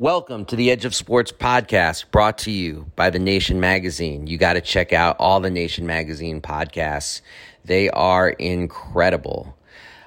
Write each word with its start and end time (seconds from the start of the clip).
Welcome 0.00 0.46
to 0.46 0.56
the 0.56 0.70
Edge 0.70 0.86
of 0.86 0.94
Sports 0.94 1.30
podcast 1.30 2.10
brought 2.10 2.38
to 2.38 2.50
you 2.50 2.90
by 2.96 3.10
The 3.10 3.18
Nation 3.18 3.60
Magazine. 3.60 4.26
You 4.26 4.38
got 4.38 4.54
to 4.54 4.62
check 4.62 4.94
out 4.94 5.16
all 5.18 5.40
the 5.40 5.50
Nation 5.50 5.86
Magazine 5.86 6.40
podcasts, 6.40 7.20
they 7.66 7.90
are 7.90 8.30
incredible. 8.30 9.58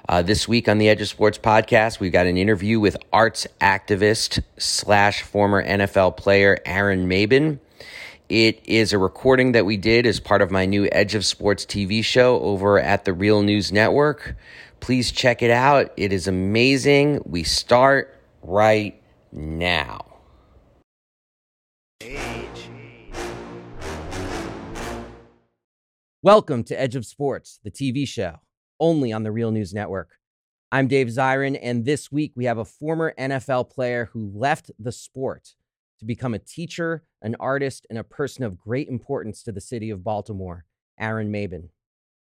Uh, 0.08 0.20
this 0.20 0.48
week 0.48 0.68
on 0.68 0.78
the 0.78 0.88
Edge 0.88 1.00
of 1.00 1.06
Sports 1.06 1.38
podcast, 1.38 2.00
we've 2.00 2.10
got 2.10 2.26
an 2.26 2.36
interview 2.36 2.80
with 2.80 2.96
arts 3.12 3.46
activist 3.60 4.42
slash 4.58 5.22
former 5.22 5.64
NFL 5.64 6.16
player 6.16 6.58
Aaron 6.66 7.08
Maybin. 7.08 7.60
It 8.28 8.62
is 8.64 8.92
a 8.92 8.98
recording 8.98 9.52
that 9.52 9.64
we 9.64 9.76
did 9.76 10.08
as 10.08 10.18
part 10.18 10.42
of 10.42 10.50
my 10.50 10.66
new 10.66 10.88
Edge 10.90 11.14
of 11.14 11.24
Sports 11.24 11.64
TV 11.64 12.04
show 12.04 12.40
over 12.40 12.80
at 12.80 13.04
the 13.04 13.12
Real 13.12 13.42
News 13.42 13.70
Network. 13.70 14.34
Please 14.80 15.12
check 15.12 15.40
it 15.40 15.52
out. 15.52 15.92
It 15.96 16.12
is 16.12 16.26
amazing. 16.26 17.22
We 17.24 17.44
start 17.44 18.20
right 18.42 19.00
now. 19.34 20.00
Welcome 26.22 26.64
to 26.64 26.80
Edge 26.80 26.96
of 26.96 27.04
Sports, 27.04 27.60
the 27.64 27.70
TV 27.70 28.08
show, 28.08 28.36
only 28.80 29.12
on 29.12 29.24
the 29.24 29.32
Real 29.32 29.50
News 29.50 29.74
Network. 29.74 30.18
I'm 30.72 30.88
Dave 30.88 31.08
Zirin, 31.08 31.58
and 31.60 31.84
this 31.84 32.10
week 32.10 32.32
we 32.34 32.46
have 32.46 32.58
a 32.58 32.64
former 32.64 33.12
NFL 33.18 33.70
player 33.70 34.08
who 34.12 34.32
left 34.34 34.70
the 34.78 34.92
sport 34.92 35.54
to 35.98 36.04
become 36.04 36.32
a 36.32 36.38
teacher, 36.38 37.04
an 37.20 37.36
artist, 37.38 37.86
and 37.90 37.98
a 37.98 38.04
person 38.04 38.44
of 38.44 38.58
great 38.58 38.88
importance 38.88 39.42
to 39.42 39.52
the 39.52 39.60
city 39.60 39.90
of 39.90 40.02
Baltimore, 40.02 40.64
Aaron 40.98 41.30
Maybin. 41.30 41.68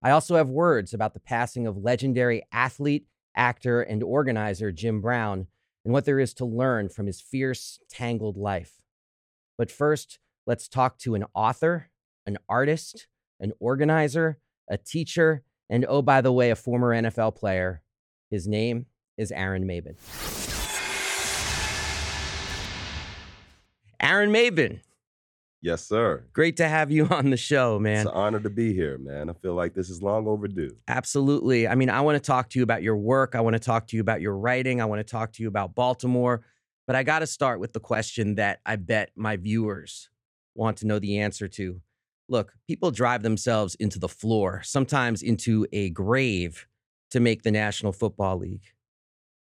I 0.03 0.11
also 0.11 0.35
have 0.35 0.49
words 0.49 0.93
about 0.93 1.13
the 1.13 1.19
passing 1.19 1.65
of 1.65 1.77
legendary 1.77 2.43
athlete, 2.51 3.07
actor, 3.35 3.81
and 3.81 4.03
organizer 4.03 4.71
Jim 4.71 5.01
Brown 5.01 5.47
and 5.83 5.93
what 5.93 6.05
there 6.05 6.19
is 6.19 6.33
to 6.35 6.45
learn 6.45 6.89
from 6.89 7.05
his 7.05 7.21
fierce, 7.21 7.79
tangled 7.89 8.37
life. 8.37 8.73
But 9.57 9.71
first, 9.71 10.19
let's 10.45 10.67
talk 10.67 10.97
to 10.99 11.15
an 11.15 11.25
author, 11.33 11.89
an 12.25 12.37
artist, 12.47 13.07
an 13.39 13.53
organizer, 13.59 14.39
a 14.69 14.77
teacher, 14.77 15.43
and 15.69 15.85
oh, 15.87 16.01
by 16.01 16.21
the 16.21 16.31
way, 16.31 16.49
a 16.49 16.55
former 16.55 16.89
NFL 16.89 17.35
player. 17.35 17.81
His 18.29 18.47
name 18.47 18.87
is 19.17 19.31
Aaron 19.31 19.65
Maybin. 19.65 19.95
Aaron 23.99 24.31
Maybin, 24.31 24.79
Yes, 25.61 25.85
sir. 25.85 26.25
great 26.31 26.57
to 26.57 26.67
have 26.67 26.89
you 26.89 27.05
on 27.09 27.29
the 27.29 27.37
show, 27.37 27.79
man. 27.79 28.01
It's 28.01 28.09
an 28.09 28.15
honor 28.15 28.39
to 28.39 28.49
be 28.49 28.73
here, 28.73 28.97
man. 28.97 29.29
I 29.29 29.33
feel 29.33 29.55
like 29.55 29.73
this 29.73 29.89
is 29.89 30.01
long 30.01 30.27
overdue. 30.27 30.75
Absolutely. 30.87 31.67
I 31.67 31.75
mean, 31.75 31.89
I 31.89 32.01
want 32.01 32.15
to 32.15 32.25
talk 32.25 32.49
to 32.51 32.59
you 32.59 32.63
about 32.63 32.81
your 32.81 32.97
work. 32.97 33.35
I 33.35 33.41
want 33.41 33.55
to 33.55 33.59
talk 33.59 33.87
to 33.87 33.95
you 33.95 34.01
about 34.01 34.21
your 34.21 34.37
writing. 34.37 34.81
I 34.81 34.85
want 34.85 34.99
to 34.99 35.11
talk 35.11 35.33
to 35.33 35.43
you 35.43 35.49
about 35.49 35.75
Baltimore. 35.75 36.43
But 36.87 36.95
I 36.95 37.03
got 37.03 37.19
to 37.19 37.27
start 37.27 37.59
with 37.59 37.73
the 37.73 37.79
question 37.79 38.35
that 38.35 38.61
I 38.65 38.75
bet 38.77 39.11
my 39.15 39.37
viewers 39.37 40.09
want 40.55 40.77
to 40.77 40.87
know 40.87 40.97
the 40.97 41.19
answer 41.19 41.47
to. 41.47 41.81
Look, 42.27 42.53
people 42.67 42.91
drive 42.91 43.21
themselves 43.21 43.75
into 43.75 43.99
the 43.99 44.07
floor, 44.07 44.61
sometimes 44.63 45.21
into 45.21 45.67
a 45.71 45.89
grave 45.89 46.67
to 47.11 47.19
make 47.19 47.43
the 47.43 47.51
National 47.51 47.91
Football 47.91 48.37
League. 48.37 48.73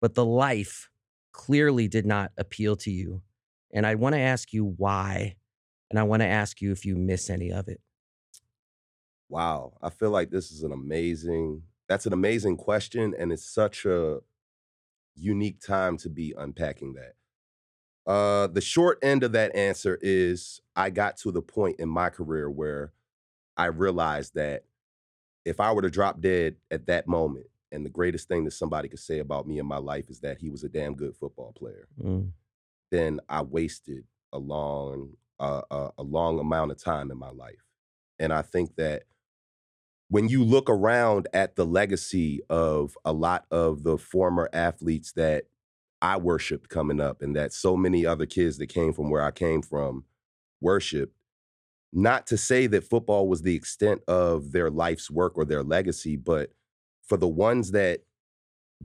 But 0.02 0.14
the 0.14 0.26
life 0.26 0.90
clearly 1.32 1.88
did 1.88 2.06
not 2.06 2.32
appeal 2.38 2.76
to 2.78 2.92
you. 2.92 3.22
And 3.74 3.86
I 3.86 3.96
want 3.96 4.16
to 4.16 4.22
ask 4.22 4.54
you 4.54 4.66
why. 4.66 5.36
And 5.90 6.00
I 6.00 6.04
want 6.04 6.22
to 6.22 6.28
ask 6.28 6.62
you 6.62 6.72
if 6.72 6.86
you 6.86 6.96
miss 6.96 7.30
any 7.30 7.52
of 7.52 7.68
it. 7.68 7.80
Wow. 9.30 9.74
I 9.82 9.90
feel 9.90 10.10
like 10.10 10.30
this 10.30 10.52
is 10.52 10.64
an 10.64 10.72
amazing, 10.72 11.64
that's 11.88 12.06
an 12.06 12.14
amazing 12.14 12.58
question. 12.58 13.14
And 13.18 13.32
it's 13.32 13.50
such 13.50 13.86
a 13.86 14.20
unique 15.16 15.60
time 15.60 15.98
to 15.98 16.10
be 16.10 16.34
unpacking 16.38 16.94
that. 16.94 17.14
Uh, 18.12 18.48
the 18.48 18.62
short 18.62 19.00
end 19.02 19.24
of 19.24 19.34
that 19.34 19.54
answer 19.56 20.00
is 20.02 20.62
I 20.76 20.90
got 20.90 21.18
to 21.18 21.32
the 21.32 21.42
point 21.42 21.80
in 21.80 21.90
my 21.90 22.10
career 22.10 22.50
where 22.50 22.94
I 23.58 23.66
realized 23.66 24.36
that 24.36 24.64
if 25.44 25.60
I 25.60 25.72
were 25.72 25.82
to 25.82 25.90
drop 25.90 26.22
dead 26.22 26.56
at 26.72 26.88
that 26.88 27.08
moment, 27.08 27.48
and 27.72 27.86
the 27.86 27.90
greatest 27.90 28.28
thing 28.28 28.46
that 28.46 28.52
somebody 28.52 28.88
could 28.88 29.00
say 29.00 29.20
about 29.20 29.48
me 29.48 29.60
in 29.60 29.66
my 29.66 29.78
life 29.78 30.10
is 30.10 30.20
that 30.22 30.38
he 30.38 30.50
was 30.50 30.64
a 30.64 30.70
damn 30.70 30.96
good 30.96 31.16
football 31.16 31.54
player. 31.54 31.88
Mm. 32.02 32.32
then 32.92 33.20
I 33.28 33.42
wasted 33.42 34.06
a 34.32 34.38
long 34.38 35.14
uh, 35.40 35.62
a, 35.70 35.90
a 36.00 36.04
long 36.04 36.40
amount 36.40 36.72
of 36.72 36.84
time 36.84 37.12
in 37.12 37.18
my 37.18 37.30
life. 37.30 37.66
And 38.20 38.34
I 38.34 38.42
think 38.42 38.76
that 38.76 39.04
when 40.10 40.30
you 40.30 40.44
look 40.44 40.70
around 40.70 41.28
at 41.34 41.56
the 41.56 41.66
legacy 41.66 42.42
of 42.50 42.98
a 43.04 43.12
lot 43.12 43.46
of 43.52 43.84
the 43.84 43.98
former 43.98 44.50
athletes 44.54 45.12
that 45.14 45.46
I 46.02 46.18
worshiped 46.18 46.70
coming 46.70 47.02
up 47.02 47.22
and 47.22 47.36
that 47.36 47.54
so 47.54 47.76
many 47.76 48.06
other 48.06 48.26
kids 48.26 48.58
that 48.58 48.68
came 48.68 48.94
from 48.94 49.10
where 49.10 49.24
I 49.24 49.32
came 49.32 49.62
from 49.62 50.06
worshiped, 50.62 51.16
not 51.92 52.28
to 52.28 52.38
say 52.38 52.68
that 52.68 52.84
football 52.84 53.28
was 53.28 53.42
the 53.42 53.56
extent 53.56 54.02
of 54.08 54.52
their 54.52 54.70
life's 54.70 55.10
work 55.10 55.34
or 55.38 55.46
their 55.46 55.64
legacy, 55.64 56.16
but 56.16 56.52
for 57.04 57.18
the 57.18 57.28
ones 57.28 57.72
that 57.72 58.02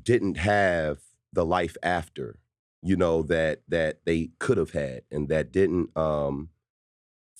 didn't 0.00 0.38
have 0.38 0.98
the 1.32 1.44
life 1.44 1.76
after, 1.82 2.38
you 2.82 2.96
know 2.96 3.22
that 3.22 3.62
that 3.68 4.04
they 4.04 4.30
could 4.38 4.58
have 4.58 4.72
had 4.72 5.02
and 5.10 5.28
that 5.28 5.52
didn't 5.52 5.96
um 5.96 6.48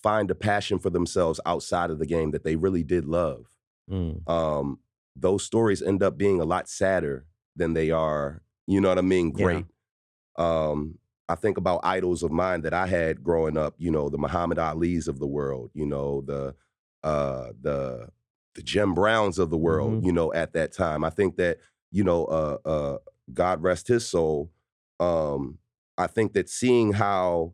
find 0.02 0.30
a 0.30 0.34
passion 0.34 0.78
for 0.78 0.90
themselves 0.90 1.40
outside 1.46 1.90
of 1.90 1.98
the 1.98 2.06
game 2.06 2.30
that 2.32 2.44
they 2.44 2.56
really 2.56 2.82
did 2.82 3.04
love 3.04 3.46
Mm. 3.90 4.28
um 4.30 4.78
those 5.16 5.42
stories 5.44 5.82
end 5.82 6.02
up 6.04 6.16
being 6.16 6.40
a 6.40 6.44
lot 6.44 6.68
sadder 6.68 7.26
than 7.56 7.74
they 7.74 7.90
are 7.90 8.42
you 8.66 8.80
know 8.80 8.88
what 8.88 8.98
i 8.98 9.02
mean 9.02 9.32
Yeah. 9.36 9.44
great 9.44 9.66
um 10.36 10.98
i 11.28 11.34
think 11.34 11.58
about 11.58 11.80
idols 11.84 12.22
of 12.22 12.30
mine 12.32 12.62
that 12.62 12.72
i 12.74 12.86
had 12.86 13.22
growing 13.22 13.56
up 13.58 13.74
you 13.78 13.90
know 13.90 14.08
the 14.08 14.18
muhammad 14.18 14.58
ali's 14.58 15.08
of 15.08 15.18
the 15.18 15.26
world 15.26 15.70
you 15.74 15.86
know 15.86 16.22
the 16.22 16.54
uh 17.02 17.52
the 17.60 18.08
the 18.54 18.62
jim 18.62 18.94
browns 18.94 19.38
of 19.38 19.50
the 19.50 19.58
world 19.58 20.02
Mhm. 20.02 20.06
you 20.06 20.12
know 20.12 20.32
at 20.32 20.52
that 20.54 20.72
time 20.72 21.04
i 21.04 21.10
think 21.10 21.36
that 21.36 21.58
you 21.90 22.04
know 22.04 22.24
uh 22.26 22.58
uh 22.64 22.98
god 23.34 23.62
rest 23.62 23.88
his 23.88 24.06
soul 24.08 24.50
um 25.02 25.58
i 25.98 26.06
think 26.06 26.32
that 26.32 26.48
seeing 26.48 26.92
how 26.92 27.52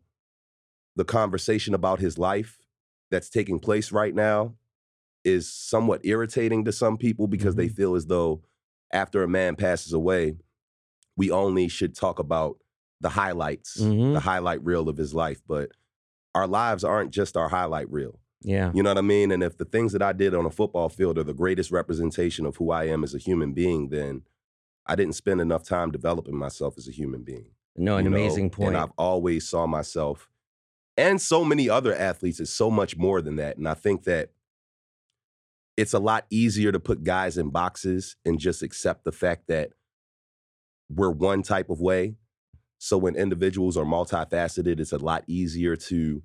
the 0.97 1.05
conversation 1.05 1.75
about 1.75 2.01
his 2.01 2.19
life 2.19 2.59
that's 3.11 3.31
taking 3.31 3.59
place 3.59 3.93
right 3.93 4.15
now 4.15 4.55
is 5.25 5.53
somewhat 5.53 6.01
irritating 6.05 6.65
to 6.65 6.73
some 6.73 6.97
people 6.97 7.27
because 7.27 7.55
they 7.55 7.69
Mhm. 7.69 7.75
feel 7.77 7.95
as 7.95 8.07
though 8.07 8.43
after 8.93 9.23
a 9.23 9.29
man 9.29 9.57
passes 9.57 9.93
away 9.93 10.37
we 11.17 11.31
only 11.31 11.69
should 11.69 11.95
talk 11.95 12.19
about 12.19 12.59
the 13.01 13.11
highlights 13.11 13.79
Mhm. 13.81 14.13
the 14.15 14.21
highlight 14.21 14.63
reel 14.65 14.89
of 14.89 14.97
his 14.97 15.15
life 15.15 15.41
but 15.47 15.71
our 16.35 16.47
lives 16.47 16.85
aren't 16.85 17.11
just 17.11 17.37
our 17.37 17.49
highlight 17.49 17.91
reel 17.91 18.19
Yeah. 18.43 18.71
you 18.75 18.83
know 18.83 18.91
what 18.91 18.99
I 18.99 19.03
mean? 19.17 19.33
And 19.33 19.43
if 19.43 19.57
the 19.57 19.65
things 19.65 19.93
that 19.93 20.03
I 20.03 20.13
did 20.13 20.33
on 20.35 20.47
a 20.47 20.51
football 20.51 20.89
field 20.89 21.19
are 21.19 21.25
the 21.25 21.35
greatest 21.35 21.71
representation 21.73 22.47
of 22.47 22.57
who 22.57 22.71
I 22.71 22.85
am 22.85 23.03
as 23.03 23.13
a 23.15 23.19
human 23.19 23.53
being, 23.53 23.89
then 23.89 24.23
I 24.89 24.97
didn't 24.97 25.15
spend 25.15 25.41
enough 25.41 25.65
time 25.65 25.91
developing 25.91 26.37
myself 26.37 26.79
as 26.79 26.89
a 26.89 26.93
human 26.93 27.23
being. 27.23 27.51
No, 27.77 27.97
an 27.97 28.05
you 28.05 28.11
know? 28.11 28.17
amazing 28.17 28.51
point. 28.51 28.69
And 28.69 28.77
I've 28.77 28.93
always 28.97 29.49
saw 29.49 29.67
myself 29.67 30.29
and 30.99 31.23
so 31.23 31.45
many 31.45 31.71
other 31.71 31.95
athletes 31.95 32.41
as 32.41 32.51
so 32.51 32.71
much 32.71 32.97
more 32.97 33.23
than 33.23 33.37
that. 33.37 33.57
And 33.57 33.69
I 33.69 33.75
think 33.75 34.03
that 34.05 34.31
it's 35.77 35.95
a 35.95 36.01
lot 36.01 36.27
easier 36.29 36.73
to 36.73 36.81
put 36.81 37.05
guys 37.05 37.39
in 37.39 37.51
boxes 37.51 38.17
and 38.25 38.41
just 38.41 38.65
accept 38.65 39.05
the 39.05 39.13
fact 39.13 39.47
that 39.47 39.71
we're 40.91 41.11
one 41.11 41.43
type 41.43 41.71
of 41.71 41.81
way. 41.81 42.17
So 42.79 42.99
when 42.99 43.15
individuals 43.15 43.77
are 43.77 43.85
multifaceted, 43.85 44.81
it's 44.81 44.93
a 44.93 44.99
lot 44.99 45.23
easier 45.29 45.77
to 45.77 46.23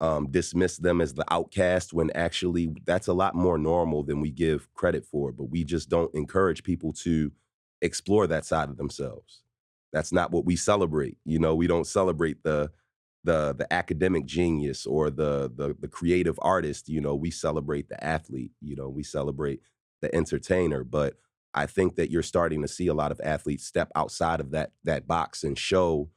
um, 0.00 0.30
dismiss 0.30 0.78
them 0.78 1.02
as 1.02 1.12
the 1.12 1.24
outcast 1.30 1.92
when 1.92 2.10
actually 2.14 2.70
that's 2.86 3.08
a 3.08 3.12
lot 3.12 3.34
more 3.34 3.58
normal 3.58 4.04
than 4.04 4.20
we 4.20 4.30
give 4.30 4.72
credit 4.72 5.04
for. 5.04 5.32
But 5.32 5.50
we 5.50 5.64
just 5.64 5.90
don't 5.90 6.14
encourage 6.14 6.62
people 6.62 6.94
to 6.94 7.30
explore 7.84 8.26
that 8.26 8.44
side 8.44 8.70
of 8.70 8.76
themselves. 8.76 9.42
That's 9.92 10.12
not 10.12 10.32
what 10.32 10.44
we 10.44 10.56
celebrate. 10.56 11.18
You 11.24 11.38
know, 11.38 11.54
we 11.54 11.66
don't 11.66 11.86
celebrate 11.86 12.42
the 12.42 12.70
the 13.24 13.54
the 13.54 13.72
academic 13.72 14.26
genius 14.26 14.86
or 14.86 15.10
the 15.10 15.52
the 15.54 15.76
the 15.78 15.88
creative 15.88 16.38
artist. 16.42 16.88
You 16.88 17.00
know, 17.00 17.14
we 17.14 17.30
celebrate 17.30 17.88
the 17.88 18.02
athlete. 18.02 18.52
You 18.60 18.76
know, 18.76 18.88
we 18.88 19.02
celebrate 19.02 19.60
the 20.02 20.14
entertainer. 20.14 20.84
But 20.84 21.14
I 21.54 21.66
think 21.66 21.96
that 21.96 22.10
you're 22.10 22.22
starting 22.22 22.62
to 22.62 22.68
see 22.68 22.88
a 22.88 22.94
lot 22.94 23.12
of 23.12 23.20
athletes 23.22 23.66
step 23.66 23.90
outside 23.94 24.40
of 24.40 24.50
that 24.50 24.72
that 24.84 25.06
box 25.06 25.44
and 25.44 25.58
show 25.58 26.10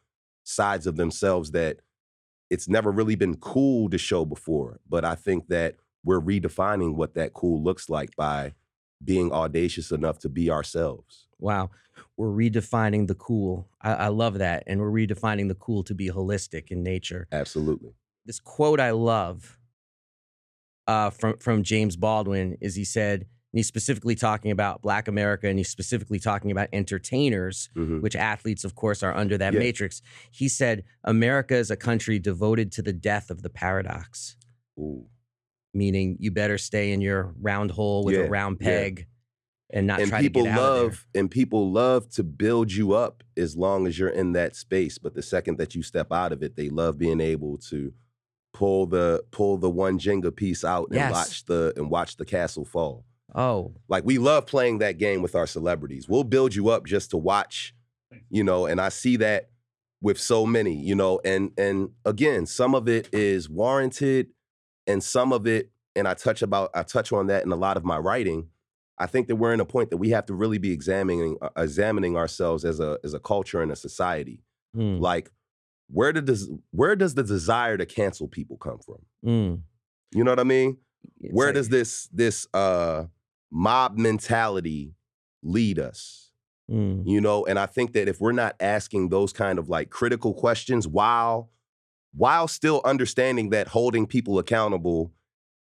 sides 0.44 0.88
of 0.88 0.96
themselves 0.96 1.52
that 1.52 1.78
it's 2.50 2.70
never 2.70 2.92
really 2.92 3.16
been 3.16 3.36
cool 3.38 3.90
to 3.90 3.98
show 3.98 4.26
before. 4.26 4.80
But 4.90 5.06
I 5.06 5.16
think 5.16 5.50
that 5.50 5.76
we're 6.04 6.22
redefining 6.22 6.96
what 6.96 7.16
that 7.16 7.34
cool 7.34 7.62
looks 7.64 7.90
like 7.90 8.16
by 8.16 8.54
being 9.04 9.32
audacious 9.32 9.92
enough 9.92 10.20
to 10.20 10.30
be 10.30 10.50
ourselves. 10.50 11.27
Wow. 11.40 11.70
We're 12.16 12.30
redefining 12.30 13.08
the 13.08 13.16
cool. 13.16 13.68
I, 13.82 13.94
I 13.94 14.08
love 14.10 14.38
that. 14.40 14.64
And 14.68 14.80
we're 14.80 14.92
redefining 14.92 15.48
the 15.48 15.56
cool 15.56 15.84
to 15.84 15.94
be 15.96 16.10
holistic 16.10 16.70
in 16.72 16.84
nature. 16.84 17.28
Absolutely. 17.32 17.94
This 18.26 18.40
quote 18.40 18.80
I 18.80 18.92
love 18.92 19.58
uh, 20.88 21.10
from, 21.10 21.38
from 21.40 21.64
James 21.64 21.96
Baldwin 21.96 22.58
is 22.62 22.76
he 22.76 22.86
said, 22.86 23.22
and 23.22 23.60
he's 23.60 23.68
specifically 23.68 24.16
talking 24.16 24.52
about 24.52 24.82
Black 24.82 25.08
America, 25.08 25.48
and 25.48 25.58
he's 25.58 25.70
specifically 25.70 26.20
talking 26.20 26.52
about 26.52 26.70
entertainers, 26.74 27.70
Mhm. 27.76 28.02
which 28.02 28.16
athletes, 28.16 28.64
of 28.64 28.76
course, 28.76 29.04
are 29.04 29.16
under 29.16 29.38
that 29.38 29.54
Yeah. 29.54 29.60
matrix. 29.60 30.02
He 30.32 30.48
said, 30.50 30.84
America 31.04 31.56
is 31.56 31.72
a 31.72 31.76
country 31.78 32.20
devoted 32.20 32.72
to 32.74 32.82
the 32.82 32.94
death 32.94 33.30
of 33.30 33.42
the 33.42 33.50
paradox, 33.50 34.38
Ooh. 34.80 35.08
meaning 35.74 36.18
you 36.20 36.32
better 36.32 36.58
stay 36.58 36.92
in 36.92 37.02
your 37.02 37.34
round 37.42 37.72
hole 37.72 38.04
with 38.04 38.16
Yeah, 38.16 38.22
a 38.22 38.30
round 38.30 38.58
yeah. 38.62 38.68
Peg 39.72 39.78
and 39.80 39.88
not 39.88 40.00
and 40.00 40.10
try 40.10 40.22
people 40.22 40.44
to 40.44 40.50
get 40.50 40.58
out 40.58 40.64
of 40.64 40.74
there. 40.76 40.84
love 40.84 41.08
and 41.16 41.32
people 41.32 41.72
love 41.72 42.10
to 42.10 42.24
build 42.24 42.72
you 42.72 42.94
up 42.94 43.24
as 43.36 43.56
long 43.56 43.88
as 43.88 43.98
you're 44.00 44.10
in 44.10 44.34
that 44.34 44.56
space 44.56 44.98
but 44.98 45.14
the 45.14 45.22
second 45.22 45.58
that 45.58 45.76
you 45.76 45.84
step 45.84 46.12
out 46.12 46.32
of 46.32 46.42
it 46.44 46.56
they 46.56 46.70
love 46.70 46.98
being 46.98 47.20
able 47.22 47.58
to 47.58 47.94
pull 48.54 48.86
the 48.88 49.24
pull 49.32 49.58
the 49.58 49.70
one 49.70 50.00
jenga 50.00 50.36
piece 50.36 50.64
out 50.64 50.88
and 50.88 50.96
Yes. 50.96 51.12
watch 51.12 51.46
the 51.46 51.74
and 51.76 51.90
watch 51.90 52.18
the 52.18 52.26
castle 52.26 52.66
fall 52.66 53.06
Oh, 53.36 53.74
like 53.90 54.06
we 54.06 54.18
love 54.20 54.48
playing 54.48 54.78
that 54.80 54.98
game 54.98 55.22
with 55.22 55.36
our 55.36 55.46
celebrities 55.48 56.08
we'll 56.08 56.24
build 56.24 56.56
you 56.56 56.70
up 56.70 56.86
just 56.86 57.10
to 57.12 57.18
watch 57.18 57.76
you 58.30 58.44
know 58.44 58.66
and 58.66 58.80
i 58.80 58.88
see 58.90 59.18
that 59.18 59.50
with 60.02 60.18
so 60.20 60.46
many 60.46 60.74
you 60.76 60.96
know 60.96 61.20
and 61.26 61.52
and 61.58 61.90
again 62.06 62.46
some 62.46 62.74
of 62.74 62.88
it 62.88 63.10
is 63.14 63.50
warranted 63.50 64.28
and 64.88 65.04
some 65.04 65.34
of 65.34 65.46
it 65.46 65.70
and 65.96 66.08
i 66.08 66.14
touch 66.14 66.42
about 66.42 66.70
i 66.74 66.84
touch 66.84 67.12
on 67.12 67.28
that 67.28 67.44
in 67.44 67.52
a 67.52 67.56
lot 67.56 67.76
of 67.78 67.84
my 67.84 67.98
writing 67.98 68.48
i 69.00 69.06
think 69.06 69.28
that 69.28 69.36
we're 69.36 69.54
in 69.54 69.60
a 69.60 69.66
point 69.66 69.90
that 69.90 69.98
we 69.98 70.10
have 70.10 70.26
to 70.26 70.34
really 70.34 70.58
be 70.58 70.72
examining 70.72 71.38
uh, 71.42 71.50
examining 71.58 72.16
ourselves 72.18 72.66
as 72.66 72.80
a 72.80 72.98
as 73.04 73.14
a 73.14 73.20
culture 73.20 73.62
and 73.62 73.72
a 73.72 73.76
society. 73.76 74.44
Mm, 74.76 75.00
like 75.00 75.32
where 75.90 76.12
does 76.14 76.50
where 76.72 76.96
does 76.96 77.16
the 77.16 77.24
desire 77.24 77.78
to 77.78 77.86
cancel 77.86 78.28
people 78.28 78.58
come 78.58 78.80
from? 78.80 79.00
Mm. 79.26 79.62
you 80.14 80.24
know 80.24 80.32
what 80.32 80.40
i 80.40 80.44
mean? 80.44 80.78
It's 81.22 81.34
where 81.34 81.48
like- 81.48 81.56
does 81.56 81.70
this 81.70 82.10
this 82.12 82.48
uh 82.54 83.06
mob 83.52 83.98
mentality 83.98 84.94
lead 85.44 85.80
us? 85.80 86.32
Mm, 86.70 87.04
you 87.06 87.22
know 87.22 87.46
and 87.46 87.58
i 87.58 87.66
think 87.66 87.94
that 87.94 88.10
if 88.10 88.20
we're 88.20 88.34
not 88.34 88.56
asking 88.60 89.08
those 89.08 89.32
kind 89.32 89.58
of 89.58 89.70
like 89.70 89.90
critical 89.90 90.34
questions 90.34 90.86
while 90.86 91.50
while 92.14 92.48
still 92.50 92.82
understanding 92.84 93.52
that 93.52 93.70
holding 93.70 94.06
people 94.06 94.38
accountable 94.38 95.14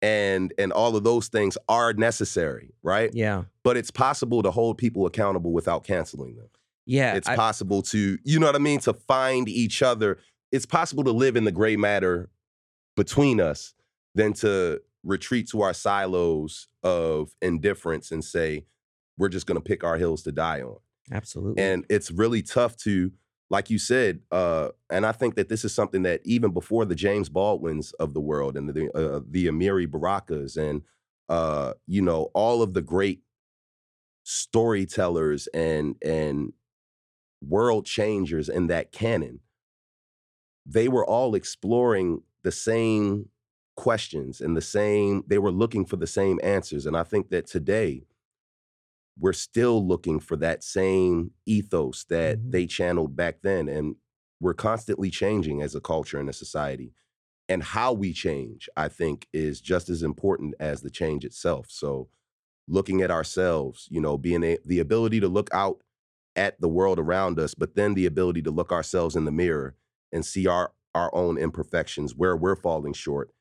and 0.06 0.54
and 0.58 0.72
all 0.72 0.96
of 0.96 1.04
those 1.04 1.28
things 1.30 1.58
are 1.68 1.94
necessary 1.94 2.74
right? 2.84 3.10
Yeah, 3.14 3.44
but 3.64 3.76
it's 3.78 3.92
possible 3.92 4.44
to 4.44 4.52
hold 4.52 4.78
people 4.78 5.06
accountable 5.06 5.52
without 5.52 5.84
canceling 5.84 6.36
them. 6.36 6.50
Yeah. 6.86 7.16
it's 7.16 7.28
I- 7.28 7.36
possible 7.36 7.82
to 7.84 8.18
you 8.24 8.40
know 8.40 8.46
what 8.46 8.56
i 8.56 8.60
mean? 8.60 8.80
To 8.82 8.94
find 8.94 9.50
each 9.50 9.82
other. 9.82 10.20
It's 10.52 10.66
possible 10.66 11.04
to 11.04 11.12
live 11.12 11.36
in 11.36 11.44
the 11.44 11.52
gray 11.52 11.76
matter 11.76 12.30
between 12.96 13.42
us 13.42 13.74
than 14.14 14.32
to 14.34 14.82
retreat 15.04 15.50
to 15.50 15.62
our 15.62 15.74
silos 15.74 16.68
of 16.84 17.36
indifference 17.42 18.12
and 18.12 18.24
say 18.24 18.66
we're 19.18 19.30
just 19.30 19.48
going 19.48 19.58
to 19.58 19.64
pick 19.64 19.84
our 19.84 19.98
hills 19.98 20.24
to 20.24 20.32
die 20.32 20.62
on. 20.62 20.78
Absolutely. 21.12 21.62
and 21.62 21.86
it's 21.90 22.10
really 22.12 22.42
tough 22.42 22.78
to 22.78 23.12
like 23.50 23.70
you 23.70 23.78
said 23.78 24.20
uh 24.32 24.70
and 24.90 25.06
i 25.06 25.12
think 25.12 25.36
that 25.36 25.50
this 25.50 25.64
is 25.66 25.74
something 25.74 26.04
that 26.04 26.22
even 26.24 26.52
before 26.52 26.86
the 26.86 26.96
james 26.96 27.30
baldwins 27.30 27.94
of 27.94 28.14
the 28.14 28.22
world 28.22 28.58
and 28.58 28.70
the 28.70 28.90
uh, 28.98 29.22
the 29.30 29.48
amiri 29.48 29.88
barakas 29.88 30.58
and 30.58 30.82
uh 31.30 31.74
you 31.88 32.02
know 32.02 32.30
all 32.34 32.62
of 32.62 32.74
the 32.74 32.82
great 32.82 33.22
storytellers 34.24 35.48
and 35.54 35.96
and 36.04 36.54
world 37.42 37.86
changers 37.86 38.50
in 38.50 38.68
that 38.68 38.92
canon 38.92 39.40
they 40.66 40.88
were 40.88 41.06
all 41.06 41.36
exploring 41.36 42.24
the 42.44 42.52
same 42.52 43.30
questions 43.76 44.42
and 44.42 44.56
the 44.56 44.62
same 44.62 45.24
they 45.28 45.38
were 45.38 45.52
looking 45.52 45.86
for 45.86 45.98
the 45.98 46.08
same 46.08 46.40
answers. 46.44 46.86
And 46.86 46.96
i 46.96 47.04
think 47.04 47.30
that 47.30 47.46
today 47.46 48.04
we're 49.20 49.34
still 49.34 49.86
looking 49.86 50.20
for 50.20 50.36
that 50.38 50.64
same 50.64 51.32
ethos 51.46 52.06
that 52.06 52.40
Mhm. 52.40 52.52
they 52.52 52.66
channeled 52.68 53.16
back 53.16 53.42
then 53.42 53.68
and 53.70 53.96
we're 54.42 54.54
constantly 54.54 55.10
changing 55.10 55.62
as 55.62 55.76
a 55.76 55.82
culture 55.82 56.20
and 56.20 56.30
a 56.30 56.34
society 56.34 56.94
and 57.50 57.64
how 57.64 57.94
we 57.94 58.14
change 58.14 58.70
i 58.78 58.88
think 58.90 59.28
is 59.34 59.62
just 59.62 59.90
as 59.90 60.04
important 60.04 60.56
as 60.60 60.82
the 60.82 60.90
change 60.92 61.26
itself 61.26 61.68
so 61.70 62.10
looking 62.68 63.02
at 63.02 63.12
ourselves 63.12 63.88
you 63.92 64.02
know 64.02 64.18
being 64.18 64.44
a, 64.44 64.58
the 64.66 64.80
ability 64.80 65.20
to 65.20 65.28
look 65.28 65.50
out 65.54 65.82
at 66.36 66.60
the 66.62 66.70
world 66.70 67.00
around 67.00 67.40
us 67.40 67.54
but 67.56 67.76
then 67.76 67.94
the 67.94 68.06
ability 68.06 68.42
to 68.42 68.52
look 68.52 68.72
ourselves 68.72 69.16
in 69.16 69.26
the 69.26 69.32
mirror 69.32 69.76
and 70.12 70.26
see 70.26 70.48
our 70.48 70.74
our 70.96 71.14
own 71.16 71.38
imperfections 71.38 72.16
where 72.16 72.36
we're 72.36 72.56
falling 72.56 72.94
short 72.94 73.32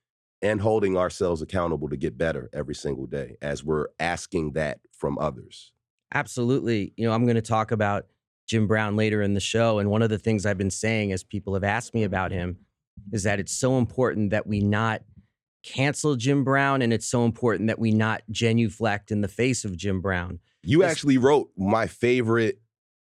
and 0.42 0.60
holding 0.60 0.96
ourselves 0.96 1.42
accountable 1.42 1.88
to 1.88 1.96
get 1.96 2.19
better 2.19 2.50
every 2.52 2.75
single 2.75 3.06
day 3.06 3.36
as 3.40 3.64
we're 3.64 3.86
asking 3.98 4.52
that 4.52 4.81
from 4.92 5.19
others 5.19 5.72
Absolutely. 6.14 6.92
You 6.96 7.06
know, 7.06 7.12
I'm 7.12 7.25
going 7.25 7.34
to 7.34 7.42
talk 7.42 7.72
about 7.72 8.06
Jim 8.46 8.66
Brown 8.66 8.96
later 8.96 9.20
in 9.20 9.34
the 9.34 9.40
show. 9.40 9.81
And 9.81 9.90
one 9.90 10.00
of 10.00 10.10
the 10.10 10.19
things 10.19 10.46
I've 10.46 10.58
been 10.58 10.70
saying 10.70 11.12
as 11.12 11.25
people 11.25 11.54
have 11.54 11.64
asked 11.64 11.92
me 11.92 12.04
about 12.04 12.31
him 12.31 12.58
is 13.12 13.25
that 13.25 13.40
it's 13.40 13.52
so 13.52 13.76
important 13.78 14.31
that 14.31 14.46
we 14.46 14.60
not 14.60 15.02
cancel 15.64 16.14
Jim 16.14 16.44
Brown 16.44 16.82
and 16.82 16.92
it's 16.92 17.06
so 17.06 17.25
important 17.25 17.66
that 17.66 17.78
we 17.78 17.90
not 17.90 18.22
genuflect 18.31 19.10
in 19.10 19.22
the 19.22 19.28
face 19.28 19.64
of 19.64 19.76
Jim 19.76 20.00
Brown. 20.00 20.38
You 20.62 20.84
actually 20.84 21.19
wrote 21.19 21.50
my 21.56 21.86
favorite 21.86 22.60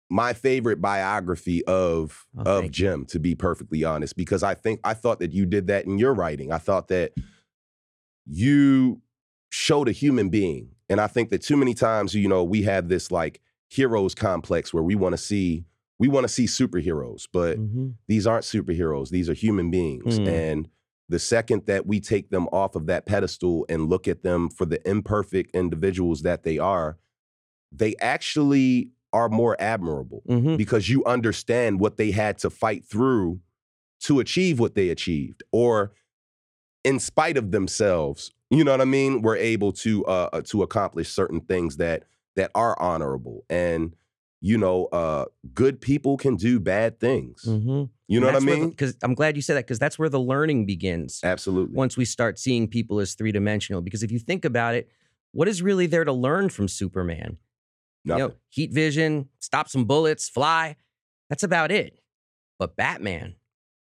my 0.10 0.34
favorite 0.34 0.82
biography 0.82 1.64
of 1.66 2.26
Oh, 2.38 2.42
of 2.42 2.46
thank 2.46 2.66
you. 2.66 2.70
Jim 2.72 3.06
to 3.08 3.20
be 3.20 3.34
perfectly 3.36 3.84
honest 3.84 4.16
because 4.16 4.44
I 4.44 4.54
think 4.54 4.80
I 4.84 4.94
thought 4.94 5.20
that 5.20 5.32
you 5.34 5.46
did 5.46 5.68
that 5.68 5.86
in 5.86 5.98
your 5.98 6.14
writing. 6.14 6.52
I 6.52 6.58
thought 6.60 6.88
that 6.90 7.14
you 8.26 9.02
showed 9.50 9.88
a 9.88 9.92
human 9.92 10.30
being. 10.30 10.70
And 10.90 11.00
I 11.02 11.08
think 11.08 11.30
that 11.30 11.42
too 11.42 11.58
many 11.58 11.74
times 11.74 12.14
you 12.14 12.28
know 12.28 12.44
we 12.44 12.64
have 12.64 12.90
this 12.90 13.12
like 13.12 13.42
heroes 13.70 14.14
complex 14.16 14.74
where 14.74 14.84
we 14.84 14.96
want 14.96 15.14
to 15.14 15.18
see 15.18 15.66
we 15.98 16.10
want 16.10 16.26
to 16.26 16.30
see 16.30 16.44
superheroes, 16.46 17.26
but 17.32 17.58
Mhm. 17.58 17.94
these 18.08 18.28
aren't 18.28 18.44
superheroes. 18.44 19.10
These 19.10 19.30
are 19.30 19.34
human 19.34 19.72
beings. 19.72 20.20
Mm. 20.20 20.28
And 20.28 20.70
the 21.08 21.20
second 21.20 21.66
that 21.68 21.86
we 21.88 22.02
take 22.02 22.32
them 22.32 22.48
off 22.52 22.76
of 22.76 22.86
that 22.88 23.06
pedestal 23.06 23.66
and 23.70 23.88
look 23.90 24.06
at 24.08 24.22
them 24.22 24.50
for 24.50 24.66
the 24.66 24.86
imperfect 24.88 25.56
individuals 25.56 26.24
that 26.24 26.44
they 26.44 26.58
are, 26.58 26.98
they 27.72 27.96
actually 28.02 28.92
are 29.16 29.30
more 29.30 29.56
admirable 29.60 30.22
Mhm. 30.28 30.58
because 30.58 30.90
you 30.90 31.04
understand 31.06 31.80
what 31.80 31.96
they 31.98 32.12
had 32.12 32.38
to 32.40 32.50
fight 32.50 32.84
through 32.86 33.40
to 34.02 34.20
achieve 34.20 34.60
what 34.60 34.76
they 34.76 34.90
achieved 34.90 35.42
or 35.52 35.94
in 36.84 37.00
spite 37.00 37.38
of 37.38 37.52
themselves 37.52 38.32
you 38.50 38.64
know 38.64 38.72
what 38.72 38.82
i 38.82 38.86
mean 38.86 39.22
were 39.22 39.38
able 39.54 39.72
to 39.72 40.06
uh 40.06 40.30
uh, 40.34 40.42
to 40.42 40.62
accomplish 40.62 41.10
certain 41.10 41.40
things 41.42 41.78
that 41.78 42.04
that 42.36 42.52
are 42.54 42.76
honorable 42.80 43.44
and 43.50 43.96
you 44.42 44.58
know 44.58 44.86
uh 44.88 45.26
good 45.54 45.80
people 45.82 46.18
can 46.18 46.36
do 46.36 46.60
bad 46.60 47.00
things 47.00 47.44
Mhm. 47.48 47.90
you 48.08 48.20
know 48.20 48.28
what 48.28 48.36
i 48.36 48.40
mean 48.46 48.70
Because 48.70 48.96
I'm 49.02 49.16
glad 49.16 49.36
you 49.38 49.42
said 49.42 49.56
that 49.58 49.66
because 49.66 49.80
that's 49.80 49.98
where 49.98 50.10
the 50.10 50.20
learning 50.20 50.66
begins. 50.66 51.22
absolutely 51.24 51.76
once 51.76 51.96
we 51.98 52.06
start 52.06 52.38
seeing 52.38 52.68
people 52.68 53.00
as 53.00 53.16
three 53.16 53.32
dimensional. 53.32 53.82
Because 53.82 54.04
if 54.04 54.12
you 54.12 54.20
think 54.20 54.44
about 54.46 54.76
it, 54.76 54.90
what 55.32 55.48
is 55.48 55.62
really 55.70 55.88
there 55.88 56.04
to 56.04 56.14
learn 56.28 56.50
from 56.50 56.68
Superman? 56.68 57.38
Nothing. 58.06 58.22
You 58.24 58.28
know, 58.30 58.36
heat 58.50 58.72
vision, 58.72 59.30
stop 59.40 59.68
some 59.68 59.86
bullets, 59.86 60.30
fly. 60.30 60.76
That's 61.30 61.44
about 61.44 61.72
it. 61.72 62.00
But 62.60 62.76
Batman, 62.76 63.36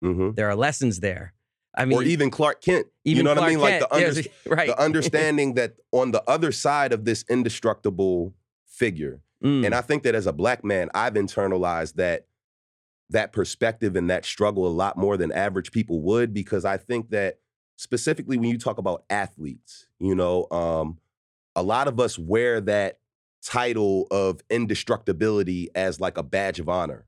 Mhm. 0.03 0.35
there 0.35 0.49
are 0.49 0.55
lessons 0.55 0.99
there. 0.99 1.33
I 1.75 1.85
mean, 1.85 1.99
or 1.99 2.03
even 2.03 2.31
clark 2.31 2.59
kent 2.61 2.87
you 3.03 3.11
even 3.11 3.23
know 3.25 3.31
what 3.31 3.37
i 3.37 3.41
Clark 3.41 3.51
mean 3.51 3.59
like 3.61 3.79
Kent, 3.91 4.15
the, 4.15 4.21
yeah, 4.23 4.31
right. 4.55 4.67
the 4.67 4.81
understanding 4.81 5.53
that 5.55 5.75
on 5.91 6.09
the 6.09 6.23
other 6.27 6.51
side 6.51 6.91
of 6.91 7.05
this 7.05 7.23
indestructible 7.29 8.33
figure 8.65 9.21
Mm, 9.43 9.63
And 9.67 9.75
I 9.75 9.81
think 9.81 10.01
that 10.01 10.15
as 10.15 10.25
a 10.25 10.33
black 10.33 10.63
man, 10.63 10.89
I've 10.95 11.13
internalized 11.13 11.93
that 11.97 12.25
that 13.11 13.31
perspective 13.31 13.95
and 13.95 14.09
that 14.09 14.25
struggle 14.25 14.65
a 14.65 14.69
lot 14.73 14.97
more 14.97 15.15
than 15.15 15.31
average 15.31 15.71
people 15.71 16.01
would 16.01 16.33
because 16.33 16.65
I 16.65 16.77
think 16.77 17.11
that 17.11 17.37
specifically 17.75 18.37
when 18.39 18.49
you 18.49 18.57
talk 18.57 18.79
about 18.79 19.03
athletes, 19.11 19.85
you 19.99 20.15
know, 20.15 20.47
um, 20.49 20.97
a 21.55 21.61
lot 21.61 21.87
of 21.87 21.99
us 21.99 22.17
wear 22.17 22.59
that 22.61 22.97
title 23.47 24.07
of 24.11 24.41
indestructibility 24.49 25.69
as 25.73 26.01
like 26.01 26.17
a 26.17 26.23
badge 26.23 26.59
of 26.59 26.67
honor. 26.67 27.05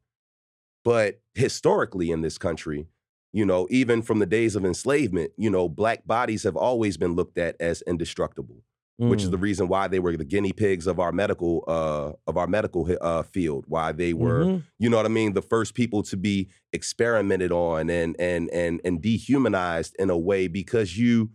But 0.85 1.19
historically 1.35 2.11
in 2.11 2.21
this 2.21 2.37
country, 2.37 2.87
you 3.33 3.45
know, 3.45 3.67
even 3.69 4.01
from 4.01 4.19
the 4.19 4.25
days 4.25 4.55
of 4.55 4.63
enslavement, 4.63 5.31
you 5.37 5.49
know, 5.49 5.67
black 5.67 6.07
bodies 6.07 6.43
have 6.43 6.55
always 6.55 6.95
been 6.95 7.13
looked 7.13 7.37
at 7.37 7.57
as 7.59 7.83
indestructible 7.83 8.63
which 8.99 9.21
is 9.21 9.29
mm, 9.29 9.31
the 9.31 9.37
reason 9.37 9.69
why 9.69 9.87
they 9.87 9.99
were 9.99 10.17
the 10.17 10.25
guinea 10.25 10.51
pigs 10.51 10.85
of 10.85 10.99
our 10.99 11.13
medical 11.13 11.63
uh, 11.67 12.11
of 12.27 12.35
our 12.35 12.47
medical 12.47 12.89
uh, 12.99 13.23
field. 13.23 13.63
Why 13.67 13.93
they 13.93 14.13
were, 14.13 14.43
mhm. 14.43 14.63
you 14.77 14.89
know 14.89 14.97
what 14.97 15.05
I 15.05 15.09
mean, 15.09 15.33
the 15.33 15.41
first 15.41 15.73
people 15.73 16.03
to 16.03 16.17
be 16.17 16.49
experimented 16.73 17.53
on 17.53 17.89
and 17.89 18.17
and 18.19 18.49
and 18.49 18.81
and 18.83 19.01
dehumanized 19.01 19.95
in 19.99 20.09
a 20.09 20.17
way 20.17 20.47
because 20.47 20.97
you 20.97 21.29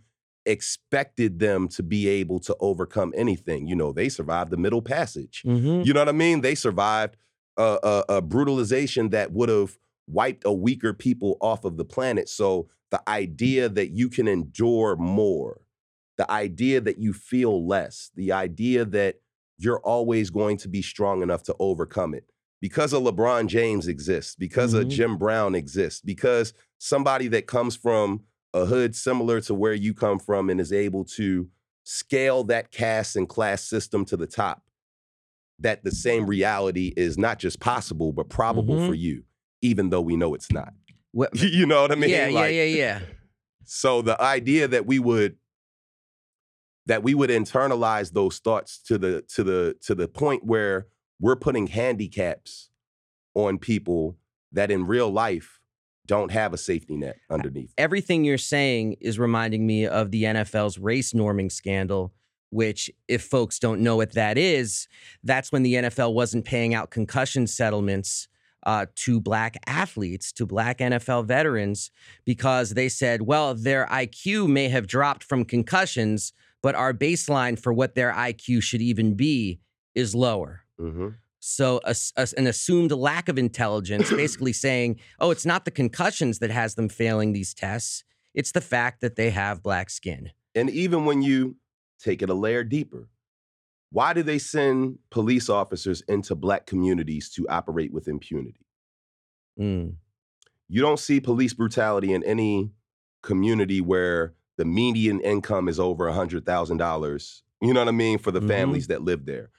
expected 0.45 1.39
them 1.39 1.67
to 1.69 1.83
be 1.83 2.07
able 2.07 2.39
to 2.39 2.55
overcome 2.59 3.13
anything. 3.15 3.67
You 3.67 3.75
know, 3.75 3.91
they 3.91 4.09
survived 4.09 4.51
the 4.51 4.57
Middle 4.57 4.81
Passage. 4.81 5.43
Mhm. 5.45 5.85
You 5.85 5.93
know 5.93 6.01
what 6.01 6.09
I 6.09 6.13
mean? 6.13 6.41
They 6.41 6.55
survived 6.55 7.17
a, 7.57 7.77
a, 8.09 8.15
a 8.17 8.21
brutalization 8.21 9.09
that 9.09 9.31
would 9.31 9.49
have 9.49 9.77
wiped 10.07 10.43
a 10.45 10.53
weaker 10.53 10.93
people 10.93 11.37
off 11.41 11.65
of 11.65 11.77
the 11.77 11.85
planet. 11.85 12.29
So 12.29 12.67
the 12.91 13.01
idea 13.09 13.69
that 13.69 13.89
you 13.91 14.09
can 14.09 14.27
endure 14.27 14.95
more 14.95 15.61
the 16.17 16.31
idea 16.31 16.79
that 16.79 16.97
you 16.97 17.11
feel 17.11 17.67
less, 17.67 18.09
the 18.15 18.31
idea 18.31 18.85
that 18.85 19.15
you're 19.57 19.81
always 19.81 20.29
going 20.29 20.55
to 20.55 20.69
be 20.69 20.81
strong 20.81 21.21
enough 21.21 21.43
to 21.43 21.53
overcome 21.59 22.13
it. 22.13 22.23
Because 22.61 22.93
a 22.93 22.97
LeBron 22.97 23.47
James 23.47 23.89
exists, 23.89 24.33
because 24.33 24.73
Mhm. 24.73 24.79
a 24.79 24.85
Jim 24.85 25.17
Brown 25.17 25.55
exists, 25.55 25.99
because 26.01 26.53
somebody 26.77 27.27
that 27.27 27.47
comes 27.47 27.75
from 27.75 28.21
a 28.55 28.65
hood 28.65 28.95
similar 28.95 29.41
to 29.41 29.53
where 29.53 29.73
you 29.73 29.93
come 29.93 30.17
from 30.17 30.49
and 30.49 30.59
is 30.61 30.71
able 30.73 31.03
to 31.03 31.49
scale 31.83 32.43
that 32.45 32.71
caste 32.71 33.15
and 33.15 33.27
class 33.29 33.63
system 33.63 34.05
to 34.05 34.17
the 34.17 34.25
top, 34.27 34.63
that 35.59 35.83
the 35.83 35.91
same 35.91 36.25
reality 36.25 36.93
is 36.97 37.17
not 37.17 37.37
just 37.37 37.59
possible, 37.59 38.11
but 38.13 38.29
probable 38.29 38.75
Mhm. 38.75 38.87
for 38.87 38.93
you, 38.95 39.23
even 39.61 39.89
though 39.89 40.01
we 40.01 40.15
know 40.15 40.33
it's 40.33 40.51
not. 40.51 40.73
Wh- 41.17 41.25
you 41.35 41.65
know 41.65 41.81
what 41.81 41.91
I 41.91 41.95
mean? 41.95 42.09
yeah, 42.09 42.25
Like, 42.27 42.53
yeah, 42.53 42.63
yeah, 42.63 42.75
yeah. 42.75 42.99
so 43.65 44.01
the 44.01 44.19
idea 44.21 44.67
that 44.69 44.85
we 44.85 44.99
would 44.99 45.37
that 46.87 47.01
we 47.03 47.15
would 47.15 47.29
internalize 47.31 48.13
those 48.13 48.37
thoughts 48.39 48.79
to 48.83 48.97
the 48.97 49.21
to 49.23 49.43
the 49.43 49.75
to 49.81 49.95
the 49.95 50.07
point 50.07 50.43
where 50.45 50.87
we're 51.19 51.35
putting 51.35 51.67
handicaps 51.67 52.69
on 53.33 53.57
people 53.57 54.17
that 54.51 54.69
in 54.71 54.85
real 54.85 55.09
life 55.11 55.59
don't 56.05 56.31
have 56.31 56.53
a 56.53 56.57
safety 56.57 56.95
net 56.95 57.17
underneath. 57.29 57.73
Everything 57.77 58.23
you're 58.23 58.37
saying 58.37 58.97
is 59.01 59.19
reminding 59.19 59.65
me 59.65 59.87
of 59.87 60.11
the 60.11 60.23
NFL's 60.23 60.77
race 60.77 61.13
norming 61.13 61.51
scandal, 61.51 62.13
which, 62.49 62.89
if 63.07 63.23
folks 63.23 63.59
don't 63.59 63.81
know 63.81 63.95
what 63.95 64.13
that 64.13 64.37
is, 64.37 64.87
that's 65.23 65.51
when 65.51 65.63
the 65.63 65.75
NFL 65.75 66.13
wasn't 66.13 66.45
paying 66.45 66.73
out 66.73 66.91
concussion 66.91 67.47
settlements 67.47 68.27
uh, 68.65 68.85
to 68.95 69.19
black 69.19 69.57
athletes, 69.67 70.31
to 70.33 70.45
black 70.45 70.79
NFL 70.79 71.25
veterans, 71.25 71.91
because 72.25 72.71
they 72.71 72.89
said, 72.89 73.21
well, 73.21 73.53
their 73.53 73.85
IQ 73.87 74.47
may 74.49 74.69
have 74.69 74.87
dropped 74.87 75.23
from 75.23 75.45
concussions, 75.45 76.33
but 76.63 76.75
our 76.75 76.93
baseline 76.93 77.59
for 77.59 77.73
what 77.73 77.95
their 77.95 78.11
IQ 78.11 78.63
should 78.63 78.81
even 78.81 79.13
be 79.13 79.59
is 79.93 80.15
lower. 80.15 80.63
hmm 80.79 81.09
So, 81.47 81.79
a, 81.83 81.95
a- 82.17 82.27
an 82.37 82.47
assumed 82.47 82.91
lack 82.91 83.29
of 83.29 83.37
intelligence, 83.37 84.11
basically 84.11 84.51
saying, 84.67 84.99
oh, 85.19 85.29
it's 85.29 85.45
not 85.45 85.63
the 85.63 85.69
concussions 85.71 86.39
that 86.39 86.49
has 86.49 86.73
them 86.73 86.89
failing 86.89 87.33
these 87.33 87.53
tests, 87.53 88.03
it's 88.33 88.51
the 88.51 88.61
fact 88.61 89.01
that 89.01 89.15
they 89.15 89.29
have 89.29 89.61
black 89.61 89.91
skin. 89.91 90.31
And 90.55 90.71
even 90.71 91.05
when 91.05 91.21
you 91.21 91.57
take 91.99 92.23
it 92.23 92.31
a 92.31 92.33
layer 92.33 92.63
deeper, 92.63 93.09
why 93.91 94.13
do 94.13 94.23
they 94.23 94.39
send 94.39 94.97
police 95.11 95.47
officers 95.47 96.01
into 96.07 96.33
black 96.33 96.65
communities 96.65 97.29
to 97.35 97.47
operate 97.47 97.93
with 97.93 98.07
impunity? 98.07 98.65
Mm, 99.59 99.97
you 100.67 100.81
don't 100.81 100.99
see 100.99 101.19
police 101.19 101.53
brutality 101.53 102.11
in 102.11 102.23
any 102.23 102.71
community 103.21 103.81
where 103.81 104.33
the 104.57 104.65
median 104.65 105.19
income 105.21 105.67
is 105.67 105.79
over 105.79 106.05
$100,000, 106.05 107.41
you 107.61 107.71
know 107.73 107.81
what 107.81 107.87
I 107.87 107.91
mean, 107.91 108.17
for 108.17 108.31
the 108.31 108.41
Mhm. 108.41 108.47
families 108.47 108.87
that 108.87 109.03
live 109.03 109.25
there. 109.27 109.51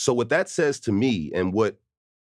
So, 0.00 0.14
what 0.14 0.30
that 0.30 0.48
says 0.48 0.80
to 0.80 0.92
me 0.92 1.30
and 1.34 1.52
what 1.52 1.78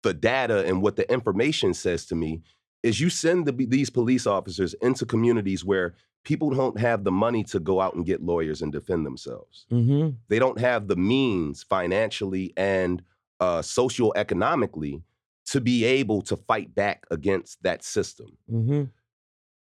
the 0.04 0.14
data 0.14 0.64
and 0.64 0.81
what 0.81 0.95
the 0.95 1.11
information 1.12 1.75
says 1.75 2.07
to 2.07 2.14
me 2.14 2.40
is 2.85 3.00
you 3.00 3.11
send 3.11 3.47
the, 3.47 3.66
these 3.66 3.90
police 3.90 4.28
officers 4.28 4.75
into 4.75 5.04
communities 5.04 5.64
where 5.64 5.97
people 6.23 6.50
don't 6.50 6.78
have 6.78 7.02
the 7.02 7.11
money 7.11 7.43
to 7.43 7.59
go 7.59 7.81
out 7.81 7.97
and 7.97 8.07
get 8.07 8.23
lawyers 8.23 8.62
and 8.62 8.71
defend 8.71 9.04
themselves. 9.04 9.66
hmm 9.71 10.11
They 10.28 10.38
don't 10.38 10.61
have 10.61 10.87
the 10.87 10.95
means 10.95 11.64
financially 11.64 12.52
and 12.57 13.02
uh, 13.40 13.59
socioeconomically 13.59 15.02
to 15.47 15.61
be 15.61 15.85
able 15.85 16.23
to 16.23 16.37
fight 16.37 16.76
back 16.76 17.04
against 17.11 17.61
that 17.64 17.83
system 17.83 18.38
hmm 18.49 18.85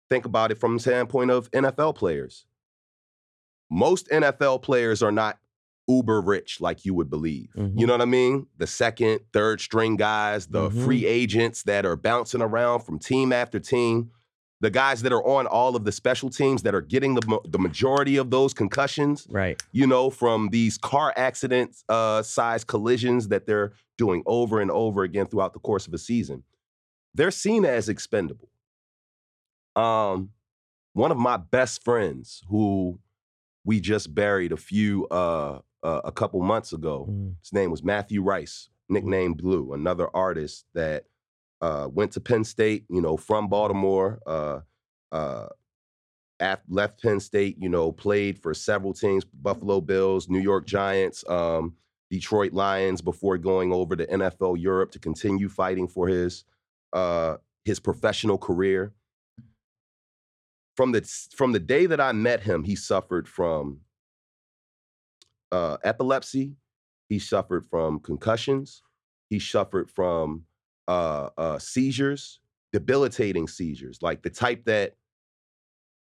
think 0.09 0.25
about 0.25 0.51
it 0.51 0.59
from 0.59 0.73
the 0.73 0.81
standpoint 0.81 1.31
of 1.31 1.51
NFL 1.51 1.95
players. 1.95 2.47
Most 3.71 4.09
NFL 4.09 4.63
players 4.63 5.03
are 5.03 5.13
not 5.13 5.39
uber 5.89 6.21
rich 6.21 6.61
like 6.61 6.85
you 6.85 6.93
would 6.95 7.09
believe. 7.11 7.49
Mhm. 7.57 7.79
You 7.81 7.87
know 7.87 7.95
what 7.95 8.03
I 8.03 8.07
mean? 8.07 8.47
The 8.59 8.67
second, 8.67 9.21
third 9.33 9.61
string 9.61 9.97
guys, 9.97 10.47
the 10.49 10.69
Mhm. 10.69 10.85
free 10.85 11.07
agents 11.07 11.63
that 11.65 11.87
are 11.87 11.97
bouncing 11.97 12.43
around 12.43 12.81
from 12.81 12.99
team 12.99 13.33
after 13.33 13.59
team, 13.59 14.11
the 14.61 14.71
guys 14.71 15.03
that 15.03 15.13
are 15.13 15.25
on 15.27 15.47
all 15.47 15.77
of 15.77 15.85
the 15.85 15.93
special 15.93 16.29
teams 16.31 16.63
that 16.65 16.75
are 16.75 16.81
getting 16.81 17.15
the, 17.15 17.41
the 17.49 17.59
majority 17.59 18.17
of 18.17 18.31
those 18.31 18.53
concussions, 18.53 19.27
Right. 19.31 19.63
you 19.73 19.87
know, 19.87 20.11
from 20.11 20.49
these 20.51 20.77
car 20.77 21.15
accident 21.17 21.77
uh, 21.89 22.23
size 22.23 22.65
collisions 22.65 23.29
that 23.29 23.47
they're 23.47 23.73
doing 23.97 24.23
over 24.27 24.61
and 24.61 24.71
over 24.71 25.03
again 25.05 25.27
throughout 25.27 25.53
the 25.53 25.61
course 25.61 25.87
of 25.87 25.95
a 25.95 25.99
season. 25.99 26.43
They're 27.15 27.31
seen 27.31 27.65
as 27.65 27.89
expendable. 27.89 28.51
Um, 29.77 30.31
one 30.93 31.13
of 31.13 31.19
my 31.19 31.37
best 31.37 31.85
friends, 31.85 32.43
who 32.49 32.99
we 33.65 33.81
just 33.81 34.15
buried 34.15 34.51
a 34.53 34.57
few 34.57 35.07
uh, 35.09 35.61
uh, 35.83 36.01
a 36.05 36.13
couple 36.13 36.41
months 36.43 36.73
ago, 36.73 37.07
Mm, 37.11 37.35
his 37.43 37.53
name 37.53 37.71
was 37.71 37.83
Matthew 37.83 38.23
Rice, 38.23 38.69
nicknamed 38.89 39.39
Blue, 39.39 39.73
another 39.75 40.09
artist 40.15 40.67
that 40.75 41.05
uh, 41.61 41.89
went 41.91 42.13
to 42.13 42.21
Penn 42.21 42.45
State, 42.45 42.85
you 42.89 43.01
know, 43.01 43.17
from 43.17 43.49
Baltimore. 43.49 44.21
Uh, 44.27 44.61
uh, 45.13 45.47
af- 46.41 46.63
left 46.69 47.03
Penn 47.03 47.21
State, 47.21 47.57
you 47.59 47.69
know, 47.69 47.93
played 47.93 48.39
for 48.39 48.55
several 48.55 48.93
teams: 48.93 49.25
Buffalo 49.25 49.81
Bills, 49.81 50.29
New 50.29 50.41
York 50.41 50.67
Giants, 50.67 51.25
um, 51.29 51.75
Detroit 52.11 52.53
Lions, 52.53 53.01
before 53.03 53.39
going 53.39 53.73
over 53.73 53.97
to 53.97 54.07
NFL 54.07 54.61
Europe 54.61 54.91
to 54.93 54.99
continue 54.99 55.49
fighting 55.49 55.89
for 55.89 56.09
his 56.09 56.45
uh, 56.93 57.37
his 57.65 57.81
professional 57.81 58.39
career. 58.39 58.93
From 60.77 60.93
the 60.93 61.03
from 61.35 61.53
the 61.53 61.59
day 61.61 61.87
that 61.87 62.01
I 62.01 62.13
met 62.13 62.43
him, 62.43 62.63
he 62.65 62.77
suffered 62.77 63.29
from 63.29 63.81
uh, 65.53 65.79
epilepsy. 65.85 66.57
He 67.09 67.19
suffered 67.19 67.65
from 67.67 68.01
concussions. 68.01 68.83
He 69.31 69.39
suffered 69.39 69.91
from 69.91 70.45
uh, 70.87 71.31
uh, 71.37 71.59
seizures, 71.59 72.41
debilitating 72.73 73.49
seizures, 73.49 74.01
like 74.03 74.23
the 74.23 74.31
type 74.31 74.65
that 74.67 74.97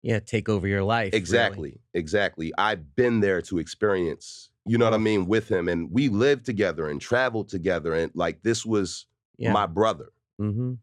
Yeah. 0.03 0.21
Take 0.21 0.49
over 0.49 0.67
your 0.67 0.83
life. 0.83 1.12
really. 1.12 1.19
exactly, 1.19 1.81
exactly. 1.95 2.53
I've 2.59 2.95
been 2.97 3.21
there 3.21 3.41
to 3.43 3.59
experience. 3.59 4.51
You 4.67 4.79
know 4.79 4.85
what 4.85 4.95
I 4.95 4.99
mean 4.99 5.27
with 5.27 5.49
him, 5.51 5.69
and 5.69 5.91
we 5.91 6.09
lived 6.09 6.47
together 6.47 6.89
and 6.89 7.01
traveled 7.01 7.49
together, 7.49 7.95
and 7.95 8.12
like 8.15 8.43
this 8.43 8.65
was 8.65 9.07
Yeah. 9.39 9.53
my 9.53 9.67
brother. 9.67 10.12
hmm 10.39 10.75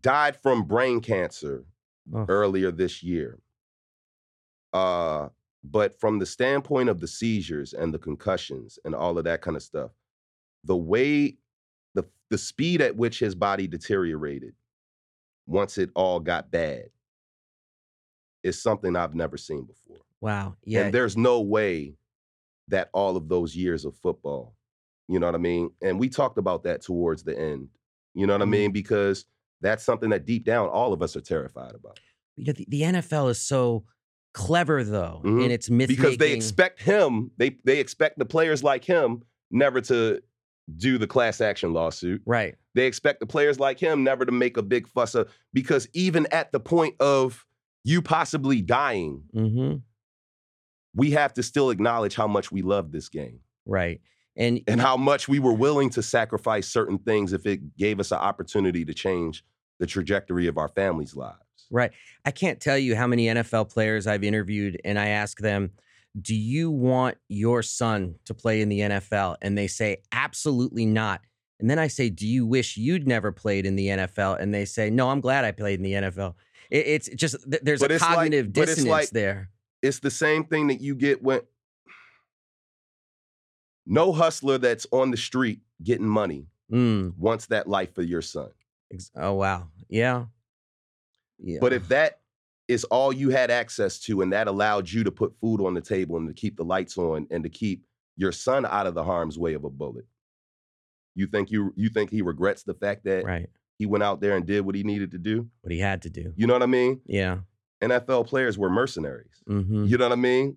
Died 0.00 0.36
from 0.36 0.64
brain 0.64 1.00
cancer 1.00 1.64
Oh. 2.12 2.26
earlier 2.28 2.72
this 2.72 3.02
year. 3.04 3.38
Uh, 4.72 5.28
but 5.64 5.98
from 6.00 6.18
the 6.18 6.26
standpoint 6.26 6.88
of 6.88 7.00
the 7.00 7.06
seizures 7.08 7.72
and 7.72 7.92
the 7.94 7.98
concussions 7.98 8.78
and 8.84 8.94
all 8.94 9.16
of 9.18 9.24
that 9.24 9.42
kind 9.42 9.56
of 9.56 9.62
stuff, 9.62 9.92
the 10.64 10.76
way 10.76 11.36
the 11.94 12.04
the 12.30 12.38
speed 12.38 12.80
at 12.80 12.96
which 12.96 13.18
his 13.18 13.34
body 13.34 13.66
deteriorated 13.66 14.54
once 15.46 15.78
it 15.78 15.90
all 15.94 16.20
got 16.20 16.50
bad 16.50 16.86
is 18.42 18.60
something 18.60 18.96
I've 18.96 19.14
never 19.14 19.36
seen 19.36 19.64
before. 19.64 19.98
Wow. 20.20 20.56
Yeah. 20.64 20.82
And 20.84 20.94
there's 20.94 21.16
no 21.16 21.40
way 21.40 21.94
that 22.68 22.90
all 22.92 23.16
of 23.16 23.28
those 23.28 23.54
years 23.54 23.84
of 23.84 23.96
football, 23.96 24.54
you 25.08 25.18
know 25.18 25.26
what 25.26 25.34
I 25.34 25.38
mean? 25.38 25.70
And 25.82 25.98
we 25.98 26.08
talked 26.08 26.38
about 26.38 26.62
that 26.64 26.80
towards 26.82 27.22
the 27.22 27.38
end. 27.38 27.68
You 28.14 28.26
know 28.26 28.34
what 28.34 28.42
I 28.42 28.46
Mhm. 28.46 28.50
mean? 28.50 28.72
Because 28.72 29.26
that's 29.60 29.84
something 29.84 30.10
that 30.10 30.24
deep 30.26 30.44
down 30.44 30.68
all 30.68 30.92
of 30.92 31.02
us 31.02 31.16
are 31.16 31.20
terrified 31.20 31.74
about. 31.74 31.98
you 32.36 32.44
know, 32.44 32.52
the, 32.52 32.64
the 32.68 32.82
NFL 32.82 33.28
is 33.30 33.40
so 33.40 33.84
clever, 34.32 34.82
though, 34.84 35.20
Mhm. 35.24 35.44
in 35.44 35.50
its 35.50 35.68
myth 35.70 35.88
because 35.88 36.16
they 36.16 36.32
expect 36.32 36.80
him 36.80 37.30
they 37.36 37.56
they 37.64 37.78
expect 37.80 38.18
the 38.18 38.24
players 38.24 38.62
like 38.64 38.84
him 38.84 39.22
never 39.50 39.80
to 39.82 40.20
do 40.76 40.96
the 40.96 41.06
class 41.06 41.40
action 41.40 41.72
lawsuit 41.72 42.22
Right. 42.24 42.54
they 42.74 42.86
expect 42.86 43.20
the 43.20 43.26
players 43.26 43.58
like 43.60 43.78
him 43.78 44.04
never 44.04 44.24
to 44.24 44.32
make 44.32 44.56
a 44.56 44.62
big 44.62 44.86
fuss 44.88 45.14
of 45.14 45.28
because 45.52 45.88
even 45.92 46.26
at 46.30 46.52
the 46.52 46.60
point 46.60 46.94
of 47.00 47.44
you 47.84 48.00
possibly 48.00 48.62
dying 48.62 49.24
hmm 49.34 49.74
we 50.94 51.10
have 51.12 51.32
to 51.34 51.42
still 51.42 51.70
acknowledge 51.70 52.14
how 52.14 52.26
much 52.26 52.52
we 52.52 52.62
love 52.62 52.92
this 52.92 53.08
game 53.08 53.40
Right. 53.66 54.00
And 54.34 54.60
and 54.66 54.80
how 54.80 54.96
much 54.96 55.28
we 55.28 55.38
were 55.38 55.52
willing 55.52 55.90
to 55.90 56.02
sacrifice 56.02 56.66
certain 56.66 56.98
things 56.98 57.32
if 57.32 57.44
it 57.46 57.76
gave 57.76 58.00
us 58.00 58.10
an 58.12 58.18
opportunity 58.18 58.84
to 58.84 58.94
change 58.94 59.44
the 59.78 59.86
trajectory 59.86 60.46
of 60.46 60.56
our 60.58 60.68
families 60.68 61.14
lives 61.14 61.36
Right. 61.72 61.90
I 62.24 62.30
can't 62.30 62.60
tell 62.60 62.76
you 62.78 62.94
how 62.94 63.06
many 63.08 63.26
NFL 63.26 63.72
players 63.72 64.06
I've 64.06 64.22
interviewed 64.22 64.80
and 64.84 64.98
I 64.98 65.08
ask 65.08 65.38
them, 65.38 65.70
Do 66.20 66.34
you 66.34 66.70
want 66.70 67.16
your 67.28 67.62
son 67.62 68.16
to 68.26 68.34
play 68.34 68.60
in 68.60 68.68
the 68.68 68.80
NFL? 68.80 69.36
And 69.42 69.56
they 69.58 69.66
say, 69.66 69.96
Absolutely 70.12 70.86
not. 70.86 71.22
And 71.58 71.70
then 71.70 71.78
I 71.78 71.86
say, 71.88 72.10
Do 72.10 72.26
you 72.28 72.46
wish 72.46 72.76
you'd 72.76 73.08
never 73.08 73.32
played 73.32 73.64
in 73.66 73.74
the 73.76 73.86
NFL? 73.88 74.38
And 74.40 74.52
they 74.52 74.64
say, 74.66 74.90
No, 74.90 75.08
I'm 75.10 75.20
glad 75.22 75.44
I 75.44 75.50
played 75.52 75.80
in 75.80 75.82
the 75.82 75.92
NFL. 75.94 76.34
It, 76.70 76.86
it's 76.86 77.08
just, 77.16 77.36
th- 77.50 77.62
there's 77.62 77.80
But 77.80 77.90
a 77.90 77.94
it's 77.94 78.02
like- 78.04 78.14
cognitive 78.16 78.52
but 78.52 78.62
it's 78.62 78.70
dissonance 78.76 78.90
like- 78.90 79.10
there. 79.10 79.48
it's 79.80 79.98
the 80.00 80.10
same 80.10 80.44
thing 80.44 80.66
that 80.68 80.80
you 80.82 80.94
get 80.94 81.22
when 81.22 81.40
no 83.86 84.12
hustler 84.12 84.58
that's 84.58 84.86
on 84.92 85.10
the 85.10 85.16
street 85.16 85.60
getting 85.82 86.06
money 86.06 86.46
Mm, 86.70 87.18
wants 87.18 87.46
that 87.46 87.68
life 87.68 87.94
for 87.94 88.00
your 88.02 88.22
son. 88.22 88.48
oh, 89.16 89.34
wow. 89.34 89.68
Yeah. 89.90 90.24
Yeah. 91.42 91.58
But 91.60 91.72
if 91.72 91.88
that 91.88 92.20
is 92.68 92.84
all 92.84 93.12
you 93.12 93.30
had 93.30 93.50
access 93.50 93.98
to, 94.00 94.22
and 94.22 94.32
that 94.32 94.46
allowed 94.48 94.88
you 94.90 95.04
to 95.04 95.10
put 95.10 95.34
food 95.40 95.60
on 95.60 95.74
the 95.74 95.80
table 95.80 96.16
and 96.16 96.28
to 96.28 96.34
keep 96.34 96.56
the 96.56 96.64
lights 96.64 96.96
on 96.96 97.26
and 97.30 97.42
to 97.44 97.50
keep 97.50 97.84
your 98.16 98.32
son 98.32 98.64
out 98.64 98.86
of 98.86 98.94
the 98.94 99.02
harm's 99.04 99.38
way 99.38 99.54
of 99.54 99.64
a 99.64 99.70
bullet. 99.70 100.06
You 101.14 101.26
think 101.26 101.50
you 101.50 101.72
you 101.76 101.88
think 101.90 102.10
he 102.10 102.22
regrets 102.22 102.62
the 102.62 102.74
fact 102.74 103.04
that 103.04 103.24
Right. 103.24 103.48
he 103.78 103.84
went 103.86 104.02
out 104.04 104.20
there 104.20 104.36
and 104.36 104.46
did 104.46 104.62
what 104.62 104.74
he 104.74 104.82
needed 104.82 105.10
to 105.10 105.18
do? 105.18 105.48
What 105.60 105.72
he 105.72 105.78
had 105.78 106.02
to 106.02 106.10
do. 106.10 106.32
You 106.36 106.46
know 106.46 106.54
what 106.54 106.62
I 106.62 106.66
mean? 106.66 107.00
Yeah. 107.06 107.38
NFL 107.82 108.26
players 108.28 108.56
were 108.56 108.70
mercenaries. 108.70 109.42
hmm 109.46 109.84
You 109.86 109.98
know 109.98 110.06
what 110.08 110.12
I 110.16 110.20
mean? 110.20 110.56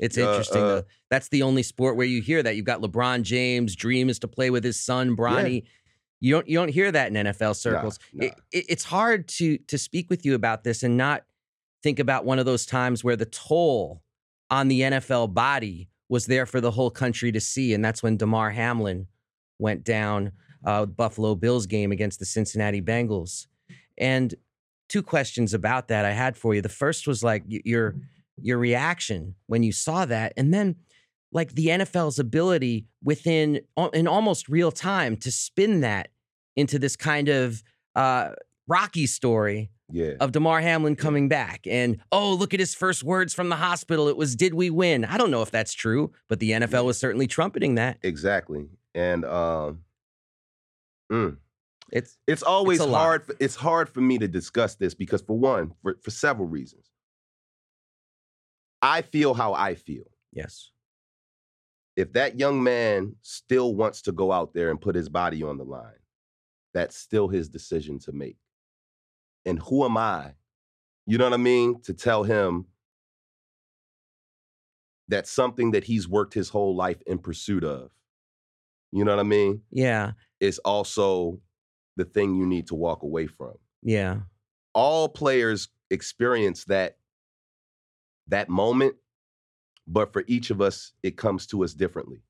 It's 0.00 0.16
Uh, 0.18 0.22
interesting. 0.22 0.62
uh. 0.62 0.82
That's 1.10 1.28
the 1.28 1.42
only 1.42 1.62
sport 1.62 1.96
where 1.96 2.06
you 2.06 2.20
hear 2.22 2.42
that. 2.42 2.56
You've 2.56 2.64
got 2.66 2.80
LeBron 2.80 3.22
James' 3.22 3.76
dream 3.76 4.08
is 4.08 4.18
to 4.20 4.28
play 4.28 4.50
with 4.50 4.64
his 4.64 4.78
son 4.80 5.16
Bronny. 5.16 5.64
You 6.20 6.32
don't 6.34 6.48
you 6.48 6.58
don't 6.58 6.68
hear 6.68 6.90
that 6.90 7.08
in 7.08 7.26
NFL 7.26 7.56
circles. 7.56 7.98
nah. 8.12 8.26
It, 8.26 8.34
it, 8.52 8.64
it's 8.68 8.84
hard 8.84 9.28
to 9.28 9.58
to 9.58 9.78
speak 9.78 10.08
with 10.10 10.24
you 10.24 10.34
about 10.34 10.64
this 10.64 10.82
and 10.82 10.96
not 10.96 11.24
think 11.82 11.98
about 11.98 12.24
one 12.24 12.38
of 12.38 12.46
those 12.46 12.66
times 12.66 13.04
where 13.04 13.16
the 13.16 13.26
toll 13.26 14.02
on 14.50 14.68
the 14.68 14.80
NFL 14.80 15.34
body 15.34 15.88
was 16.08 16.26
there 16.26 16.46
for 16.46 16.60
the 16.60 16.70
whole 16.70 16.90
country 16.90 17.32
to 17.32 17.40
see, 17.40 17.74
and 17.74 17.84
that's 17.84 18.02
when 18.02 18.16
Damar 18.16 18.50
Hamlin 18.50 19.06
went 19.58 19.84
down 19.84 20.32
uh, 20.64 20.86
Buffalo 20.86 21.34
Bills 21.34 21.66
game 21.66 21.92
against 21.92 22.18
the 22.18 22.24
Cincinnati 22.24 22.80
Bengals. 22.80 23.46
And 23.98 24.34
two 24.88 25.02
questions 25.02 25.54
about 25.54 25.88
that 25.88 26.04
I 26.04 26.12
had 26.12 26.36
for 26.36 26.54
you. 26.54 26.62
The 26.62 26.68
first 26.68 27.06
was 27.06 27.22
like 27.22 27.42
your 27.46 27.96
your 28.40 28.58
reaction 28.58 29.34
when 29.46 29.62
you 29.62 29.72
saw 29.72 30.04
that, 30.06 30.32
and 30.36 30.52
then 30.52 30.76
like 31.36 31.52
the 31.54 31.66
NFL's 31.66 32.18
ability 32.18 32.86
within 33.04 33.60
in 33.92 34.08
almost 34.08 34.48
real 34.48 34.72
time 34.72 35.16
to 35.18 35.30
spin 35.30 35.80
that 35.82 36.08
into 36.56 36.78
this 36.78 36.96
kind 36.96 37.28
of 37.28 37.62
uh, 37.94 38.30
Rocky 38.66 39.06
story 39.06 39.70
Yeah. 39.90 40.14
of 40.18 40.32
Damar 40.32 40.60
Hamlin 40.60 40.96
coming 40.96 41.28
back. 41.28 41.60
And 41.66 42.00
oh, 42.10 42.32
look 42.34 42.52
at 42.54 42.60
his 42.60 42.74
first 42.74 43.04
words 43.04 43.32
from 43.34 43.48
the 43.50 43.56
hospital. 43.56 44.08
It 44.08 44.16
was, 44.16 44.34
"Did 44.34 44.54
we 44.54 44.70
win?" 44.70 45.04
I 45.04 45.16
don't 45.18 45.30
know 45.30 45.42
if 45.42 45.50
that's 45.50 45.74
true, 45.74 46.10
but 46.28 46.40
the 46.40 46.50
NFL 46.52 46.84
was 46.86 46.98
certainly 46.98 47.26
trumpeting 47.26 47.74
that. 47.76 47.98
Exactly. 48.02 48.68
And 48.94 49.24
um 49.26 49.84
mm, 51.12 51.36
It's 51.92 52.16
it's 52.26 52.42
always 52.42 52.80
lot. 52.80 52.98
hard 52.98 53.24
for, 53.26 53.34
it's 53.38 53.56
hard 53.56 53.88
for 53.88 54.00
me 54.00 54.18
to 54.18 54.26
discuss 54.28 54.74
this 54.76 54.94
because 54.94 55.22
for 55.22 55.38
one, 55.38 55.72
for, 55.82 55.96
for 56.02 56.10
several 56.10 56.48
reasons. 56.48 56.86
I 58.82 59.02
feel 59.02 59.34
how 59.34 59.52
I 59.54 59.74
feel. 59.74 60.04
yes, 60.32 60.70
If 61.96 62.12
that 62.12 62.38
young 62.38 62.62
man 62.62 63.16
still 63.22 63.74
wants 63.74 64.02
to 64.02 64.12
go 64.12 64.30
out 64.30 64.52
there 64.52 64.70
and 64.70 64.80
put 64.80 64.94
his 64.94 65.08
body 65.08 65.42
on 65.42 65.56
the 65.56 65.64
line, 65.64 65.92
that's 66.74 66.96
still 66.96 67.28
his 67.28 67.48
decision 67.48 67.98
to 68.00 68.12
make. 68.12 68.36
And 69.46 69.58
who 69.60 69.84
am 69.84 69.96
I? 69.96 70.34
You 71.06 71.16
know 71.18 71.24
what 71.24 71.32
I 71.32 71.38
mean? 71.38 71.80
To 71.82 71.94
tell 71.94 72.22
him 72.24 72.66
that 75.08 75.26
something 75.26 75.70
that 75.70 75.84
he's 75.84 76.08
worked 76.08 76.34
his 76.34 76.48
whole 76.48 76.74
life 76.74 77.00
in 77.06 77.18
pursuit 77.18 77.64
of, 77.64 77.90
you 78.92 79.04
know 79.04 79.12
what 79.12 79.20
I 79.20 79.28
mean? 79.28 79.62
yeah, 79.70 80.12
Is 80.40 80.58
also 80.60 81.40
the 81.96 82.04
thing 82.04 82.34
you 82.34 82.44
need 82.46 82.66
to 82.68 82.74
walk 82.74 83.02
away 83.02 83.26
from. 83.26 83.54
yeah, 83.82 84.18
All 84.74 85.08
players 85.08 85.68
experience 85.90 86.64
that 86.64 86.98
that 88.28 88.48
moment, 88.48 88.96
but 89.86 90.12
for 90.12 90.24
each 90.26 90.50
of 90.50 90.60
us, 90.60 90.92
it 91.02 91.16
comes 91.16 91.46
to 91.48 91.64
us 91.64 91.74
differently. 91.74 92.22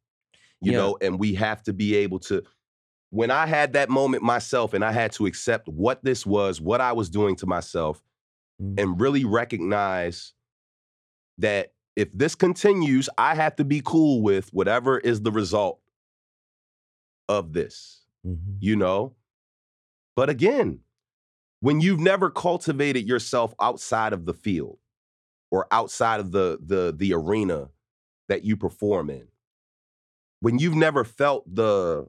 You 0.60 0.72
Yeah. 0.72 0.78
know, 0.78 0.98
and 1.00 1.18
we 1.18 1.34
have 1.34 1.62
to 1.64 1.72
be 1.72 1.94
able 1.96 2.18
to 2.20 2.42
when 3.10 3.30
I 3.30 3.46
had 3.46 3.72
that 3.74 3.88
moment 3.88 4.24
myself 4.24 4.74
and 4.74 4.84
I 4.84 4.90
had 4.90 5.12
to 5.12 5.26
accept 5.26 5.68
what 5.68 6.02
this 6.04 6.26
was, 6.26 6.60
what 6.60 6.80
I 6.80 6.92
was 6.92 7.08
doing 7.08 7.36
to 7.36 7.46
myself, 7.46 8.02
Mm. 8.60 8.80
and 8.80 9.00
really 9.00 9.24
recognize 9.24 10.34
that 11.38 11.72
if 11.94 12.10
this 12.12 12.34
continues, 12.34 13.08
I 13.16 13.34
have 13.36 13.54
to 13.56 13.64
be 13.64 13.80
cool 13.84 14.22
with 14.22 14.52
whatever 14.52 14.98
is 14.98 15.22
the 15.22 15.30
result 15.30 15.80
of 17.28 17.52
this, 17.52 18.04
Mhm. 18.26 18.56
you 18.60 18.76
know? 18.76 19.14
But 20.16 20.28
again, 20.28 20.80
when 21.60 21.80
you've 21.80 22.00
never 22.00 22.30
cultivated 22.30 23.06
yourself 23.06 23.54
outside 23.60 24.12
of 24.12 24.26
the 24.26 24.34
field 24.34 24.78
or 25.56 25.66
outside 25.70 26.20
of 26.20 26.32
the 26.32 26.58
the 26.64 26.92
the 26.94 27.14
arena 27.14 27.70
that 28.28 28.44
you 28.44 28.56
perform 28.56 29.08
in, 29.08 29.28
when 30.40 30.58
you've 30.58 30.74
never 30.74 31.02
felt 31.02 31.42
the 31.54 32.06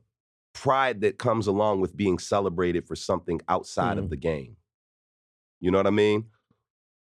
pride 0.54 1.00
that 1.02 1.18
comes 1.18 1.48
along 1.48 1.80
with 1.80 1.96
being 1.96 2.20
celebrated 2.20 2.86
for 2.88 2.96
something 2.96 3.40
outside 3.48 3.96
Mm. 3.98 4.00
of 4.00 4.10
the 4.10 4.18
game. 4.18 4.58
You 5.62 5.72
know 5.72 5.78
what 5.78 5.88
I 5.88 5.92
mean? 5.92 6.26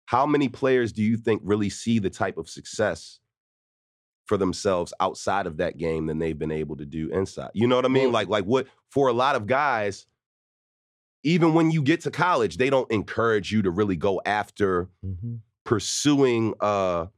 How 0.06 0.26
many 0.26 0.48
players 0.48 0.92
do 0.92 1.02
you 1.02 1.16
think 1.16 1.40
really 1.44 1.70
see 1.70 1.98
the 1.98 2.10
type 2.10 2.36
of 2.36 2.48
success 2.48 3.20
for 4.26 4.36
themselves 4.36 4.92
outside 5.00 5.46
of 5.46 5.58
that 5.58 5.76
game 5.76 6.06
than 6.06 6.18
they've 6.18 6.38
been 6.38 6.50
able 6.50 6.76
to 6.76 6.84
do 6.86 7.10
inside? 7.10 7.50
You 7.54 7.66
know 7.68 7.76
what 7.76 7.84
I 7.84 7.88
mean? 7.88 8.04
Well- 8.04 8.12
like 8.12 8.28
like 8.28 8.44
what 8.44 8.66
for 8.90 9.06
a 9.08 9.12
lot 9.12 9.36
of 9.36 9.46
guys 9.46 10.06
even 11.26 11.54
when 11.54 11.70
you 11.70 11.80
get 11.80 12.02
to 12.02 12.10
college, 12.10 12.58
they 12.58 12.68
don't 12.68 12.90
encourage 12.90 13.50
you 13.50 13.62
to 13.62 13.70
really 13.70 13.96
go 13.96 14.20
after 14.26 14.90
Mhm. 15.02 15.40
Pursuing 15.64 16.54
a, 16.60 17.08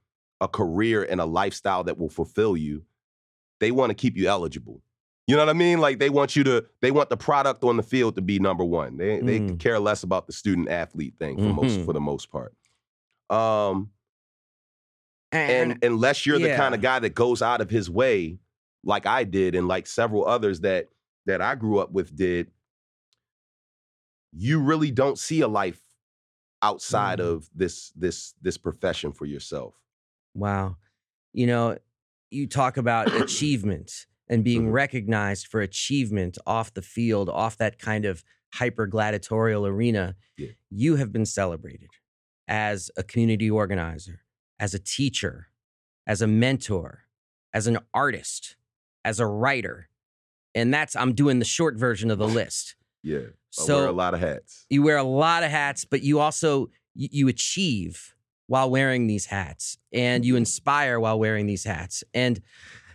a 0.41 0.49
career 0.49 1.05
and 1.05 1.21
a 1.21 1.25
lifestyle 1.25 1.85
that 1.85 1.99
will 1.99 2.09
fulfill 2.11 2.57
you. 2.57 2.85
They 3.61 3.71
want 3.71 3.91
to 3.91 3.95
keep 3.95 4.17
you 4.17 4.29
eligible. 4.29 4.83
You 5.27 5.35
know 5.35 5.43
what 5.43 5.49
I 5.51 5.55
mean? 5.55 5.81
Like 5.81 5.99
they 5.99 6.11
want 6.11 6.37
you 6.37 6.45
to, 6.45 6.65
they 6.83 6.91
want 6.93 7.11
the 7.11 7.17
product 7.17 7.65
on 7.65 7.77
the 7.77 7.83
field 7.83 8.15
to 8.17 8.23
be 8.23 8.39
number 8.39 8.65
one. 8.65 8.97
They 8.97 9.21
they 9.21 9.41
Mm. 9.41 9.59
care 9.59 9.81
less 9.81 10.03
about 10.05 10.27
the 10.27 10.33
student 10.33 10.69
athlete 10.69 11.15
thing 11.19 11.37
for 11.39 11.53
most 11.53 11.81
Mhm. 11.81 11.85
for 11.85 11.93
the 11.93 12.01
most 12.01 12.31
part. 12.31 12.55
Um, 13.31 13.91
And, 15.33 15.73
and 15.73 15.85
unless 15.85 16.25
you're 16.25 16.39
the 16.39 16.55
kind 16.57 16.75
of 16.75 16.81
guy 16.81 16.99
that 17.01 17.15
goes 17.15 17.43
out 17.43 17.61
of 17.61 17.69
his 17.71 17.91
way, 17.91 18.39
like 18.85 19.05
I 19.07 19.25
did, 19.25 19.55
and 19.57 19.67
like 19.67 19.87
several 19.89 20.25
others 20.27 20.61
that 20.61 20.89
that 21.27 21.43
I 21.43 21.57
grew 21.57 21.79
up 21.79 21.91
with 21.91 22.15
did, 22.15 22.53
you 24.33 24.61
really 24.61 24.91
don't 24.91 25.19
see 25.19 25.41
a 25.41 25.49
life 25.49 25.81
outside 26.67 27.19
Mm. 27.19 27.25
of 27.33 27.51
this 27.55 27.91
this 27.97 28.35
this 28.43 28.59
profession 28.59 29.13
for 29.13 29.27
yourself. 29.27 29.75
Wow. 30.35 30.77
You 31.33 31.47
know, 31.47 31.79
you 32.31 32.47
talk 32.47 32.77
about 32.77 33.15
achievement 33.15 34.07
and 34.29 34.43
being 34.45 34.67
Mhm. 34.69 34.73
recognized 34.73 35.47
for 35.47 35.61
achievement 35.61 36.37
off 36.47 36.75
the 36.75 36.83
field, 36.83 37.29
off 37.29 37.57
that 37.59 37.79
kind 37.79 38.05
of 38.05 38.25
hyper 38.55 38.87
gladiatorial 38.87 39.67
arena. 39.67 40.17
Yeah. 40.37 40.53
You 40.71 40.97
have 40.97 41.13
been 41.13 41.27
celebrated 41.27 41.91
as 42.49 42.91
a 42.97 43.03
community 43.03 43.51
organizer, 43.51 44.25
as 44.59 44.75
a 44.75 44.79
teacher, 44.79 45.49
as 46.07 46.21
a 46.23 46.27
mentor, 46.27 47.05
as 47.53 47.67
an 47.67 47.79
artist, 47.95 48.57
as 49.05 49.21
a 49.21 49.27
writer. 49.27 49.89
And 50.55 50.73
that's, 50.75 50.97
I'm 50.97 51.15
doing 51.15 51.39
the 51.39 51.45
short 51.45 51.77
version 51.77 52.11
of 52.11 52.19
the 52.19 52.29
list. 52.41 52.75
Yeah, 53.03 53.27
I 53.59 53.63
So 53.63 53.77
wear 53.79 53.87
a 53.89 53.93
lot 53.93 54.15
of 54.15 54.21
hats. 54.21 54.67
you 54.71 54.83
wear 54.83 54.97
a 54.97 55.03
lot 55.03 55.43
of 55.43 55.51
hats, 55.51 55.85
but 55.85 56.03
you 56.03 56.21
also 56.21 56.69
you, 56.95 57.09
you 57.13 57.29
achieve 57.29 58.15
while 58.49 58.71
wearing 58.71 59.07
these 59.09 59.27
hats, 59.27 59.77
and 59.93 60.25
you 60.25 60.37
inspire 60.37 61.01
while 61.01 61.19
wearing 61.19 61.47
these 61.47 61.65
hats. 61.65 62.05
And 62.15 62.41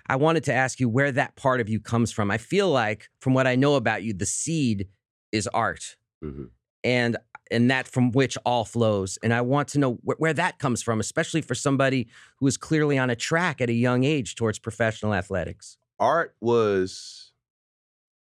I 0.08 0.16
wanted 0.16 0.44
to 0.46 0.54
ask 0.54 0.80
you 0.80 0.88
where 0.90 1.12
that 1.12 1.36
part 1.36 1.60
of 1.62 1.70
you 1.70 1.80
comes 1.80 2.12
from. 2.12 2.32
I 2.32 2.38
feel 2.38 2.70
like, 2.70 3.10
from 3.20 3.34
what 3.34 3.48
I 3.48 3.56
know 3.56 3.76
about 3.76 4.04
you, 4.04 4.14
the 4.14 4.26
seed 4.26 4.88
is 5.32 5.48
art, 5.48 5.98
Mhm. 6.24 6.50
and 6.84 7.18
and 7.52 7.70
that 7.70 7.86
from 7.86 8.12
which 8.12 8.38
all 8.46 8.64
flows. 8.64 9.18
And 9.22 9.34
I 9.34 9.42
want 9.42 9.68
to 9.70 9.80
know 9.80 9.96
wh- 10.06 10.18
where 10.22 10.34
that 10.34 10.58
comes 10.58 10.82
from, 10.82 11.02
especially 11.02 11.42
for 11.42 11.54
somebody 11.54 12.08
who 12.38 12.48
is 12.48 12.56
clearly 12.56 12.98
on 12.98 13.10
a 13.10 13.16
track 13.16 13.60
at 13.60 13.70
a 13.70 13.74
young 13.74 14.06
age 14.06 14.36
towards 14.36 14.58
professional 14.58 15.14
athletics. 15.14 15.78
Art 16.00 16.34
was 16.40 17.31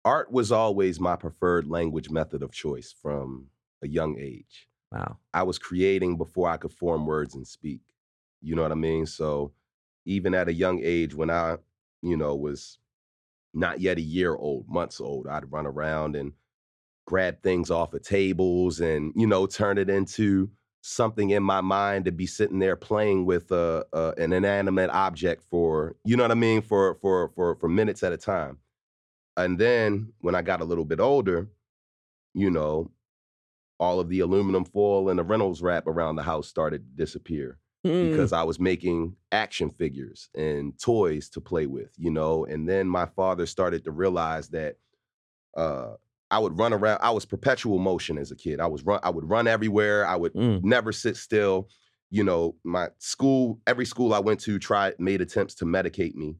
art 0.05 0.31
was 0.31 0.51
always 0.51 0.99
my 0.99 1.15
preferred 1.15 1.67
language 1.67 2.09
method 2.09 2.43
of 2.43 2.51
choice 2.51 2.93
from 3.01 3.47
a 3.83 3.87
young 3.87 4.17
age. 4.19 4.69
Wow. 4.91 5.17
I 5.33 5.43
was 5.43 5.57
creating 5.57 6.17
before 6.17 6.47
I 6.47 6.57
could 6.57 6.71
form 6.71 7.05
words 7.05 7.35
and 7.35 7.45
speak. 7.45 7.81
You 8.41 8.55
know 8.55 8.61
what 8.61 8.71
I 8.71 8.75
mean? 8.75 9.07
So 9.07 9.51
even 10.05 10.35
at 10.35 10.47
a 10.47 10.53
young 10.53 10.79
age, 10.83 11.15
when 11.15 11.31
I, 11.31 11.57
you 12.01 12.15
know, 12.15 12.35
was 12.35 12.77
not 13.53 13.81
yet 13.81 13.97
a 13.97 14.01
year 14.01 14.35
old, 14.35 14.69
months 14.69 15.01
old, 15.01 15.27
I'd 15.27 15.51
run 15.51 15.65
around 15.65 16.15
and 16.15 16.33
grab 17.07 17.41
things 17.41 17.71
off 17.71 17.93
of 17.93 18.03
tables 18.03 18.79
and, 18.79 19.11
you 19.15 19.25
know, 19.25 19.47
turn 19.47 19.77
it 19.79 19.89
into 19.89 20.51
something 20.81 21.31
in 21.31 21.41
my 21.41 21.61
mind 21.61 22.05
to 22.05 22.11
be 22.11 22.27
sitting 22.27 22.59
there 22.59 22.75
playing 22.75 23.25
with 23.25 23.51
a, 23.51 23.83
a 23.91 24.13
an 24.17 24.31
inanimate 24.31 24.91
object 24.91 25.43
for, 25.49 25.95
you 26.05 26.15
know 26.15 26.23
what 26.23 26.31
I 26.31 26.35
mean, 26.35 26.61
for 26.61 26.95
for 27.01 27.29
for 27.29 27.55
for 27.55 27.67
minutes 27.67 28.03
at 28.03 28.13
a 28.13 28.17
time. 28.17 28.59
And 29.37 29.59
then 29.59 30.13
when 30.19 30.35
I 30.35 30.41
got 30.41 30.61
a 30.61 30.65
little 30.65 30.85
bit 30.85 30.99
older, 30.99 31.47
you 32.33 32.49
know, 32.49 32.91
all 33.79 33.99
of 33.99 34.09
the 34.09 34.21
aluminum 34.21 34.63
foil 34.65 35.09
and 35.09 35.19
the 35.19 35.23
Reynolds 35.23 35.61
wrap 35.61 35.87
around 35.87 36.15
the 36.15 36.23
house 36.23 36.47
started 36.47 36.79
to 36.85 37.03
disappear 37.03 37.59
Mm. 37.85 38.09
because 38.09 38.33
I 38.33 38.41
was 38.41 38.59
making 38.59 39.15
action 39.31 39.69
figures 39.69 40.29
and 40.33 40.73
toys 40.79 41.29
to 41.29 41.41
play 41.41 41.67
with, 41.67 41.91
you 41.97 42.09
know. 42.09 42.43
And 42.45 42.67
then 42.67 42.87
my 42.87 43.05
father 43.05 43.45
started 43.45 43.83
to 43.83 43.91
realize 43.91 44.49
that 44.49 44.77
uh, 45.55 45.95
I 46.31 46.39
would 46.39 46.57
run 46.57 46.73
around. 46.73 46.99
I 47.03 47.11
was 47.11 47.25
perpetual 47.25 47.77
motion 47.77 48.17
as 48.17 48.31
a 48.31 48.35
kid. 48.35 48.59
I 48.59 48.65
was 48.67 48.83
run. 48.83 48.99
I 49.03 49.09
would 49.11 49.29
run 49.29 49.47
everywhere. 49.47 50.05
I 50.07 50.15
would 50.15 50.33
Mm. 50.33 50.63
never 50.63 50.91
sit 50.91 51.15
still. 51.15 51.69
You 52.09 52.23
know, 52.23 52.55
my 52.63 52.89
school, 52.97 53.61
every 53.67 53.85
school 53.85 54.13
I 54.13 54.19
went 54.19 54.39
to, 54.41 54.57
tried 54.57 54.99
made 54.99 55.21
attempts 55.21 55.53
to 55.55 55.65
medicate 55.65 56.15
me. 56.15 56.37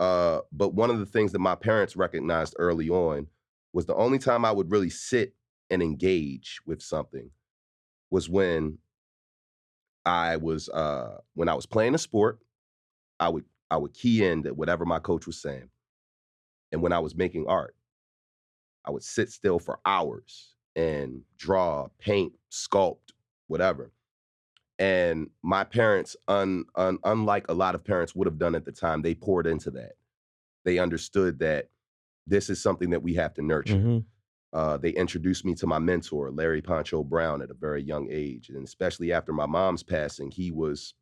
Uh, 0.00 0.40
but 0.50 0.72
one 0.72 0.88
of 0.90 0.98
the 0.98 1.04
things 1.04 1.30
that 1.32 1.40
my 1.40 1.54
parents 1.54 1.94
recognized 1.94 2.56
early 2.58 2.88
on 2.88 3.26
was 3.74 3.84
the 3.84 3.94
only 3.94 4.18
time 4.18 4.46
I 4.46 4.50
would 4.50 4.70
really 4.70 4.88
sit 4.88 5.34
and 5.68 5.82
engage 5.82 6.60
with 6.66 6.80
something 6.82 7.30
was 8.10 8.28
when 8.28 8.78
I 10.06 10.36
was 10.38 10.70
uh, 10.70 11.18
when 11.34 11.50
I 11.50 11.54
was 11.54 11.66
playing 11.66 11.94
a 11.94 11.98
sport. 11.98 12.38
I 13.20 13.28
would 13.28 13.44
I 13.70 13.76
would 13.76 13.92
key 13.92 14.24
in 14.24 14.42
to 14.44 14.54
whatever 14.54 14.86
my 14.86 15.00
coach 15.00 15.26
was 15.26 15.40
saying, 15.40 15.68
and 16.72 16.80
when 16.80 16.94
I 16.94 16.98
was 16.98 17.14
making 17.14 17.46
art, 17.46 17.76
I 18.86 18.90
would 18.90 19.04
sit 19.04 19.30
still 19.30 19.58
for 19.58 19.80
hours 19.84 20.54
and 20.74 21.20
draw, 21.36 21.88
paint, 21.98 22.32
sculpt, 22.50 23.12
whatever. 23.48 23.92
And 24.80 25.28
my 25.42 25.62
parents, 25.62 26.16
un, 26.26 26.64
un, 26.74 26.98
unlike 27.04 27.46
a 27.50 27.54
lot 27.54 27.74
of 27.74 27.84
parents 27.84 28.14
would 28.14 28.26
have 28.26 28.38
done 28.38 28.54
at 28.54 28.64
the 28.64 28.72
time, 28.72 29.02
they 29.02 29.14
poured 29.14 29.46
into 29.46 29.70
that. 29.72 29.92
They 30.64 30.78
understood 30.78 31.38
that 31.40 31.68
this 32.26 32.48
is 32.48 32.62
something 32.62 32.88
that 32.90 33.02
we 33.02 33.14
have 33.14 33.34
to 33.34 33.42
nurture. 33.42 33.76
Mhm. 33.76 34.04
Uh, 34.54 34.78
they 34.78 34.90
introduced 34.90 35.44
me 35.44 35.54
to 35.56 35.66
my 35.66 35.78
mentor, 35.78 36.30
Larry 36.30 36.62
Poncho 36.62 37.04
Brown, 37.04 37.42
at 37.42 37.50
a 37.50 37.54
very 37.54 37.82
young 37.82 38.08
age. 38.10 38.48
And 38.48 38.64
especially 38.66 39.12
after 39.12 39.32
my 39.34 39.46
mom's 39.46 39.82
passing, 39.82 40.30
he 40.30 40.50
was, 40.50 40.94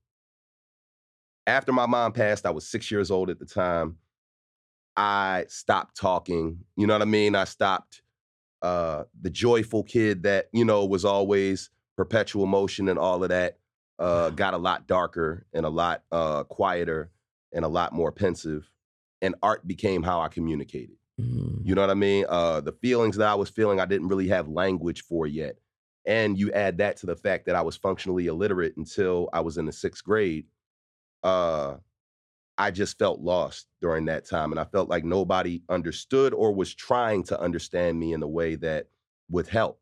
after 1.47 1.73
my 1.73 1.87
mom 1.87 2.13
passed, 2.13 2.47
I 2.47 2.51
was 2.51 2.69
six 2.69 2.91
years 2.91 3.13
old 3.13 3.31
at 3.31 3.39
the 3.39 3.47
time. 3.47 3.99
I 4.97 5.45
stopped 5.49 5.97
talking. 5.97 6.65
You 6.77 6.89
know 6.89 6.95
what 6.95 7.03
I 7.03 7.07
mean? 7.07 7.37
I 7.37 7.45
stopped 7.45 8.03
uh, 8.61 9.05
the 9.21 9.31
joyful 9.31 9.85
kid 9.85 10.25
that, 10.25 10.49
you 10.53 10.65
know, 10.65 10.85
was 10.85 11.05
always 11.05 11.71
perpetual 11.97 12.47
motion 12.47 12.89
and 12.89 12.99
all 12.99 13.23
of 13.23 13.31
that. 13.31 13.59
Uh, 13.99 14.31
got 14.31 14.55
a 14.55 14.59
lot 14.59 14.87
darker 14.87 15.45
and 15.53 15.67
a 15.67 15.69
lot 15.69 16.03
uh, 16.13 16.45
quieter 16.45 17.11
and 17.53 17.65
a 17.65 17.69
lot 17.69 17.93
more 17.93 18.13
pensive. 18.13 18.71
And 19.21 19.35
art 19.43 19.67
became 19.67 20.03
how 20.03 20.21
I 20.21 20.29
communicated. 20.29 20.97
Mm. 21.21 21.61
You 21.65 21.75
know 21.75 21.81
what 21.81 21.91
I 21.91 21.95
mean? 21.95 22.25
Uh, 22.29 22.61
the 22.61 22.73
feelings 22.73 23.17
that 23.17 23.29
I 23.29 23.35
was 23.35 23.51
feeling, 23.51 23.81
I 23.81 23.87
didn't 23.87 24.09
really 24.09 24.29
have 24.29 24.49
language 24.49 25.03
for 25.03 25.27
yet. 25.27 25.57
And 26.07 26.39
you 26.39 26.53
add 26.53 26.79
that 26.79 26.97
to 26.99 27.07
the 27.07 27.17
fact 27.17 27.47
that 27.47 27.57
I 27.57 27.63
was 27.63 27.77
functionally 27.77 28.29
illiterate 28.29 28.77
until 28.77 29.29
I 29.33 29.41
was 29.41 29.59
in 29.59 29.67
the 29.67 29.73
sixth 29.73 30.05
grade. 30.05 30.47
Uh, 31.23 31.77
I 32.57 32.71
just 32.71 32.99
felt 32.99 33.21
lost 33.21 33.67
during 33.81 34.07
that 34.07 34.25
time. 34.25 34.53
And 34.53 34.61
I 34.61 34.65
felt 34.65 34.89
like 34.89 35.05
nobody 35.05 35.63
understood 35.69 36.33
or 36.33 36.55
was 36.55 36.75
trying 36.75 37.25
to 37.25 37.41
understand 37.41 37.99
me 37.99 38.13
in 38.13 38.23
a 38.23 38.29
way 38.29 38.55
that 38.57 38.87
would 39.29 39.49
help. 39.49 39.81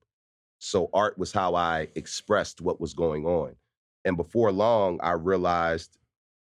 So 0.58 0.88
art 0.92 1.18
was 1.18 1.32
how 1.32 1.54
I 1.54 1.88
expressed 1.94 2.60
what 2.60 2.80
was 2.80 2.94
going 2.94 3.26
on. 3.26 3.56
And 4.06 4.16
before 4.16 4.52
long, 4.52 5.00
I 5.02 5.12
realized 5.12 5.98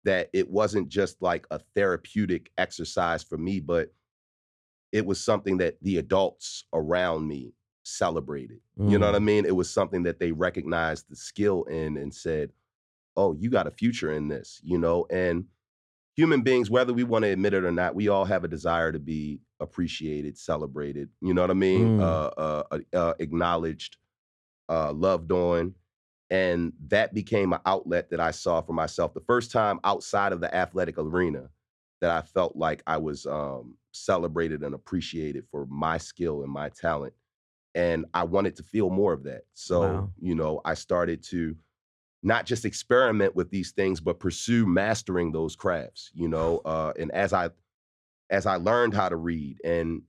that 0.06 0.30
it 0.34 0.50
wasn't 0.50 0.90
just 0.90 1.22
like 1.22 1.48
a 1.52 1.60
therapeutic 1.76 2.52
exercise 2.58 3.24
for 3.24 3.38
me, 3.38 3.60
but 3.60 3.94
it 4.92 5.06
was 5.06 5.24
something 5.24 5.58
that 5.58 5.78
the 5.82 5.98
adults 5.98 6.66
around 6.74 7.28
me 7.28 7.54
celebrated. 7.84 8.60
You 8.84 9.00
know 9.00 9.06
what 9.08 9.16
I 9.16 9.20
Mm. 9.20 9.22
mean? 9.22 9.46
It 9.46 9.56
was 9.56 9.70
something 9.70 10.04
that 10.04 10.20
they 10.20 10.32
recognized 10.32 11.10
the 11.10 11.16
skill 11.16 11.64
in 11.66 11.98
and 11.98 12.14
said, 12.14 12.52
"Oh, 13.18 13.34
you 13.34 13.50
got 13.50 13.68
a 13.68 13.72
future 13.72 14.12
in 14.12 14.30
this," 14.30 14.62
you 14.64 14.78
know? 14.80 15.08
And 15.12 15.48
human 16.16 16.44
beings, 16.44 16.70
whether 16.72 16.94
we 16.94 17.04
want 17.06 17.24
to 17.26 17.32
admit 17.32 17.54
it 17.56 17.66
or 17.66 17.72
not, 17.72 17.96
we 17.96 18.10
all 18.10 18.26
have 18.26 18.44
a 18.44 18.50
desire 18.50 18.92
to 18.92 19.00
be 19.00 19.42
appreciated, 19.60 20.38
celebrated, 20.38 21.10
you 21.22 21.34
know 21.34 21.42
what 21.42 21.52
I 21.52 21.56
mean? 21.56 21.94
Mm. 21.94 22.00
Uh, 22.00 22.32
uh, 22.38 22.64
uh, 22.72 22.80
uh, 22.94 23.14
acknowledged, 23.20 23.98
uh, 24.70 24.94
loved 24.94 25.32
on. 25.32 25.76
And 26.32 26.74
that 26.88 27.14
became 27.14 27.54
an 27.54 27.62
outlet 27.68 28.12
that 28.12 28.22
I 28.22 28.32
saw 28.32 28.62
for 28.62 28.74
myself. 28.74 29.14
The 29.14 29.22
first 29.22 29.52
time 29.52 29.82
outside 29.86 30.34
of 30.34 30.42
the 30.42 30.56
athletic 30.56 30.98
arena 30.98 31.52
that 32.02 32.12
I 32.12 32.24
felt 32.24 32.56
like 32.58 32.84
I 32.88 32.98
was 32.98 33.28
um, 33.28 33.78
celebrated 33.94 34.64
and 34.64 34.76
appreciated 34.76 35.46
for 35.52 35.68
my 35.68 36.00
skill 36.00 36.44
and 36.44 36.52
my 36.52 36.70
talent. 36.70 37.14
And 37.76 38.08
I 38.14 38.26
wanted 38.26 38.58
to 38.58 38.64
feel 38.64 38.90
more 38.92 39.14
of 39.14 39.24
that. 39.26 39.44
So, 39.54 39.82
Wow. 39.82 40.14
you 40.20 40.36
know, 40.36 40.62
I 40.66 40.76
started 40.76 41.24
to 41.26 41.58
not 42.24 42.46
just 42.46 42.66
experiment 42.66 43.36
with 43.36 43.52
these 43.52 43.72
things, 43.72 44.02
but 44.02 44.20
pursue 44.20 44.66
mastering 44.68 45.34
those 45.34 45.56
crafts, 45.56 46.12
you 46.14 46.30
know. 46.30 46.62
Uh, 46.66 46.94
and 47.00 47.12
as 47.14 47.34
I 47.34 47.52
as 48.30 48.46
I 48.46 48.56
learned 48.56 48.94
how 48.94 49.10
to 49.10 49.16
read 49.16 49.60
and 49.64 50.04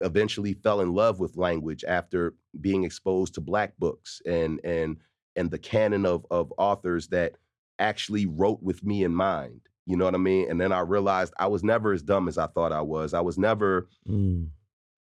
eventually 0.00 0.54
fell 0.54 0.80
in 0.80 0.94
love 0.94 1.20
with 1.20 1.36
language 1.36 1.84
after 1.86 2.34
being 2.60 2.84
exposed 2.84 3.34
to 3.34 3.40
black 3.40 3.76
books 3.78 4.22
and 4.26 4.60
and 4.64 4.98
and 5.36 5.50
the 5.50 5.58
canon 5.58 6.06
of 6.06 6.26
of 6.30 6.52
authors 6.58 7.08
that 7.08 7.36
actually 7.78 8.26
wrote 8.26 8.62
with 8.62 8.84
me 8.84 9.04
in 9.04 9.14
mind. 9.14 9.60
You 9.86 9.96
know 9.96 10.04
what 10.04 10.14
I 10.14 10.18
mean? 10.18 10.50
And 10.50 10.60
then 10.60 10.72
I 10.72 10.80
realized 10.80 11.32
I 11.38 11.46
was 11.46 11.62
never 11.62 11.92
as 11.92 12.02
dumb 12.02 12.26
as 12.28 12.38
I 12.38 12.46
thought 12.48 12.72
I 12.72 12.80
was. 12.80 13.14
I 13.14 13.20
was 13.20 13.38
never 13.38 13.88
Mm. 14.08 14.48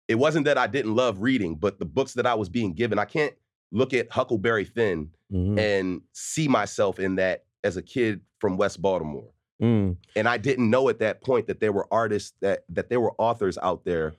it 0.08 0.16
wasn't 0.16 0.46
that 0.46 0.58
I 0.58 0.68
didn't 0.68 0.96
love 0.96 1.22
reading, 1.22 1.56
but 1.56 1.80
the 1.80 1.86
books 1.86 2.14
that 2.14 2.26
I 2.26 2.34
was 2.36 2.50
being 2.50 2.74
given, 2.74 3.00
I 3.00 3.06
can't 3.06 3.34
look 3.72 3.94
at 3.94 4.12
Huckleberry 4.12 4.66
Finn 4.66 5.10
Mhm. 5.32 5.58
and 5.58 6.02
see 6.12 6.48
myself 6.48 7.00
in 7.00 7.16
that 7.16 7.46
as 7.64 7.78
a 7.78 7.82
kid 7.82 8.22
from 8.40 8.58
West 8.58 8.82
Baltimore. 8.82 9.32
Mm. 9.62 9.96
And 10.16 10.28
I 10.28 10.38
didn't 10.38 10.70
know 10.70 10.90
at 10.90 11.00
that 11.00 11.22
point 11.22 11.48
that 11.48 11.60
there 11.60 11.72
were 11.72 11.88
artists 11.92 12.34
that 12.42 12.66
that 12.70 12.90
there 12.90 13.00
were 13.00 13.14
authors 13.18 13.58
out 13.60 13.86
there 13.86 14.14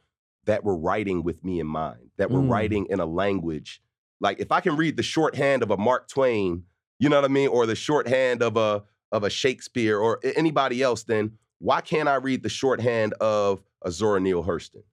that 0.44 0.64
were 0.64 0.76
writing 0.76 1.22
with 1.22 1.44
me 1.44 1.60
in 1.60 1.66
mind, 1.66 2.10
that 2.16 2.30
were 2.30 2.40
Mm. 2.40 2.50
writing 2.50 2.86
in 2.86 2.98
a 3.00 3.06
language. 3.06 3.82
Like 4.22 4.40
if 4.40 4.50
I 4.50 4.61
can 4.61 4.76
read 4.76 4.96
the 4.96 5.02
shorthand 5.02 5.62
of 5.62 5.70
a 5.70 5.76
Mark 5.76 6.08
Twain, 6.08 6.62
you 6.98 7.08
know 7.08 7.16
what 7.16 7.24
I 7.24 7.28
mean, 7.28 7.48
or 7.48 7.66
the 7.66 7.74
shorthand 7.74 8.42
of 8.42 8.56
a 8.56 8.85
of 9.11 9.24
a 9.24 9.30
Shakespeare 9.30 9.98
or 9.98 10.20
anybody 10.37 10.80
else, 10.80 11.02
then 11.02 11.32
why 11.58 11.82
can't 11.82 12.08
I 12.08 12.14
read 12.14 12.42
the 12.42 12.48
shorthand 12.48 13.12
of 13.14 13.62
a 13.85 13.90
Zora 13.90 14.20
Neale 14.20 14.42
Hurston? 14.42 14.85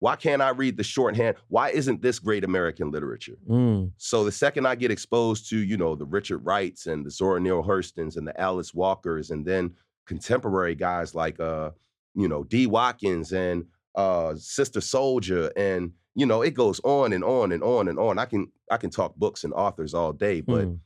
Why 0.00 0.16
can't 0.16 0.40
I 0.40 0.48
read 0.48 0.78
the 0.78 0.82
shorthand? 0.82 1.36
Why 1.48 1.68
isn't 1.68 2.00
this 2.00 2.18
great 2.18 2.42
American 2.42 2.90
literature? 2.90 3.36
Mm. 3.48 3.92
So 3.98 4.24
the 4.24 4.32
second 4.32 4.66
I 4.66 4.74
get 4.74 4.90
exposed 4.90 5.50
to, 5.50 5.58
you 5.58 5.76
know, 5.76 5.94
the 5.94 6.06
Richard 6.06 6.38
Wrights 6.38 6.86
and 6.86 7.04
the 7.04 7.10
Zora 7.10 7.38
Neale 7.38 7.62
Hurstons 7.62 8.16
and 8.16 8.26
the 8.26 8.38
Alice 8.40 8.72
Walkers, 8.72 9.30
and 9.30 9.44
then 9.44 9.74
contemporary 10.06 10.74
guys 10.74 11.14
like, 11.14 11.38
uh, 11.38 11.70
you 12.14 12.28
know, 12.28 12.44
D. 12.44 12.66
Watkins 12.66 13.32
and 13.32 13.66
uh, 13.94 14.34
Sister 14.36 14.80
Souljah, 14.80 15.50
and 15.54 15.92
you 16.20 16.26
know, 16.26 16.42
it 16.42 16.52
goes 16.54 16.80
on 16.84 17.12
and 17.14 17.24
on 17.24 17.52
and 17.52 17.62
on 17.64 17.88
and 17.88 17.98
on. 17.98 18.18
I 18.18 18.26
can 18.26 18.52
I 18.70 18.76
can 18.76 18.90
talk 18.90 19.16
books 19.16 19.44
and 19.44 19.54
authors 19.54 19.94
all 19.94 20.12
day, 20.12 20.42
but 20.42 20.68
Mm. 20.68 20.80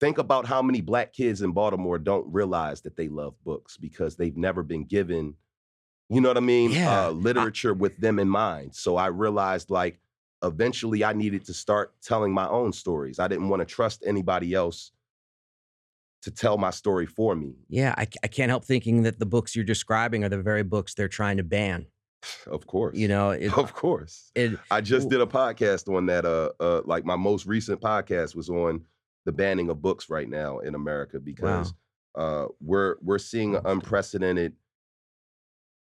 think 0.00 0.18
about 0.18 0.46
how 0.46 0.62
many 0.62 0.80
black 0.80 1.12
kids 1.12 1.42
in 1.42 1.52
Baltimore 1.52 1.98
don't 1.98 2.30
realize 2.32 2.80
that 2.82 2.96
they 2.96 3.08
love 3.08 3.34
books 3.44 3.76
because 3.76 4.16
they've 4.16 4.36
never 4.36 4.62
been 4.62 4.84
given, 4.84 5.36
you 6.10 6.20
know 6.20 6.28
what 6.30 6.38
I 6.38 6.40
mean, 6.40 6.72
Yeah, 6.72 7.06
uh, 7.06 7.10
literature 7.12 7.74
with 7.74 7.96
them 7.98 8.18
in 8.18 8.28
mind. 8.28 8.74
So 8.76 8.96
I 8.96 9.08
realized 9.08 9.70
like 9.70 10.00
eventually 10.42 11.04
I 11.04 11.14
needed 11.14 11.44
to 11.46 11.54
start 11.54 11.94
telling 12.02 12.34
my 12.34 12.48
own 12.48 12.72
stories. 12.72 13.18
I 13.18 13.28
didn't 13.28 13.48
want 13.50 13.60
to 13.60 13.66
trust 13.66 14.04
anybody 14.06 14.54
else 14.54 14.92
to 16.22 16.30
tell 16.30 16.58
my 16.58 16.70
story 16.70 17.06
for 17.06 17.34
me. 17.34 17.54
Yeah, 17.68 17.94
I, 17.96 18.06
I 18.22 18.28
can't 18.28 18.50
help 18.50 18.64
thinking 18.64 19.02
that 19.02 19.18
the 19.18 19.26
books 19.26 19.56
you're 19.56 19.64
describing 19.64 20.24
are 20.24 20.28
the 20.28 20.40
very 20.42 20.62
books 20.62 20.94
they're 20.94 21.08
trying 21.08 21.38
to 21.38 21.42
ban. 21.42 21.86
Of 22.46 22.66
course. 22.66 22.96
You 22.96 23.08
know, 23.08 23.30
it, 23.46 23.56
of 23.56 23.74
course. 23.74 24.30
it 24.34 24.58
I 24.70 24.80
just 24.80 25.08
did 25.08 25.20
a 25.20 25.26
podcast 25.26 25.92
on 25.94 26.06
that. 26.06 26.24
Uh, 26.24 26.50
uh, 26.60 26.82
like 26.84 27.04
my 27.04 27.16
most 27.16 27.46
recent 27.46 27.80
podcast 27.80 28.34
was 28.34 28.48
on 28.48 28.84
the 29.24 29.32
banning 29.32 29.70
of 29.70 29.80
books 29.82 30.08
right 30.10 30.28
now 30.28 30.58
in 30.60 30.74
America 30.74 31.18
because 31.20 31.72
uh, 32.14 32.46
we're 32.60 32.96
we're 33.00 33.18
seeing 33.18 33.54
an 33.56 33.62
unprecedented. 33.64 34.54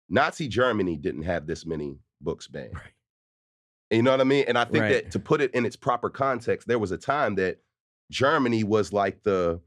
Nazi 0.09 0.48
Germany 0.48 0.96
didn't 0.96 1.22
have 1.22 1.46
this 1.46 1.64
many 1.64 1.98
books 2.20 2.48
banned. 2.48 2.74
Right. 2.74 2.83
You 3.90 4.03
know 4.03 4.11
what 4.12 4.20
I 4.20 4.24
mean? 4.24 4.44
And 4.48 4.57
I 4.59 4.64
think 4.64 4.83
Right. 4.83 4.92
that 5.05 5.11
to 5.12 5.18
put 5.18 5.40
it 5.40 5.53
in 5.55 5.64
its 5.66 5.76
proper 5.76 6.11
context, 6.11 6.68
there 6.68 6.79
was 6.79 6.90
a 6.90 6.98
time 6.98 7.35
that 7.37 7.59
Germany 8.11 8.64
was 8.64 8.92
like 8.92 9.22
the 9.22 9.61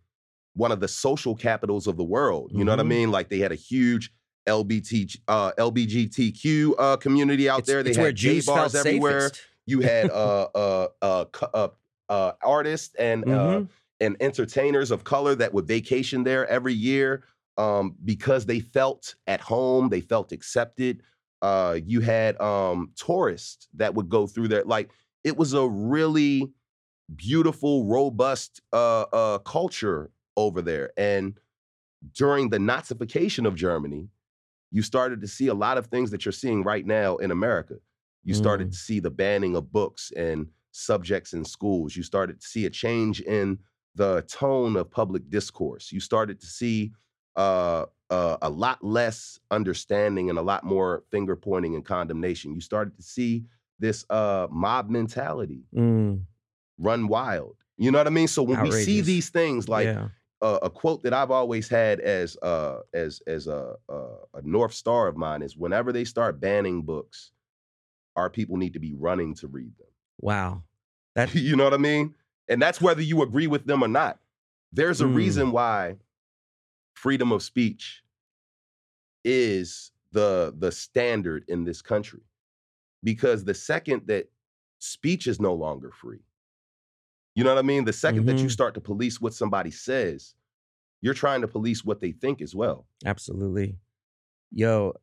one 0.56 0.72
of 0.72 0.80
the 0.80 0.88
social 0.88 1.36
capitals 1.36 1.88
of 1.88 1.98
the 1.98 2.04
world. 2.04 2.52
You 2.54 2.64
know 2.64 2.72
what 2.74 2.80
I 2.80 2.84
Mhm. 2.84 2.88
mean? 2.90 3.12
Like 3.12 3.30
they 3.30 3.40
had 3.40 3.52
a 3.52 3.56
huge 3.56 4.14
LBT 4.48 5.18
uh, 5.28 5.52
LBGTQ 5.58 6.74
uh, 6.78 6.98
community 6.98 7.50
out 7.50 7.60
it's, 7.60 7.68
there. 7.68 7.84
They 7.84 7.92
it's 7.92 7.98
had 7.98 8.04
where 8.04 8.12
Jews 8.12 8.46
bars 8.46 8.76
everywhere. 8.76 9.22
safest. 9.30 9.42
You 9.66 9.80
had 9.82 10.10
uh, 10.12 10.48
uh, 10.54 10.88
uh, 11.02 11.26
uh, 11.54 11.68
uh, 12.10 12.32
artists 12.44 12.96
and 12.96 13.24
uh, 13.28 13.28
Mhm. 13.60 13.70
and 14.00 14.18
entertainers 14.20 14.92
of 14.92 15.04
color 15.04 15.36
that 15.36 15.54
would 15.54 15.68
vacation 15.68 16.24
there 16.24 16.46
every 16.48 16.74
year 16.74 17.24
um, 17.58 17.96
because 18.04 18.46
they 18.46 18.60
felt 18.60 19.16
at 19.28 19.40
home, 19.42 19.90
they 19.90 20.02
felt 20.02 20.32
accepted. 20.32 21.02
Uh, 21.42 21.78
you 21.86 22.00
had 22.02 22.40
um, 22.42 22.92
tourists 22.96 23.68
that 23.76 23.94
would 23.96 24.10
go 24.10 24.28
through 24.28 24.48
there. 24.48 24.64
Like 24.64 24.92
it 25.24 25.38
was 25.38 25.54
a 25.54 25.68
really 25.68 26.52
beautiful, 27.16 27.86
robust 27.86 28.62
uh, 28.74 29.02
uh, 29.14 29.38
culture 29.40 30.12
over 30.38 30.62
there. 30.62 30.92
And 30.98 31.38
during 32.14 32.50
the 32.50 32.58
Nazification 32.58 33.46
of 33.48 33.56
Germany, 33.56 34.10
you 34.74 34.82
started 34.82 35.22
to 35.22 35.28
see 35.28 35.48
a 35.48 35.54
lot 35.54 35.78
of 35.78 35.86
things 35.88 36.12
that 36.12 36.26
you're 36.26 36.32
seeing 36.44 36.64
right 36.64 36.86
now 36.86 37.16
in 37.18 37.32
America. 37.32 37.76
You 38.26 38.34
started 38.34 38.68
Mm. 38.68 38.72
to 38.72 38.78
see 38.78 39.00
the 39.00 39.12
banning 39.12 39.56
of 39.56 39.72
books 39.72 40.12
and 40.18 40.48
subjects 40.72 41.34
in 41.34 41.46
schools. 41.46 41.96
You 41.96 42.04
started 42.04 42.42
to 42.42 42.48
see 42.54 42.66
a 42.66 42.70
change 42.70 43.22
in 43.22 43.60
the 43.96 44.24
tone 44.28 44.76
of 44.76 44.90
public 44.90 45.30
discourse. 45.30 45.92
You 45.92 46.00
started 46.00 46.40
to 46.42 46.48
see 46.48 46.92
uh, 47.36 47.86
uh, 48.10 48.38
a 48.42 48.50
lot 48.50 48.84
less 48.84 49.40
understanding 49.52 50.30
and 50.30 50.38
a 50.40 50.42
lot 50.42 50.64
more 50.64 51.04
finger 51.12 51.36
pointing 51.36 51.76
and 51.76 51.86
condemnation. 51.86 52.54
You 52.54 52.62
started 52.62 52.96
to 52.98 53.04
see 53.04 53.46
this 53.80 54.06
uh, 54.10 54.48
mob 54.52 54.90
mentality 54.90 55.64
Mm, 55.76 56.26
run 56.78 57.08
wild. 57.08 57.56
You 57.78 57.92
know 57.92 57.98
what 58.00 58.08
I 58.08 58.12
mean? 58.12 58.28
So 58.28 58.44
when 58.44 58.58
we 58.62 58.70
see 58.86 59.02
these 59.06 59.30
things, 59.30 59.68
like 59.68 59.86
yeah. 59.88 60.10
A, 60.44 60.60
a 60.64 60.70
quote 60.70 61.02
that 61.04 61.14
I've 61.14 61.32
always 61.32 61.68
had 61.70 62.00
as 62.02 62.38
uh, 62.44 62.82
as 62.94 63.22
as 63.26 63.48
a, 63.48 63.76
a 63.90 64.00
a 64.36 64.42
north 64.44 64.74
star 64.74 65.08
of 65.08 65.18
mine 65.18 65.42
is 65.42 65.58
whenever 65.58 65.92
they 65.92 66.04
start 66.04 66.40
banning 66.40 66.84
books, 66.84 67.32
our 68.16 68.30
people 68.30 68.58
need 68.58 68.74
to 68.74 68.80
be 68.80 68.94
running 68.94 69.34
to 69.36 69.48
read 69.48 69.76
them. 69.80 69.88
Wow. 70.20 70.64
That 71.16 71.34
you 71.36 71.56
know 71.56 71.64
what 71.64 71.74
I 71.76 71.78
mean? 71.78 72.16
And 72.50 72.60
that's 72.62 72.82
whether 72.82 73.02
you 73.02 73.22
agree 73.22 73.46
with 73.48 73.66
them 73.68 73.84
or 73.84 73.88
not. 73.88 74.20
There's 74.72 75.00
a 75.00 75.06
Mm. 75.06 75.16
reason 75.16 75.52
why 75.52 75.98
freedom 76.96 77.32
of 77.32 77.44
speech 77.44 78.04
is 79.24 79.92
the 80.12 80.54
the 80.58 80.72
standard 80.72 81.46
in 81.48 81.64
this 81.66 81.82
country. 81.82 82.22
Because 83.04 83.44
the 83.44 83.54
second 83.54 84.08
that 84.08 84.30
speech 84.80 85.28
is 85.28 85.40
no 85.40 85.54
longer 85.54 85.92
free, 85.92 86.24
you 87.36 87.44
know 87.44 87.50
what 87.54 87.60
I 87.60 87.64
mean? 87.64 87.86
The 87.86 87.92
2nd 87.92 88.26
that 88.28 88.38
you 88.40 88.46
Mhm. 88.46 88.52
start 88.52 88.74
to 88.76 88.82
police 88.82 89.20
what 89.22 89.34
somebody 89.34 89.72
says, 89.72 90.36
you're 91.02 91.14
trying 91.14 91.42
to 91.42 91.48
police 91.48 91.84
what 91.84 92.00
they 92.02 92.12
think 92.12 92.42
as 92.42 92.56
well. 92.56 92.88
absolutely. 93.06 93.78
Yo, 94.52 94.94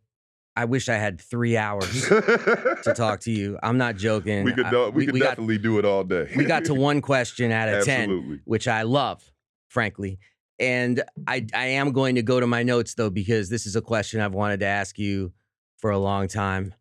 I 0.57 0.65
wish 0.65 0.89
I 0.89 0.95
had 0.97 1.21
three 1.21 1.57
hours 1.57 1.91
to 2.09 2.93
talk 2.97 3.21
to 3.21 3.31
you. 3.31 3.59
I'm 3.63 3.79
not 3.79 3.97
joking. 3.97 4.45
We 4.45 4.53
could 4.53 4.67
I- 4.67 4.71
do, 4.71 4.91
we, 4.91 5.07
could 5.07 5.19
got, 5.19 5.31
definitely 5.31 5.59
do 5.59 5.79
it 5.79 5.85
all 5.85 6.05
day. 6.05 6.31
we 6.37 6.45
got 6.45 6.65
to 6.67 6.75
one 6.75 7.01
question 7.01 7.51
out 7.59 7.69
of 7.69 7.85
10, 7.85 8.43
which 8.45 8.69
I 8.69 8.83
love, 8.83 9.31
frankly. 9.69 10.19
And 10.59 11.03
I, 11.27 11.47
I 11.55 11.67
am 11.67 11.93
going 11.93 12.17
to 12.17 12.23
go 12.23 12.39
to 12.39 12.47
my 12.47 12.63
notes 12.63 12.95
though, 12.95 13.11
because 13.11 13.49
this 13.49 13.67
is 13.67 13.77
a 13.77 13.81
question 13.81 14.21
I've 14.21 14.35
wanted 14.35 14.61
to 14.61 14.67
ask 14.67 14.99
you 14.99 15.33
for 15.79 15.91
a 15.91 15.99
long 15.99 16.29
time. 16.29 16.75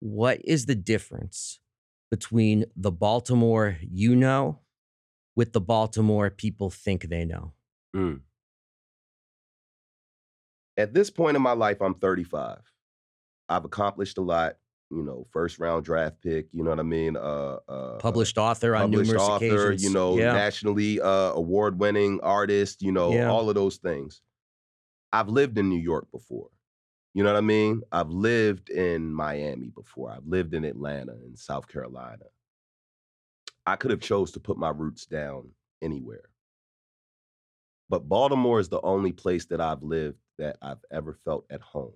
What 0.00 0.40
is 0.44 0.66
the 0.66 0.74
difference 0.74 1.60
between 2.10 2.64
the 2.76 2.90
Baltimore 2.90 3.76
you 3.80 4.16
know 4.16 4.58
with 5.36 5.52
the 5.52 5.60
Baltimore 5.60 6.30
people 6.30 6.70
think 6.70 7.02
they 7.08 7.24
know? 7.24 7.52
Mm. 7.94 8.20
At 10.76 10.94
this 10.94 11.10
point 11.10 11.36
in 11.36 11.42
my 11.42 11.52
life, 11.52 11.80
I'm 11.80 11.94
35. 11.94 12.58
I've 13.48 13.64
accomplished 13.64 14.18
a 14.18 14.22
lot. 14.22 14.56
You 14.92 15.04
know, 15.04 15.24
first 15.30 15.60
round 15.60 15.84
draft 15.84 16.20
pick. 16.20 16.48
You 16.52 16.64
know 16.64 16.70
what 16.70 16.80
I 16.80 16.84
mean? 16.84 17.16
Uh, 17.16 17.58
uh, 17.68 17.98
Published 17.98 18.38
author 18.38 18.74
on 18.74 18.90
published 18.90 19.12
numerous 19.12 19.28
author. 19.28 19.44
occasions. 19.46 19.84
You 19.84 19.90
know, 19.90 20.16
yeah. 20.18 20.32
nationally 20.32 21.00
uh, 21.00 21.30
award 21.32 21.78
winning 21.78 22.18
artist. 22.22 22.82
You 22.82 22.90
know, 22.90 23.12
Yeah. 23.12 23.30
all 23.30 23.48
of 23.48 23.54
those 23.54 23.76
things. 23.76 24.20
I've 25.12 25.28
lived 25.28 25.58
in 25.58 25.68
New 25.68 25.78
York 25.78 26.10
before. 26.10 26.48
You 27.14 27.22
know 27.22 27.32
what 27.32 27.38
I 27.38 27.42
mean? 27.42 27.82
I've 27.92 28.10
lived 28.10 28.68
in 28.70 29.12
Miami 29.12 29.68
before. 29.68 30.10
I've 30.10 30.26
lived 30.26 30.54
in 30.54 30.64
Atlanta 30.64 31.12
and 31.12 31.38
South 31.38 31.68
Carolina. 31.68 32.24
I 33.66 33.76
could 33.76 33.90
have 33.90 34.00
chose 34.00 34.32
to 34.32 34.40
put 34.40 34.58
my 34.58 34.70
roots 34.70 35.06
down 35.06 35.52
anywhere. 35.82 36.30
But 37.88 38.08
Baltimore 38.08 38.60
is 38.60 38.68
the 38.68 38.80
only 38.82 39.12
place 39.12 39.46
that 39.46 39.60
I've 39.60 39.82
lived 39.82 40.18
that 40.38 40.56
I've 40.62 40.84
ever 40.90 41.14
felt 41.24 41.46
at 41.50 41.60
home. 41.60 41.94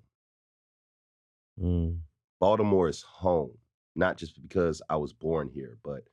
Mm, 1.60 2.00
Baltimore 2.40 2.88
is 2.88 3.02
home, 3.02 3.58
not 3.96 4.16
just 4.18 4.40
because 4.42 4.82
I 4.88 4.96
was 4.96 5.12
born 5.12 5.48
here, 5.48 5.78
but 5.82 6.04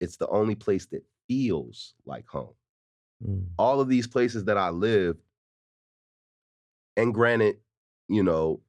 it's 0.00 0.16
the 0.16 0.28
only 0.28 0.54
place 0.54 0.86
that 0.86 1.04
feels 1.28 1.94
like 2.06 2.26
home. 2.26 2.54
mm, 3.20 3.58
All 3.58 3.80
of 3.80 3.88
these 3.88 4.06
places 4.06 4.44
that 4.44 4.58
I 4.58 4.70
lived, 4.70 5.20
and 6.96 7.14
granted, 7.14 7.58
you 8.08 8.22
know, 8.22 8.62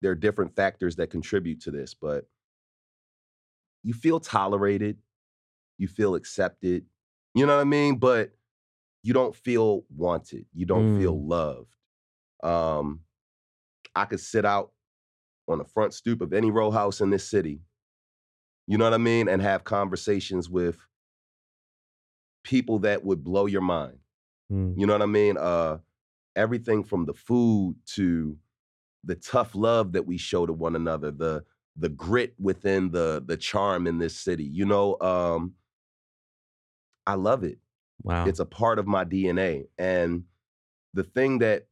there 0.00 0.12
are 0.12 0.16
different 0.16 0.54
factors 0.56 0.96
that 0.96 1.08
contribute 1.10 1.60
to 1.62 1.70
this, 1.70 1.94
but 1.94 2.28
you 3.82 3.94
feel 3.94 4.20
tolerated, 4.20 4.98
you 5.78 5.88
feel 5.88 6.14
accepted, 6.14 6.86
you 7.34 7.46
know 7.46 7.54
what 7.56 7.60
I 7.62 7.64
mean? 7.64 7.96
But 7.98 8.32
you 9.02 9.12
don't 9.12 9.34
feel 9.34 9.84
wanted, 9.94 10.46
you 10.54 10.66
don't 10.66 10.98
feel 11.00 11.26
loved. 11.26 11.74
Um, 12.42 13.00
I 13.94 14.04
could 14.06 14.20
sit 14.20 14.44
out 14.44 14.72
on 15.48 15.58
the 15.58 15.64
front 15.64 15.94
stoop 15.94 16.20
of 16.20 16.32
any 16.32 16.50
row 16.50 16.70
house 16.70 17.00
in 17.00 17.10
this 17.10 17.28
city, 17.28 17.60
you 18.66 18.78
know 18.78 18.84
what 18.84 18.94
I 18.94 18.98
mean, 18.98 19.28
and 19.28 19.42
have 19.42 19.64
conversations 19.64 20.48
with 20.48 20.78
people 22.42 22.78
that 22.80 23.04
would 23.04 23.24
blow 23.24 23.46
your 23.46 23.60
mind. 23.62 23.98
mm, 24.50 24.78
You 24.78 24.86
know 24.86 24.92
what 24.94 25.02
I 25.02 25.06
mean? 25.06 25.36
Uh, 25.36 25.78
everything 26.36 26.82
from 26.84 27.06
the 27.06 27.14
food 27.14 27.76
to 27.86 28.38
the 29.04 29.14
tough 29.14 29.54
love 29.54 29.92
that 29.92 30.06
we 30.06 30.16
show 30.18 30.46
to 30.46 30.52
one 30.52 30.76
another, 30.76 31.10
the 31.10 31.44
the 31.76 31.88
grit 31.88 32.34
within 32.38 32.90
the 32.90 33.22
the 33.26 33.36
charm 33.36 33.86
in 33.86 33.98
this 33.98 34.16
city. 34.18 34.44
You 34.44 34.64
know, 34.66 34.98
um, 35.00 35.54
I 37.06 37.14
love 37.14 37.44
it. 37.44 37.58
Wow. 38.02 38.26
It's 38.28 38.40
a 38.40 38.46
part 38.46 38.78
of 38.78 38.86
my 38.86 39.04
DNA. 39.04 39.68
And 39.78 40.24
the 40.94 41.04
thing 41.04 41.38
that 41.40 41.68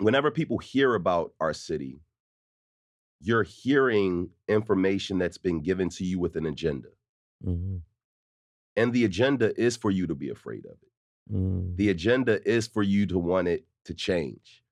whenever 0.00 0.30
people 0.30 0.58
hear 0.58 0.94
about 0.94 1.34
our 1.40 1.54
city, 1.54 2.00
you're 3.20 3.42
hearing 3.44 4.30
information 4.48 5.18
that's 5.18 5.38
been 5.38 5.60
given 5.62 5.88
to 5.88 6.04
you 6.04 6.18
with 6.18 6.36
an 6.36 6.46
agenda. 6.46 6.88
Mhm, 7.40 7.82
And 8.76 8.92
the 8.92 9.04
agenda 9.04 9.58
is 9.60 9.76
for 9.76 9.90
you 9.90 10.06
to 10.06 10.14
be 10.14 10.28
afraid 10.30 10.64
of 10.66 10.78
it. 10.82 10.88
mm, 11.30 11.78
The 11.78 11.90
agenda 11.90 12.46
is 12.48 12.66
for 12.68 12.82
you 12.82 13.06
to 13.06 13.18
want 13.18 13.48
it 13.48 13.66
to 13.84 13.94
change. 13.94 14.64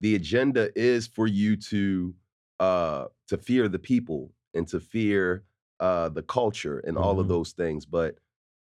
The 0.00 0.14
agenda 0.16 0.70
is 0.78 1.06
for 1.08 1.26
you 1.26 1.56
to 1.58 2.16
uh 2.60 3.08
to 3.28 3.38
fear 3.38 3.68
the 3.68 3.78
people 3.80 4.34
and 4.54 4.68
to 4.68 4.80
fear 4.80 5.44
uh 5.80 6.08
the 6.10 6.22
culture 6.22 6.80
and 6.80 6.98
all 6.98 7.20
of 7.20 7.28
Mhm. 7.28 7.28
those 7.28 7.52
things. 7.52 7.86
But 7.86 8.18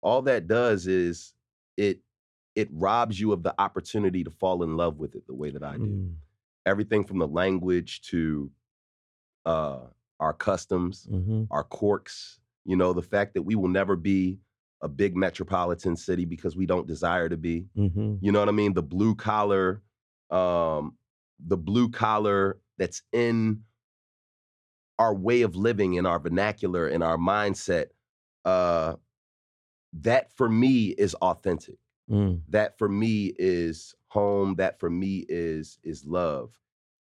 all 0.06 0.22
that 0.24 0.48
does 0.48 0.88
is 0.88 1.34
it 1.78 2.00
it 2.56 2.70
robs 2.72 3.20
you 3.20 3.34
of 3.34 3.44
the 3.44 3.54
opportunity 3.60 4.24
to 4.24 4.32
fall 4.32 4.64
in 4.64 4.78
love 4.78 5.00
with 5.00 5.16
it 5.16 5.28
the 5.28 5.36
way 5.36 5.52
that 5.52 5.64
I 5.64 5.78
do. 5.78 5.84
mm, 5.84 6.16
Everything 6.66 7.04
from 7.04 7.20
the 7.20 7.28
language 7.28 8.02
to 8.04 8.52
uh 9.46 9.82
our 10.20 10.34
customs, 10.34 11.10
mhm, 11.12 11.48
our 11.52 11.64
quirks, 11.64 12.40
you 12.66 12.78
know, 12.78 12.94
the 12.94 13.02
fact 13.02 13.34
that 13.34 13.44
we 13.44 13.56
will 13.56 13.68
never 13.70 13.98
be 13.98 14.40
a 14.82 14.88
big 14.88 15.18
metropolitan 15.18 15.96
city 15.98 16.26
because 16.26 16.56
we 16.56 16.66
don't 16.66 16.88
desire 16.88 17.30
to 17.30 17.38
be. 17.38 17.68
mhm, 17.78 18.20
You 18.22 18.32
know 18.32 18.40
what 18.40 18.50
I 18.50 18.54
mean? 18.54 18.74
The 18.74 18.84
blue 18.84 19.16
collar, 19.16 19.82
um, 20.32 20.98
the 21.46 21.58
blue 21.58 21.90
collar 21.90 22.60
that's 22.78 23.04
in 23.12 23.64
our 25.00 25.14
way 25.14 25.42
of 25.42 25.56
living, 25.56 25.96
in 25.96 26.06
our 26.06 26.20
vernacular, 26.20 26.88
in 26.88 27.02
our 27.02 27.18
mindset. 27.18 27.88
Uh, 28.46 28.96
that 30.02 30.32
for 30.34 30.50
me 30.50 30.88
is 30.90 31.14
authentic. 31.16 31.78
mm, 32.10 32.42
That 32.50 32.78
for 32.78 32.90
me 32.90 33.34
is 33.38 33.96
home. 34.08 34.56
That 34.56 34.80
for 34.80 34.90
me 34.90 35.26
is 35.30 35.80
is 35.84 36.06
love. 36.06 36.60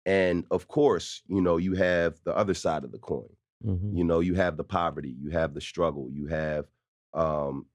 And 0.07 0.47
of 0.51 0.69
course, 0.69 1.23
you 1.29 1.41
know, 1.41 1.59
you 1.59 1.75
have 1.75 2.23
the 2.25 2.37
other 2.37 2.55
side 2.55 2.85
of 2.85 2.93
the 2.93 2.99
coin 2.99 3.29
mhm, 3.61 3.97
you 3.97 4.05
know 4.05 4.21
you 4.21 4.35
have 4.35 4.57
the 4.57 4.65
poverty 4.65 5.17
you 5.21 5.31
have 5.31 5.55
the 5.55 5.61
struggle 5.61 6.11
you 6.13 6.27
have 6.27 6.67
um 7.15 7.67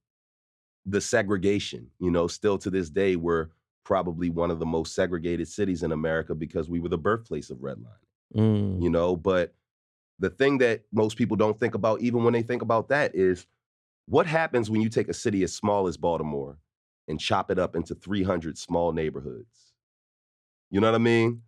the 0.86 1.02
segregation 1.02 1.90
you 2.00 2.12
know 2.12 2.28
still 2.28 2.58
to 2.58 2.70
this 2.70 2.90
day 2.90 3.16
we're 3.16 3.50
probably 3.84 4.30
one 4.30 4.52
of 4.52 4.60
the 4.60 4.66
most 4.66 4.94
segregated 4.94 5.48
cities 5.48 5.84
in 5.84 5.92
america 5.92 6.36
because 6.36 6.70
we 6.70 6.80
were 6.80 6.90
the 6.90 6.98
birthplace 6.98 7.50
of 7.50 7.58
redlining 7.60 7.88
mm, 8.36 8.82
you 8.82 8.90
know 8.90 9.16
but 9.16 9.56
the 10.20 10.30
thing 10.30 10.60
that 10.60 10.84
most 10.92 11.18
people 11.18 11.38
don't 11.38 11.60
think 11.60 11.76
about 11.76 12.02
even 12.02 12.24
when 12.24 12.34
they 12.34 12.44
think 12.44 12.62
about 12.62 12.90
that 12.90 13.16
is 13.16 13.48
what 14.08 14.28
happens 14.28 14.70
when 14.70 14.82
you 14.82 14.90
take 14.90 15.10
a 15.10 15.14
city 15.14 15.44
as 15.44 15.54
small 15.54 15.88
as 15.88 15.98
baltimore 15.98 16.60
and 17.08 17.20
chop 17.20 17.52
it 17.52 17.60
up 17.60 17.76
into 17.76 17.96
300 17.96 18.58
small 18.58 18.92
neighborhoods 18.92 19.74
you 20.70 20.80
know 20.82 20.88
what 20.88 20.96
i 20.96 21.00
mean 21.00 21.42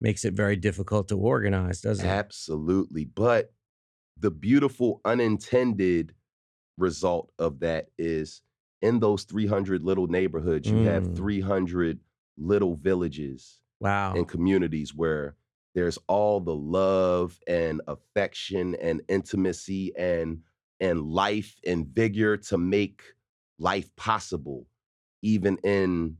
Makes 0.00 0.26
it 0.26 0.34
very 0.34 0.56
difficult 0.56 1.08
to 1.08 1.18
organize, 1.18 1.80
doesn't 1.80 2.06
it? 2.06 2.10
Absolutely. 2.10 3.06
But 3.06 3.54
the 4.18 4.30
beautiful 4.30 5.00
unintended 5.06 6.14
result 6.78 7.32
of 7.38 7.60
that 7.60 7.88
is 7.98 8.42
in 8.82 9.00
those 9.00 9.24
300 9.24 9.82
little 9.84 10.06
neighborhoods, 10.08 10.70
you 10.70 10.82
have 10.82 11.04
Mm. 11.04 11.16
300 11.16 12.00
little 12.38 12.76
villages 12.76 13.62
Wow. 13.80 14.14
and 14.14 14.28
communities 14.28 14.94
where 14.94 15.36
there's 15.74 15.98
all 16.08 16.40
the 16.40 16.54
love 16.54 17.40
and 17.46 17.80
affection 17.88 18.74
and 18.76 19.02
intimacy 19.08 19.96
and 19.96 20.42
and 20.80 21.02
life 21.02 21.56
and 21.66 21.86
vigor 21.86 22.36
to 22.36 22.58
make 22.58 23.02
life 23.58 23.94
possible 23.96 24.66
even 25.22 25.56
in 25.58 26.16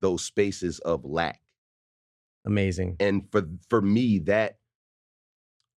those 0.00 0.22
spaces 0.24 0.78
of 0.80 1.04
lack 1.04 1.40
Amazing. 2.46 2.96
and 3.00 3.30
for 3.30 3.44
for 3.68 3.82
me 3.82 4.18
that 4.20 4.58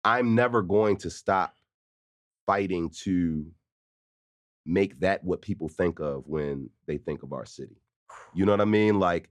I'm 0.04 0.34
never 0.34 0.62
going 0.62 0.96
to 0.98 1.10
stop 1.10 1.56
fighting 2.46 2.90
to 3.04 3.46
make 4.66 5.00
that 5.00 5.24
what 5.24 5.42
people 5.42 5.68
think 5.68 6.00
of 6.00 6.24
when 6.26 6.70
they 6.86 6.98
think 6.98 7.22
of 7.22 7.32
our 7.32 7.44
city. 7.44 7.76
You 8.34 8.46
know 8.46 8.52
what 8.52 8.60
I 8.60 8.66
mean? 8.66 8.98
Like, 8.98 9.30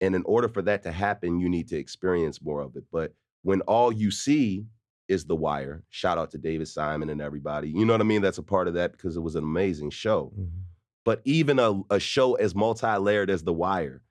and 0.00 0.14
in 0.14 0.22
order 0.24 0.48
for 0.48 0.62
that 0.62 0.82
to 0.84 0.92
happen, 0.92 1.40
you 1.40 1.48
need 1.48 1.68
to 1.68 1.76
experience 1.76 2.42
more 2.42 2.60
of 2.60 2.76
it. 2.76 2.84
But 2.92 3.14
when 3.42 3.60
all 3.62 3.92
you 3.92 4.10
see 4.10 4.66
is 5.08 5.24
The 5.24 5.36
Wire, 5.36 5.82
shout 5.90 6.18
out 6.18 6.30
to 6.32 6.38
David 6.38 6.68
Simon 6.68 7.10
and 7.10 7.20
everybody, 7.20 7.68
you 7.68 7.84
know 7.84 7.92
what 7.92 8.00
I 8.00 8.04
mean? 8.04 8.22
That's 8.22 8.38
a 8.38 8.42
part 8.42 8.68
of 8.68 8.74
that 8.74 8.92
because 8.92 9.16
it 9.16 9.20
was 9.20 9.36
an 9.36 9.44
amazing 9.44 9.90
show. 9.90 10.32
Mm-hmm. 10.38 10.60
But 11.04 11.20
even 11.24 11.58
a, 11.58 11.82
a 11.90 12.00
show 12.00 12.34
as 12.34 12.54
multi 12.54 12.96
layered 12.96 13.30
as 13.30 13.44
The 13.44 13.52
Wire 13.52 14.02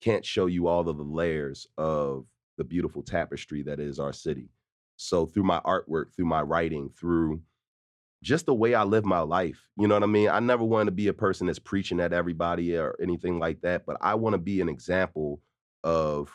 can't 0.00 0.24
show 0.24 0.46
you 0.46 0.66
all 0.66 0.88
of 0.88 0.96
the 0.96 1.04
layers 1.04 1.66
of 1.78 2.26
the 2.56 2.64
beautiful 2.64 3.02
tapestry 3.02 3.62
that 3.62 3.78
is 3.78 3.98
our 4.00 4.12
city. 4.12 4.50
So 4.96 5.26
through 5.26 5.44
my 5.44 5.60
artwork, 5.60 6.14
through 6.14 6.26
my 6.26 6.42
writing, 6.42 6.90
through 6.98 7.40
just 8.22 8.46
the 8.46 8.54
way 8.54 8.74
I 8.74 8.82
live 8.82 9.04
my 9.04 9.20
life, 9.20 9.68
you 9.78 9.88
know 9.88 9.94
what 9.94 10.02
I 10.02 10.06
mean? 10.06 10.28
I 10.28 10.40
never 10.40 10.64
want 10.64 10.88
to 10.88 10.92
be 10.92 11.08
a 11.08 11.14
person 11.14 11.46
that's 11.46 11.58
preaching 11.58 12.00
at 12.00 12.12
everybody 12.12 12.76
or 12.76 12.96
anything 13.00 13.38
like 13.38 13.62
that, 13.62 13.86
but 13.86 13.96
I 14.00 14.14
want 14.16 14.34
to 14.34 14.38
be 14.38 14.60
an 14.60 14.68
example 14.68 15.40
of 15.84 16.30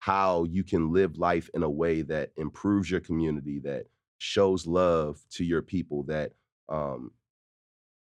how 0.00 0.44
you 0.44 0.64
can 0.64 0.92
live 0.92 1.16
life 1.18 1.48
in 1.54 1.62
a 1.62 1.70
way 1.70 2.02
that 2.02 2.30
improves 2.36 2.90
your 2.90 3.00
community, 3.00 3.58
that 3.60 3.86
shows 4.18 4.66
love 4.66 5.20
to 5.30 5.44
your 5.44 5.62
people, 5.62 6.02
that 6.04 6.32
um, 6.68 7.12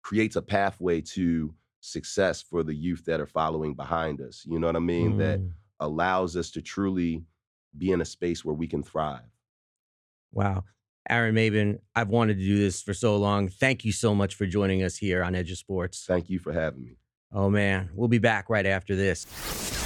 creates 0.03 0.37
a 0.37 0.43
pathway 0.43 1.01
to 1.01 1.55
success 1.81 2.41
for 2.43 2.63
the 2.63 2.75
youth 2.75 3.05
that 3.05 3.21
are 3.21 3.27
following 3.27 3.75
behind 3.75 4.21
us. 4.21 4.45
You 4.49 4.59
know 4.61 4.69
what 4.69 4.77
I 4.77 4.81
mean? 4.81 5.19
That 5.19 5.41
Mm. 5.41 5.53
allows 5.81 6.37
us 6.37 6.51
to 6.53 6.63
truly 6.63 7.25
be 7.77 7.91
in 7.91 8.01
a 8.01 8.05
space 8.05 8.45
where 8.45 8.55
we 8.55 8.69
can 8.69 8.83
thrive. 8.83 9.23
Wow. 10.33 10.65
Aaron 11.11 11.35
Maybin, 11.35 11.81
I've 11.97 12.09
wanted 12.11 12.39
to 12.39 12.45
do 12.45 12.59
this 12.59 12.81
for 12.81 12.95
so 12.95 13.17
long. 13.17 13.49
Thank 13.49 13.85
you 13.85 13.91
so 13.91 14.15
much 14.15 14.37
for 14.37 14.47
joining 14.47 14.85
us 14.85 14.97
here 14.97 15.25
on 15.25 15.35
Edge 15.35 15.51
of 15.51 15.59
Sports. 15.59 16.05
Thank 16.07 16.31
you 16.31 16.39
for 16.39 16.53
having 16.53 16.85
me. 16.85 16.97
Oh, 17.33 17.51
man. 17.51 17.91
We'll 17.95 18.07
be 18.09 18.19
back 18.19 18.49
right 18.49 18.67
after 18.67 18.95
this. 18.95 19.82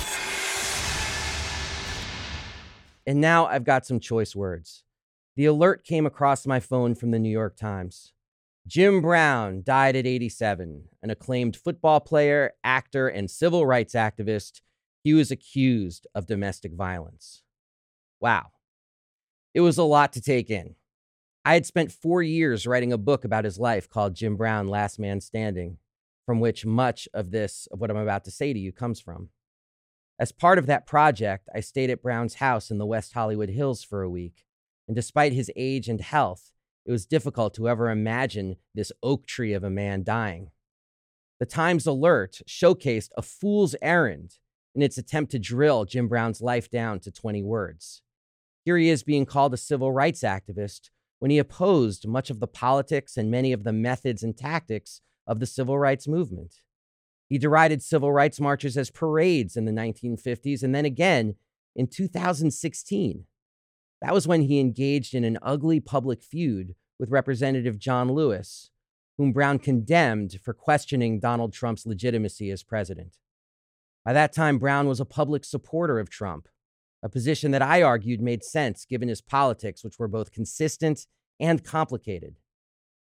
And 3.07 3.21
now 3.21 3.47
I've 3.47 3.65
got 3.65 3.87
some 3.87 4.01
choice 4.01 4.35
words. 4.35 4.83
The 5.37 5.45
alert 5.47 5.85
came 5.85 6.07
across 6.07 6.47
my 6.47 6.61
phone 6.61 6.95
from 6.95 7.13
the 7.13 7.19
New 7.19 7.31
York 7.31 7.57
Times. 7.57 8.13
Jim 8.67 9.01
Brown 9.01 9.63
died 9.63 9.95
at 9.95 10.07
87, 10.07 10.85
an 11.03 11.11
acclaimed 11.11 11.57
football 11.57 12.01
player, 12.01 12.55
actor, 12.65 13.07
and 13.07 13.31
civil 13.31 13.65
rights 13.65 13.95
activist. 13.95 14.61
He 15.05 15.15
was 15.15 15.31
accused 15.31 16.07
of 16.17 16.27
domestic 16.27 16.73
violence. 16.73 17.43
Wow. 18.21 18.47
It 19.55 19.61
was 19.61 19.79
a 19.79 19.85
lot 19.85 20.13
to 20.15 20.21
take 20.21 20.51
in. 20.51 20.75
I 21.45 21.55
had 21.55 21.65
spent 21.65 21.93
four 21.93 22.25
years 22.25 22.67
writing 22.67 22.93
a 22.93 22.99
book 22.99 23.25
about 23.25 23.45
his 23.45 23.57
life 23.57 23.89
called 23.89 24.17
Jim 24.17 24.37
Brown 24.37 24.67
Last 24.67 24.99
Man 24.99 25.21
Standing, 25.21 25.79
from 26.25 26.41
which 26.41 26.67
much 26.67 27.09
of 27.15 27.31
this, 27.31 27.69
of 27.71 27.81
what 27.81 27.89
I'm 27.89 27.97
about 27.97 28.25
to 28.25 28.33
say 28.33 28.53
to 28.53 28.59
you, 28.59 28.73
comes 28.73 29.01
from. 29.01 29.29
As 30.19 30.33
part 30.33 30.59
of 30.59 30.67
that 30.67 30.87
project, 30.87 31.49
I 31.55 31.61
stayed 31.61 31.91
at 31.91 32.03
Brown's 32.03 32.35
house 32.35 32.71
in 32.71 32.79
the 32.79 32.87
West 32.87 33.13
Hollywood 33.13 33.51
Hills 33.51 33.83
for 33.83 34.03
a 34.03 34.09
week. 34.09 34.47
And 34.89 34.95
despite 34.95 35.33
his 35.33 35.51
age 35.57 35.89
and 35.89 36.01
health, 36.01 36.53
it 36.87 36.91
was 36.91 37.05
difficult 37.05 37.53
to 37.55 37.69
ever 37.69 37.91
imagine 37.91 38.57
this 38.75 38.93
oak 39.03 39.27
tree 39.27 39.53
of 39.53 39.65
a 39.65 39.71
man 39.71 40.05
dying. 40.05 40.51
The 41.39 41.47
Times 41.47 41.87
Alert 41.87 42.41
showcased 42.49 43.11
a 43.17 43.23
fool's 43.23 43.75
errand 43.83 44.39
in 44.75 44.81
its 44.81 44.97
attempt 44.97 45.33
to 45.33 45.39
drill 45.39 45.85
Jim 45.85 46.09
Brown's 46.09 46.41
life 46.41 46.71
down 46.71 47.01
to 47.01 47.11
20 47.11 47.43
words. 47.43 48.01
Here 48.65 48.79
he 48.79 48.89
is 48.89 49.03
being 49.03 49.27
called 49.27 49.53
a 49.53 49.59
civil 49.59 49.93
rights 49.93 50.23
activist 50.23 50.91
when 51.19 51.31
he 51.31 51.39
opposed 51.39 52.07
much 52.07 52.31
of 52.31 52.41
the 52.41 52.47
politics 52.47 53.17
and 53.17 53.31
many 53.31 53.53
of 53.53 53.65
the 53.65 53.73
methods 53.73 54.23
and 54.23 54.37
tactics 54.37 55.03
of 55.27 55.41
the 55.41 55.47
civil 55.47 55.79
rights 55.79 56.09
movement. 56.09 56.61
He 57.29 57.39
derided 57.39 57.83
civil 57.83 58.13
rights 58.13 58.41
marches 58.41 58.77
as 58.77 58.91
parades 58.91 59.57
in 59.57 59.65
the 59.65 59.73
1950s 59.73 60.63
and 60.63 60.75
then 60.75 60.85
again 60.85 61.35
in 61.75 61.89
2016. 61.89 63.25
That 64.01 64.15
was 64.15 64.29
when 64.29 64.43
he 64.43 64.61
engaged 64.61 65.15
in 65.15 65.25
an 65.25 65.39
ugly 65.43 65.81
public 65.81 66.23
feud 66.23 66.75
with 66.99 67.11
Representative 67.11 67.79
John 67.79 68.13
Lewis, 68.13 68.71
whom 69.19 69.33
Brown 69.33 69.59
condemned 69.59 70.39
for 70.43 70.55
questioning 70.55 71.19
Donald 71.19 71.53
Trump's 71.53 71.87
legitimacy 71.87 72.51
as 72.51 72.63
president. 72.63 73.17
By 74.05 74.13
that 74.13 74.33
time, 74.33 74.59
Brown 74.59 74.87
was 74.87 75.01
a 75.01 75.05
public 75.05 75.45
supporter 75.45 75.99
of 75.99 76.11
Trump, 76.11 76.49
a 77.03 77.09
position 77.09 77.51
that 77.51 77.63
I 77.63 77.83
argued 77.83 78.21
made 78.21 78.45
sense 78.45 78.85
given 78.85 79.09
his 79.09 79.21
politics, 79.21 79.83
which 79.83 79.99
were 79.99 80.09
both 80.09 80.33
consistent 80.33 81.07
and 81.41 81.65
complicated. 81.65 82.37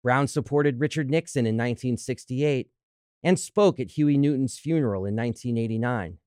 Brown 0.03 0.27
supported 0.27 0.81
Richard 0.81 1.11
Nixon 1.11 1.47
in 1.47 1.57
1968 1.57 2.71
and 3.23 3.39
spoke 3.39 3.81
at 3.81 3.93
Huey 3.93 4.17
Newton's 4.17 4.59
funeral 4.59 5.05
in 5.05 5.17
1989, 5.17 6.19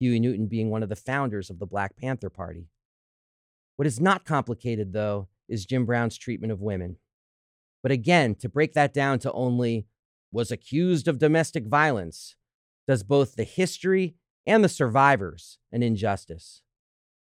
Huey 0.00 0.20
Newton 0.20 0.46
being 0.46 0.70
one 0.70 0.82
of 0.82 0.88
the 0.88 0.96
founders 0.96 1.50
of 1.50 1.58
the 1.58 1.66
Black 1.66 1.96
Panther 1.96 2.30
Party. 2.30 2.68
What 3.76 3.86
is 3.86 4.00
not 4.00 4.24
complicated, 4.24 4.92
though, 4.92 5.28
is 5.48 5.66
Jim 5.66 5.86
Brown's 5.86 6.18
treatment 6.18 6.52
of 6.52 6.60
women. 6.60 6.96
But 7.82 7.92
again, 7.92 8.34
to 8.36 8.48
break 8.48 8.74
that 8.74 8.92
down 8.92 9.18
to 9.20 9.32
only 9.32 9.86
was 10.32 10.50
accused 10.50 11.08
of 11.08 11.18
domestic 11.18 11.66
violence 11.66 12.36
does 12.86 13.02
both 13.02 13.36
the 13.36 13.44
history 13.44 14.16
and 14.46 14.62
the 14.62 14.68
survivors 14.68 15.58
an 15.72 15.82
injustice. 15.82 16.62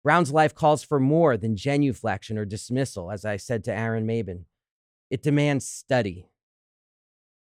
Brown's 0.03 0.31
life 0.31 0.55
calls 0.55 0.83
for 0.83 0.99
more 0.99 1.37
than 1.37 1.55
genuflection 1.55 2.37
or 2.37 2.45
dismissal, 2.45 3.11
as 3.11 3.23
I 3.23 3.37
said 3.37 3.63
to 3.65 3.73
Aaron 3.73 4.07
Maybin. 4.07 4.45
It 5.09 5.21
demands 5.21 5.67
study. 5.67 6.30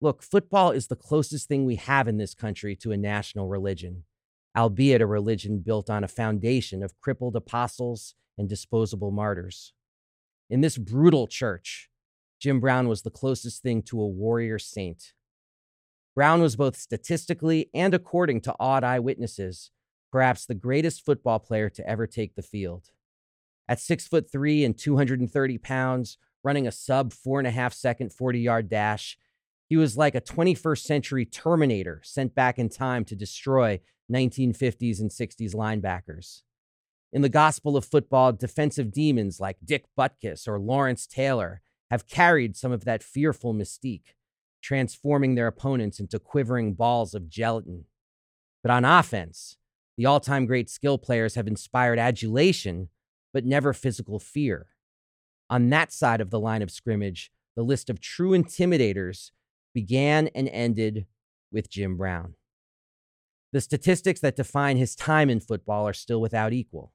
Look, 0.02 0.20
football 0.20 0.72
is 0.72 0.88
the 0.88 0.96
closest 0.96 1.46
thing 1.46 1.64
we 1.64 1.76
have 1.76 2.08
in 2.08 2.16
this 2.16 2.34
country 2.34 2.74
to 2.74 2.90
a 2.90 2.96
national 2.96 3.46
religion, 3.46 4.02
albeit 4.58 5.00
a 5.00 5.06
religion 5.06 5.60
built 5.60 5.88
on 5.88 6.02
a 6.02 6.08
foundation 6.08 6.82
of 6.82 6.98
crippled 6.98 7.36
apostles 7.36 8.16
and 8.36 8.48
disposable 8.48 9.12
martyrs. 9.12 9.72
In 10.50 10.60
this 10.60 10.76
brutal 10.76 11.28
church, 11.28 11.88
Jim 12.40 12.58
Brown 12.58 12.88
was 12.88 13.02
the 13.02 13.12
closest 13.12 13.62
thing 13.62 13.80
to 13.82 14.00
a 14.00 14.08
warrior 14.08 14.58
saint. 14.58 15.12
Brown 16.16 16.42
was 16.42 16.56
both 16.56 16.76
statistically 16.76 17.70
and 17.72 17.94
according 17.94 18.40
to 18.40 18.56
odd 18.58 18.82
eyewitnesses, 18.82 19.70
perhaps 20.10 20.44
the 20.44 20.54
greatest 20.56 21.04
football 21.04 21.38
player 21.38 21.70
to 21.70 21.88
ever 21.88 22.08
take 22.08 22.34
the 22.34 22.42
field. 22.42 22.90
At 23.68 23.78
six 23.78 24.08
foot 24.08 24.28
three 24.32 24.64
and 24.64 24.76
230 24.76 25.58
pounds, 25.58 26.18
running 26.42 26.66
a 26.66 26.72
sub 26.72 27.12
four 27.12 27.38
and 27.38 27.46
a 27.46 27.52
half 27.52 27.72
second 27.72 28.12
40 28.12 28.40
yard 28.40 28.68
dash, 28.68 29.16
he 29.72 29.76
was 29.78 29.96
like 29.96 30.14
a 30.14 30.20
21st 30.20 30.82
century 30.82 31.24
Terminator 31.24 32.02
sent 32.04 32.34
back 32.34 32.58
in 32.58 32.68
time 32.68 33.06
to 33.06 33.16
destroy 33.16 33.80
1950s 34.12 35.00
and 35.00 35.10
60s 35.10 35.54
linebackers. 35.54 36.42
In 37.10 37.22
the 37.22 37.30
gospel 37.30 37.74
of 37.74 37.86
football, 37.86 38.34
defensive 38.34 38.92
demons 38.92 39.40
like 39.40 39.56
Dick 39.64 39.86
Butkus 39.98 40.46
or 40.46 40.60
Lawrence 40.60 41.06
Taylor 41.06 41.62
have 41.90 42.06
carried 42.06 42.54
some 42.54 42.70
of 42.70 42.84
that 42.84 43.02
fearful 43.02 43.54
mystique, 43.54 44.12
transforming 44.60 45.36
their 45.36 45.46
opponents 45.46 45.98
into 45.98 46.18
quivering 46.18 46.74
balls 46.74 47.14
of 47.14 47.30
gelatin. 47.30 47.86
But 48.62 48.72
on 48.72 48.84
offense, 48.84 49.56
the 49.96 50.04
all 50.04 50.20
time 50.20 50.44
great 50.44 50.68
skill 50.68 50.98
players 50.98 51.34
have 51.34 51.48
inspired 51.48 51.98
adulation, 51.98 52.90
but 53.32 53.46
never 53.46 53.72
physical 53.72 54.18
fear. 54.18 54.66
On 55.48 55.70
that 55.70 55.94
side 55.94 56.20
of 56.20 56.28
the 56.28 56.40
line 56.40 56.60
of 56.60 56.70
scrimmage, 56.70 57.32
the 57.56 57.62
list 57.62 57.88
of 57.88 58.00
true 58.00 58.32
intimidators 58.32 59.30
began 59.74 60.28
and 60.28 60.48
ended 60.48 61.06
with 61.50 61.70
Jim 61.70 61.96
Brown. 61.96 62.34
The 63.52 63.60
statistics 63.60 64.20
that 64.20 64.36
define 64.36 64.76
his 64.76 64.96
time 64.96 65.28
in 65.28 65.40
football 65.40 65.86
are 65.86 65.92
still 65.92 66.20
without 66.20 66.52
equal. 66.52 66.92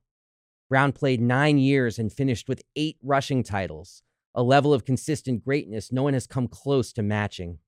Brown 0.70 0.92
played 0.92 1.22
nine 1.22 1.58
years 1.58 2.00
and 2.00 2.12
finished 2.12 2.50
with 2.50 2.64
eight 2.76 2.98
rushing 3.02 3.44
titles, 3.44 4.02
a 4.34 4.44
level 4.44 4.74
of 4.74 4.86
consistent 4.86 5.44
greatness 5.44 5.92
no 5.92 6.04
one 6.04 6.14
has 6.14 6.28
come 6.28 6.48
close 6.48 6.92
to 6.94 7.04
matching. 7.04 7.60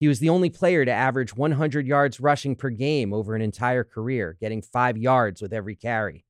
He 0.00 0.08
was 0.08 0.20
the 0.20 0.28
only 0.28 0.50
player 0.50 0.84
to 0.84 0.90
average 0.90 1.36
100 1.36 1.86
yards 1.86 2.20
rushing 2.20 2.54
per 2.54 2.70
game 2.70 3.12
over 3.12 3.34
an 3.34 3.42
entire 3.42 3.82
career, 3.82 4.36
getting 4.40 4.62
five 4.62 4.96
yards 4.96 5.42
with 5.42 5.52
every 5.52 5.74
carry. 5.74 6.24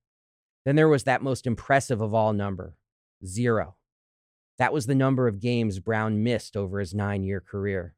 Then 0.65 0.77
there 0.77 0.89
was 0.89 1.05
that 1.05 1.23
most 1.23 1.47
impressive 1.47 2.01
of 2.01 2.15
all 2.15 2.33
number 2.33 2.77
zero. 3.25 3.77
That 4.59 4.73
was 4.73 4.87
the 4.87 4.95
number 4.95 5.29
of 5.29 5.41
games 5.41 5.81
Brown 5.81 6.23
missed 6.23 6.57
over 6.57 6.81
his 6.81 6.95
nine 6.95 7.23
year 7.23 7.41
career. 7.41 7.95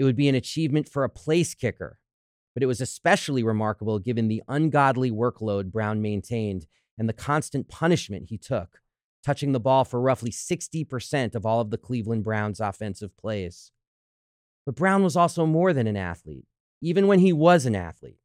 It 0.00 0.04
would 0.04 0.16
be 0.16 0.30
an 0.30 0.34
achievement 0.34 0.88
for 0.88 1.04
a 1.04 1.10
place 1.10 1.52
kicker, 1.54 1.98
but 2.54 2.62
it 2.62 2.66
was 2.66 2.80
especially 2.80 3.42
remarkable 3.42 3.98
given 3.98 4.28
the 4.28 4.42
ungodly 4.48 5.10
workload 5.10 5.70
Brown 5.70 6.00
maintained 6.00 6.64
and 6.96 7.06
the 7.06 7.12
constant 7.12 7.68
punishment 7.68 8.28
he 8.30 8.38
took, 8.38 8.78
touching 9.22 9.52
the 9.52 9.60
ball 9.60 9.84
for 9.84 10.00
roughly 10.00 10.30
60% 10.30 11.34
of 11.34 11.44
all 11.44 11.60
of 11.60 11.68
the 11.68 11.76
Cleveland 11.76 12.24
Browns' 12.24 12.60
offensive 12.60 13.14
plays. 13.18 13.72
But 14.64 14.74
Brown 14.74 15.02
was 15.02 15.16
also 15.16 15.44
more 15.44 15.74
than 15.74 15.86
an 15.86 15.98
athlete, 15.98 16.46
even 16.80 17.06
when 17.06 17.18
he 17.18 17.34
was 17.34 17.66
an 17.66 17.76
athlete. 17.76 18.20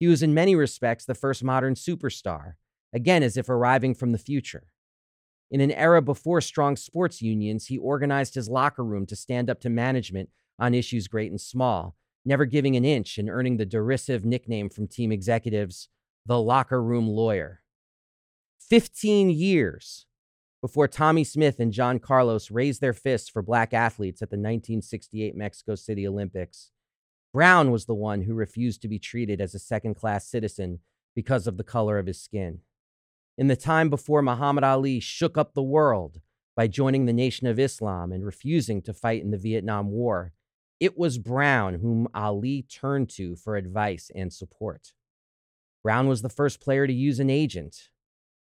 He 0.00 0.08
was, 0.08 0.20
in 0.20 0.34
many 0.34 0.56
respects, 0.56 1.04
the 1.04 1.14
first 1.14 1.44
modern 1.44 1.74
superstar, 1.76 2.54
again, 2.92 3.22
as 3.22 3.36
if 3.36 3.48
arriving 3.48 3.94
from 3.94 4.10
the 4.10 4.18
future. 4.18 4.66
In 5.48 5.60
an 5.60 5.70
era 5.70 6.02
before 6.02 6.40
strong 6.40 6.74
sports 6.74 7.22
unions, 7.22 7.66
he 7.66 7.78
organized 7.78 8.34
his 8.34 8.48
locker 8.48 8.82
room 8.82 9.06
to 9.06 9.14
stand 9.14 9.48
up 9.48 9.60
to 9.60 9.70
management 9.70 10.30
on 10.58 10.74
issues 10.74 11.08
great 11.08 11.30
and 11.30 11.40
small, 11.40 11.96
never 12.24 12.44
giving 12.44 12.76
an 12.76 12.84
inch 12.84 13.18
and 13.18 13.28
earning 13.28 13.56
the 13.56 13.66
derisive 13.66 14.24
nickname 14.24 14.68
from 14.68 14.88
team 14.88 15.12
executives, 15.12 15.88
the 16.26 16.40
locker 16.40 16.82
room 16.82 17.08
lawyer. 17.08 17.62
15 18.60 19.30
years 19.30 20.06
before 20.62 20.88
Tommie 20.88 21.24
Smith 21.24 21.60
and 21.60 21.72
John 21.72 21.98
Carlos 21.98 22.50
raised 22.50 22.80
their 22.80 22.94
fists 22.94 23.28
for 23.28 23.42
black 23.42 23.74
athletes 23.74 24.22
at 24.22 24.30
the 24.30 24.36
1968 24.36 25.36
Mexico 25.36 25.74
City 25.74 26.06
Olympics, 26.06 26.70
Brown 27.34 27.70
was 27.70 27.84
the 27.84 27.94
one 27.94 28.22
who 28.22 28.32
refused 28.32 28.80
to 28.82 28.88
be 28.88 28.98
treated 28.98 29.40
as 29.40 29.54
a 29.54 29.58
second 29.58 29.94
class 29.94 30.26
citizen 30.26 30.78
because 31.14 31.46
of 31.46 31.56
the 31.56 31.64
color 31.64 31.98
of 31.98 32.06
his 32.06 32.22
skin. 32.22 32.60
In 33.36 33.48
the 33.48 33.56
time 33.56 33.90
before 33.90 34.22
Muhammad 34.22 34.62
Ali 34.62 35.00
shook 35.00 35.36
up 35.36 35.52
the 35.52 35.62
world 35.62 36.20
by 36.56 36.68
joining 36.68 37.06
the 37.06 37.12
Nation 37.12 37.48
of 37.48 37.58
Islam 37.58 38.12
and 38.12 38.24
refusing 38.24 38.80
to 38.82 38.94
fight 38.94 39.20
in 39.20 39.32
the 39.32 39.36
Vietnam 39.36 39.90
War, 39.90 40.32
it 40.80 40.98
was 40.98 41.18
Brown 41.18 41.74
whom 41.74 42.08
Ali 42.14 42.62
turned 42.62 43.08
to 43.10 43.36
for 43.36 43.56
advice 43.56 44.10
and 44.14 44.32
support. 44.32 44.92
Brown 45.82 46.08
was 46.08 46.22
the 46.22 46.28
first 46.28 46.60
player 46.60 46.86
to 46.86 46.92
use 46.92 47.20
an 47.20 47.30
agent, 47.30 47.90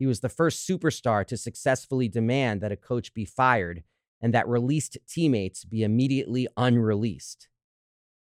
he 0.03 0.07
was 0.07 0.19
the 0.19 0.27
first 0.27 0.67
superstar 0.67 1.25
to 1.27 1.37
successfully 1.37 2.09
demand 2.09 2.59
that 2.59 2.73
a 2.73 2.75
coach 2.75 3.13
be 3.13 3.23
fired 3.23 3.83
and 4.21 4.33
that 4.33 4.47
released 4.47 4.97
teammates 5.07 5.65
be 5.65 5.83
immediately 5.83 6.45
unreleased. 6.57 7.47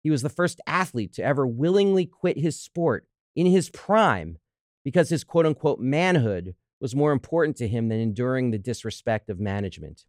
He 0.02 0.10
was 0.10 0.20
the 0.20 0.28
first 0.28 0.60
athlete 0.66 1.14
to 1.14 1.22
ever 1.22 1.46
willingly 1.46 2.06
quit 2.06 2.38
his 2.38 2.60
sport 2.60 3.06
in 3.36 3.46
his 3.46 3.70
prime 3.70 4.36
because 4.84 5.10
his 5.10 5.24
quote 5.24 5.46
unquote 5.46 5.80
manhood 5.80 6.54
was 6.80 6.94
more 6.94 7.12
important 7.12 7.56
to 7.56 7.68
him 7.68 7.88
than 7.88 7.98
enduring 7.98 8.50
the 8.50 8.58
disrespect 8.58 9.28
of 9.28 9.40
management. 9.40 10.04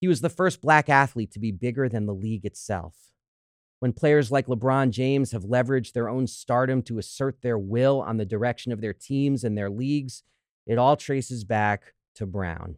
He 0.00 0.08
was 0.08 0.20
the 0.20 0.28
first 0.28 0.60
black 0.60 0.88
athlete 0.88 1.30
to 1.32 1.38
be 1.38 1.52
bigger 1.52 1.88
than 1.88 2.06
the 2.06 2.14
league 2.14 2.44
itself. 2.44 2.94
When 3.80 3.92
players 3.92 4.32
like 4.32 4.46
LeBron 4.46 4.90
James 4.90 5.32
have 5.32 5.44
leveraged 5.44 5.92
their 5.92 6.08
own 6.08 6.26
stardom 6.26 6.82
to 6.82 6.98
assert 6.98 7.42
their 7.42 7.58
will 7.58 8.00
on 8.00 8.16
the 8.16 8.24
direction 8.24 8.72
of 8.72 8.80
their 8.80 8.92
teams 8.92 9.44
and 9.44 9.56
their 9.56 9.70
leagues, 9.70 10.24
it 10.66 10.78
all 10.78 10.96
traces 10.96 11.44
back 11.44 11.94
to 12.16 12.26
Brown. 12.26 12.76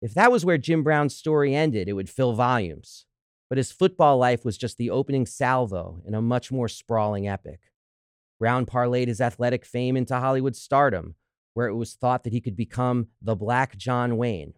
If 0.00 0.14
that 0.14 0.32
was 0.32 0.44
where 0.44 0.56
Jim 0.56 0.82
Brown's 0.82 1.14
story 1.14 1.54
ended, 1.54 1.88
it 1.88 1.92
would 1.92 2.08
fill 2.08 2.32
volumes. 2.32 3.04
But 3.50 3.58
his 3.58 3.72
football 3.72 4.16
life 4.16 4.44
was 4.44 4.56
just 4.56 4.78
the 4.78 4.90
opening 4.90 5.26
salvo 5.26 6.02
in 6.06 6.14
a 6.14 6.22
much 6.22 6.50
more 6.50 6.68
sprawling 6.68 7.28
epic. 7.28 7.60
Brown 8.38 8.64
parlayed 8.64 9.08
his 9.08 9.20
athletic 9.20 9.66
fame 9.66 9.98
into 9.98 10.18
Hollywood 10.18 10.56
stardom, 10.56 11.16
where 11.52 11.66
it 11.66 11.74
was 11.74 11.92
thought 11.92 12.24
that 12.24 12.32
he 12.32 12.40
could 12.40 12.56
become 12.56 13.08
the 13.20 13.36
Black 13.36 13.76
John 13.76 14.16
Wayne. 14.16 14.54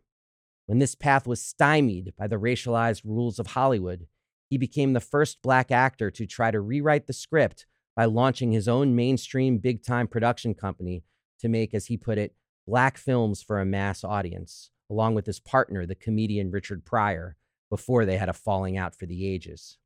When 0.66 0.78
this 0.78 0.95
path 0.95 1.26
was 1.26 1.43
stymied 1.43 2.12
by 2.16 2.28
the 2.28 2.38
racialized 2.38 3.03
rules 3.05 3.40
of 3.40 3.49
Hollywood, 3.49 4.07
he 4.53 4.59
became 4.59 4.92
the 4.92 5.00
first 5.00 5.40
black 5.40 5.70
actor 5.70 6.11
to 6.11 6.26
try 6.26 6.50
to 6.50 6.61
rewrite 6.61 7.07
the 7.07 7.14
script 7.14 7.64
by 7.96 8.05
launching 8.05 8.53
his 8.53 8.68
own 8.68 8.94
mainstream 8.94 9.57
big 9.57 9.82
time 9.82 10.07
production 10.07 10.53
company 10.53 11.05
to 11.40 11.48
make, 11.48 11.72
as 11.72 11.86
he 11.86 11.96
put 11.96 12.18
it, 12.18 12.34
black 12.66 12.98
films 12.98 13.42
for 13.42 13.59
a 13.59 13.64
mass 13.64 14.05
audience, 14.05 14.70
along 14.90 15.14
with 15.14 15.24
his 15.24 15.40
partner, 15.40 15.86
the 15.86 15.94
comedian 15.94 16.50
Richard 16.50 16.84
Pryor, 16.84 17.34
before 17.70 18.05
they 18.05 18.18
had 18.18 18.28
a 18.28 18.34
falling 18.34 18.76
out 18.76 18.94
for 18.94 19.07
the 19.07 19.26
ages. 19.26 19.78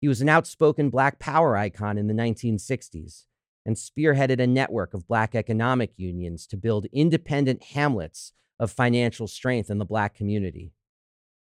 He 0.00 0.06
was 0.06 0.20
an 0.20 0.28
outspoken 0.28 0.88
black 0.88 1.18
power 1.18 1.56
icon 1.56 1.98
in 1.98 2.06
the 2.06 2.14
1960s 2.14 3.24
and 3.66 3.74
spearheaded 3.74 4.38
a 4.38 4.46
network 4.46 4.94
of 4.94 5.08
black 5.08 5.34
economic 5.34 5.94
unions 5.96 6.46
to 6.46 6.56
build 6.56 6.86
independent 6.92 7.64
hamlets 7.64 8.34
of 8.56 8.70
financial 8.70 9.26
strength 9.26 9.68
in 9.68 9.78
the 9.78 9.84
black 9.84 10.14
community. 10.14 10.74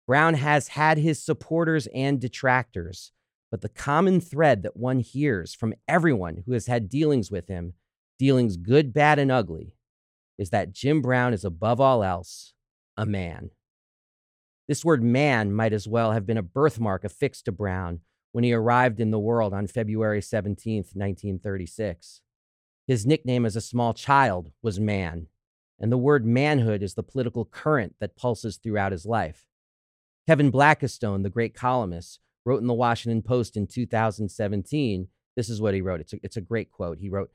Brown 0.07 0.35
has 0.35 0.69
had 0.69 0.99
his 0.99 1.23
supporters 1.23 1.89
and 1.95 2.21
detractors, 2.21 3.13
but 3.51 3.63
the 3.63 3.69
common 3.69 4.21
thread 4.21 4.63
that 4.63 4.77
one 4.77 5.01
hears 5.01 5.55
from 5.55 5.75
everyone 5.89 6.43
who 6.45 6.53
has 6.53 6.67
had 6.67 6.89
dealings 6.89 7.31
with 7.31 7.49
him 7.49 7.75
dealings 8.19 8.57
good, 8.57 8.93
bad, 8.93 9.19
and 9.19 9.33
ugly, 9.33 9.75
is 10.39 10.51
that 10.51 10.73
Jim 10.73 11.03
Brown 11.03 11.33
is 11.33 11.45
above 11.45 11.81
all 11.81 12.03
else 12.03 12.53
a 12.97 13.07
man. 13.07 13.51
This 14.69 14.85
word 14.85 15.03
man 15.03 15.53
might 15.53 15.73
as 15.73 15.89
well 15.89 16.13
have 16.13 16.27
been 16.27 16.39
a 16.39 16.43
birthmark 16.43 17.05
affixed 17.05 17.47
to 17.47 17.53
Brown 17.53 18.01
when 18.33 18.45
he 18.45 18.53
arrived 18.53 19.01
in 19.01 19.11
the 19.11 19.19
world 19.19 19.53
on 19.53 19.67
February 19.67 20.23
17, 20.23 20.77
1936. 20.95 22.21
His 22.87 23.07
nickname 23.07 23.45
as 23.47 23.57
a 23.57 23.61
small 23.61 23.95
child 23.95 24.53
was 24.63 24.81
man, 24.81 25.27
and 25.79 25.91
the 25.91 25.99
word 25.99 26.25
manhood 26.25 26.83
is 26.83 26.95
the 26.95 27.03
political 27.03 27.45
current 27.45 27.97
that 28.01 28.17
pulses 28.17 28.57
throughout 28.57 28.93
his 28.93 29.07
life. 29.07 29.47
Kevin 30.27 30.51
Blackistone, 30.51 31.23
the 31.23 31.31
great 31.31 31.55
columnist, 31.55 32.21
wrote 32.47 32.61
in 32.61 32.67
the 32.67 32.75
Washington 32.75 33.23
Post 33.23 33.57
in 33.57 33.67
2017. 33.67 35.09
This 35.37 35.49
is 35.51 35.61
what 35.61 35.75
he 35.75 35.83
wrote. 35.83 36.01
It's 36.01 36.15
a, 36.15 36.21
it's 36.23 36.37
a 36.37 36.43
great 36.43 36.71
quote. 36.71 36.99
He 36.99 37.11
wrote, 37.11 37.31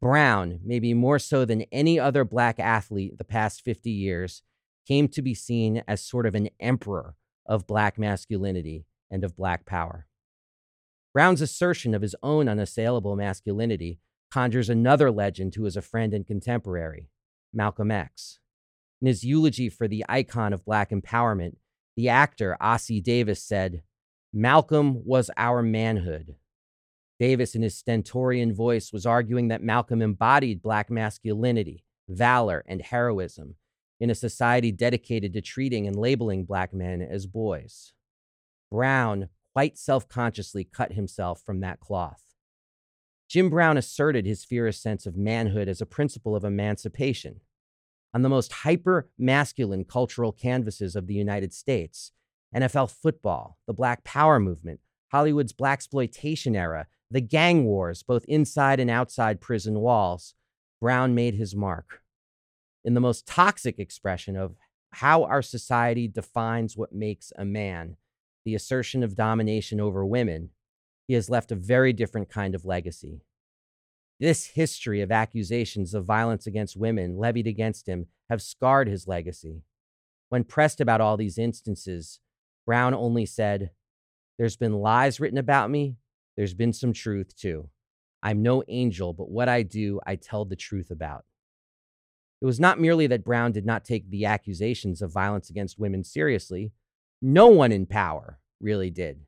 Brown, 0.00 0.58
maybe 0.64 0.94
more 0.94 1.20
so 1.20 1.44
than 1.44 1.62
any 1.70 2.00
other 2.00 2.24
black 2.24 2.58
athlete 2.58 3.18
the 3.18 3.24
past 3.24 3.62
50 3.64 3.90
years, 3.90 4.42
came 4.88 5.06
to 5.08 5.22
be 5.22 5.34
seen 5.34 5.84
as 5.86 6.04
sort 6.04 6.26
of 6.26 6.34
an 6.34 6.48
emperor 6.58 7.14
of 7.46 7.68
black 7.68 7.98
masculinity 7.98 8.86
and 9.10 9.22
of 9.22 9.36
black 9.36 9.64
power. 9.64 10.08
Brown's 11.14 11.40
assertion 11.40 11.94
of 11.94 12.02
his 12.02 12.16
own 12.22 12.48
unassailable 12.48 13.14
masculinity 13.14 14.00
conjures 14.32 14.68
another 14.68 15.10
legend 15.10 15.54
who 15.54 15.66
is 15.66 15.76
a 15.76 15.82
friend 15.82 16.12
and 16.14 16.26
contemporary, 16.26 17.10
Malcolm 17.52 17.92
X. 17.92 18.40
In 19.00 19.06
his 19.06 19.22
eulogy 19.22 19.68
for 19.68 19.86
the 19.86 20.04
icon 20.08 20.52
of 20.52 20.64
black 20.64 20.90
empowerment, 20.90 21.56
the 21.96 22.08
actor 22.08 22.56
Ossie 22.60 23.02
Davis 23.02 23.42
said, 23.42 23.82
Malcolm 24.32 25.04
was 25.04 25.30
our 25.36 25.62
manhood. 25.62 26.36
Davis, 27.18 27.54
in 27.54 27.62
his 27.62 27.76
stentorian 27.76 28.54
voice, 28.54 28.92
was 28.92 29.06
arguing 29.06 29.48
that 29.48 29.62
Malcolm 29.62 30.02
embodied 30.02 30.62
Black 30.62 30.90
masculinity, 30.90 31.84
valor, 32.08 32.64
and 32.66 32.82
heroism 32.82 33.56
in 34.00 34.10
a 34.10 34.14
society 34.14 34.72
dedicated 34.72 35.32
to 35.32 35.40
treating 35.40 35.86
and 35.86 35.94
labeling 35.94 36.44
Black 36.44 36.74
men 36.74 37.00
as 37.00 37.26
boys. 37.26 37.92
Brown 38.70 39.28
quite 39.52 39.78
self 39.78 40.08
consciously 40.08 40.64
cut 40.64 40.94
himself 40.94 41.42
from 41.44 41.60
that 41.60 41.78
cloth. 41.78 42.22
Jim 43.28 43.48
Brown 43.48 43.76
asserted 43.76 44.26
his 44.26 44.44
fierce 44.44 44.80
sense 44.80 45.06
of 45.06 45.16
manhood 45.16 45.68
as 45.68 45.80
a 45.80 45.86
principle 45.86 46.34
of 46.34 46.44
emancipation. 46.44 47.40
On 48.14 48.22
the 48.22 48.28
most 48.28 48.52
hyper 48.52 49.08
masculine 49.18 49.84
cultural 49.84 50.32
canvases 50.32 50.94
of 50.94 51.06
the 51.06 51.14
United 51.14 51.54
States, 51.54 52.12
NFL 52.54 52.90
football, 52.90 53.58
the 53.66 53.72
Black 53.72 54.04
Power 54.04 54.38
movement, 54.38 54.80
Hollywood's 55.10 55.54
Blaxploitation 55.54 56.54
era, 56.56 56.86
the 57.10 57.20
gang 57.20 57.64
wars, 57.64 58.02
both 58.02 58.24
inside 58.26 58.80
and 58.80 58.90
outside 58.90 59.40
prison 59.40 59.80
walls, 59.80 60.34
Brown 60.80 61.14
made 61.14 61.34
his 61.34 61.54
mark. 61.54 62.02
In 62.84 62.94
the 62.94 63.00
most 63.00 63.26
toxic 63.26 63.78
expression 63.78 64.36
of 64.36 64.56
how 64.90 65.24
our 65.24 65.42
society 65.42 66.08
defines 66.08 66.76
what 66.76 66.92
makes 66.92 67.32
a 67.36 67.44
man, 67.44 67.96
the 68.44 68.54
assertion 68.54 69.02
of 69.02 69.14
domination 69.14 69.80
over 69.80 70.04
women, 70.04 70.50
he 71.06 71.14
has 71.14 71.30
left 71.30 71.52
a 71.52 71.56
very 71.56 71.92
different 71.92 72.28
kind 72.28 72.54
of 72.54 72.64
legacy. 72.64 73.22
This 74.22 74.46
history 74.46 75.00
of 75.00 75.10
accusations 75.10 75.94
of 75.94 76.04
violence 76.04 76.46
against 76.46 76.76
women 76.76 77.18
levied 77.18 77.48
against 77.48 77.88
him 77.88 78.06
have 78.30 78.40
scarred 78.40 78.86
his 78.86 79.08
legacy. 79.08 79.64
When 80.28 80.44
pressed 80.44 80.80
about 80.80 81.00
all 81.00 81.16
these 81.16 81.38
instances, 81.38 82.20
Brown 82.64 82.94
only 82.94 83.26
said, 83.26 83.72
There's 84.38 84.56
been 84.56 84.74
lies 84.74 85.18
written 85.18 85.38
about 85.38 85.70
me, 85.70 85.96
there's 86.36 86.54
been 86.54 86.72
some 86.72 86.92
truth 86.92 87.34
too. 87.34 87.68
I'm 88.22 88.44
no 88.44 88.62
angel, 88.68 89.12
but 89.12 89.28
what 89.28 89.48
I 89.48 89.64
do, 89.64 89.98
I 90.06 90.14
tell 90.14 90.44
the 90.44 90.54
truth 90.54 90.92
about. 90.92 91.24
It 92.40 92.46
was 92.46 92.60
not 92.60 92.78
merely 92.78 93.08
that 93.08 93.24
Brown 93.24 93.50
did 93.50 93.66
not 93.66 93.84
take 93.84 94.08
the 94.08 94.26
accusations 94.26 95.02
of 95.02 95.10
violence 95.10 95.50
against 95.50 95.80
women 95.80 96.04
seriously, 96.04 96.70
no 97.20 97.48
one 97.48 97.72
in 97.72 97.86
power 97.86 98.38
really 98.60 98.88
did. 98.88 99.22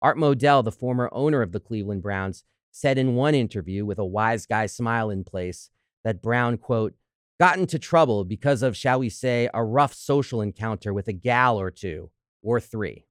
Art 0.00 0.16
Modell, 0.16 0.62
the 0.62 0.70
former 0.70 1.08
owner 1.10 1.42
of 1.42 1.50
the 1.50 1.58
Cleveland 1.58 2.02
Browns, 2.02 2.44
said 2.70 2.98
in 2.98 3.14
one 3.14 3.34
interview 3.34 3.84
with 3.84 3.98
a 3.98 4.04
wise 4.04 4.46
guy 4.46 4.66
smile 4.66 5.10
in 5.10 5.24
place 5.24 5.70
that 6.04 6.22
Brown, 6.22 6.56
quote, 6.56 6.94
got 7.38 7.58
into 7.58 7.78
trouble 7.78 8.24
because 8.24 8.62
of, 8.62 8.76
shall 8.76 8.98
we 8.98 9.08
say, 9.08 9.48
a 9.54 9.64
rough 9.64 9.94
social 9.94 10.40
encounter 10.40 10.92
with 10.92 11.08
a 11.08 11.12
gal 11.12 11.58
or 11.58 11.70
two, 11.70 12.10
or 12.42 12.60
three. 12.60 13.06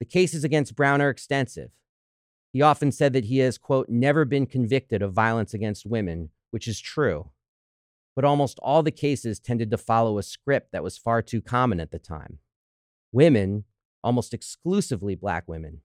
The 0.00 0.06
cases 0.06 0.44
against 0.44 0.76
Brown 0.76 1.00
are 1.00 1.10
extensive. 1.10 1.70
He 2.52 2.62
often 2.62 2.92
said 2.92 3.12
that 3.14 3.24
he 3.24 3.38
has, 3.38 3.58
quote, 3.58 3.88
never 3.88 4.24
been 4.24 4.46
convicted 4.46 5.02
of 5.02 5.12
violence 5.12 5.54
against 5.54 5.86
women, 5.86 6.30
which 6.50 6.68
is 6.68 6.80
true. 6.80 7.30
But 8.14 8.24
almost 8.24 8.60
all 8.62 8.82
the 8.82 8.92
cases 8.92 9.40
tended 9.40 9.70
to 9.72 9.78
follow 9.78 10.18
a 10.18 10.22
script 10.22 10.70
that 10.72 10.84
was 10.84 10.98
far 10.98 11.20
too 11.20 11.40
common 11.40 11.80
at 11.80 11.90
the 11.90 11.98
time. 11.98 12.38
Women, 13.10 13.64
almost 14.04 14.34
exclusively 14.34 15.14
black 15.14 15.48
women, 15.48 15.80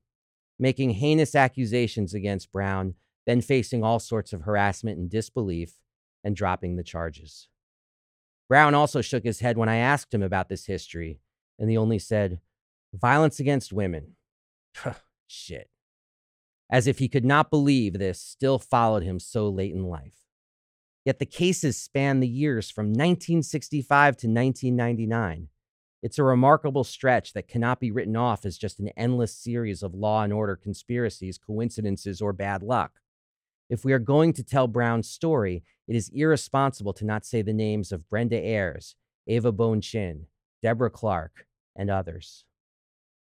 making 0.60 0.91
heinous 0.91 1.36
accusations 1.36 2.14
against 2.14 2.51
Brown, 2.51 2.95
then 3.26 3.41
facing 3.41 3.84
all 3.84 3.99
sorts 3.99 4.34
of 4.34 4.41
harassment 4.41 4.97
and 4.97 5.10
disbelief 5.10 5.80
and 6.24 6.36
dropping 6.36 6.76
the 6.76 6.84
charges. 6.84 7.47
Brown 8.49 8.76
also 8.76 9.01
shook 9.01 9.24
his 9.24 9.39
head 9.39 9.57
when 9.57 9.70
I 9.70 9.78
asked 9.78 10.14
him 10.14 10.24
about 10.24 10.49
this 10.49 10.66
history, 10.66 11.20
and 11.57 11.70
he 11.70 11.78
only 11.78 11.99
said, 11.99 12.39
Violence 12.93 13.39
against 13.39 13.72
women. 13.72 14.16
Shit. 15.28 15.70
As 16.72 16.88
if 16.88 16.99
he 16.99 17.07
could 17.07 17.26
not 17.26 17.51
believe 17.51 17.93
this 17.93 18.20
still 18.20 18.60
followed 18.60 19.03
him 19.03 19.20
so 19.20 19.47
late 19.47 19.74
in 19.74 19.84
life. 19.84 20.26
Yet 21.05 21.20
the 21.20 21.26
cases 21.26 21.78
span 21.78 22.20
the 22.20 22.28
years 22.28 22.70
from 22.70 22.88
1965 22.88 24.18
to 24.18 24.28
1999. 24.28 25.47
It's 26.01 26.17
a 26.17 26.23
remarkable 26.23 26.85
stretch 26.85 27.33
that 27.33 27.49
cannot 27.49 27.81
be 27.81 27.91
written 27.91 28.15
off 28.15 28.45
as 28.45 28.57
just 28.57 28.79
an 28.79 28.89
endless 28.95 29.35
series 29.35 29.83
of 29.83 29.93
law 29.93 30.23
and 30.23 30.31
order 30.31 30.55
conspiracies, 30.55 31.37
coincidences, 31.37 32.21
or 32.21 32.31
bad 32.31 32.63
luck. 32.63 33.01
If 33.69 33.83
we 33.83 33.91
are 33.91 33.99
going 33.99 34.31
to 34.33 34.43
tell 34.43 34.67
Brown's 34.67 35.09
story, 35.09 35.63
it 35.87 35.95
is 35.95 36.09
irresponsible 36.13 36.93
to 36.93 37.05
not 37.05 37.25
say 37.25 37.41
the 37.41 37.53
names 37.53 37.91
of 37.91 38.09
Brenda 38.09 38.37
Ayers, 38.37 38.95
Eva 39.27 39.51
Bohn-Chin, 39.51 40.27
Deborah 40.63 40.89
Clark, 40.89 41.45
and 41.75 41.89
others. 41.89 42.45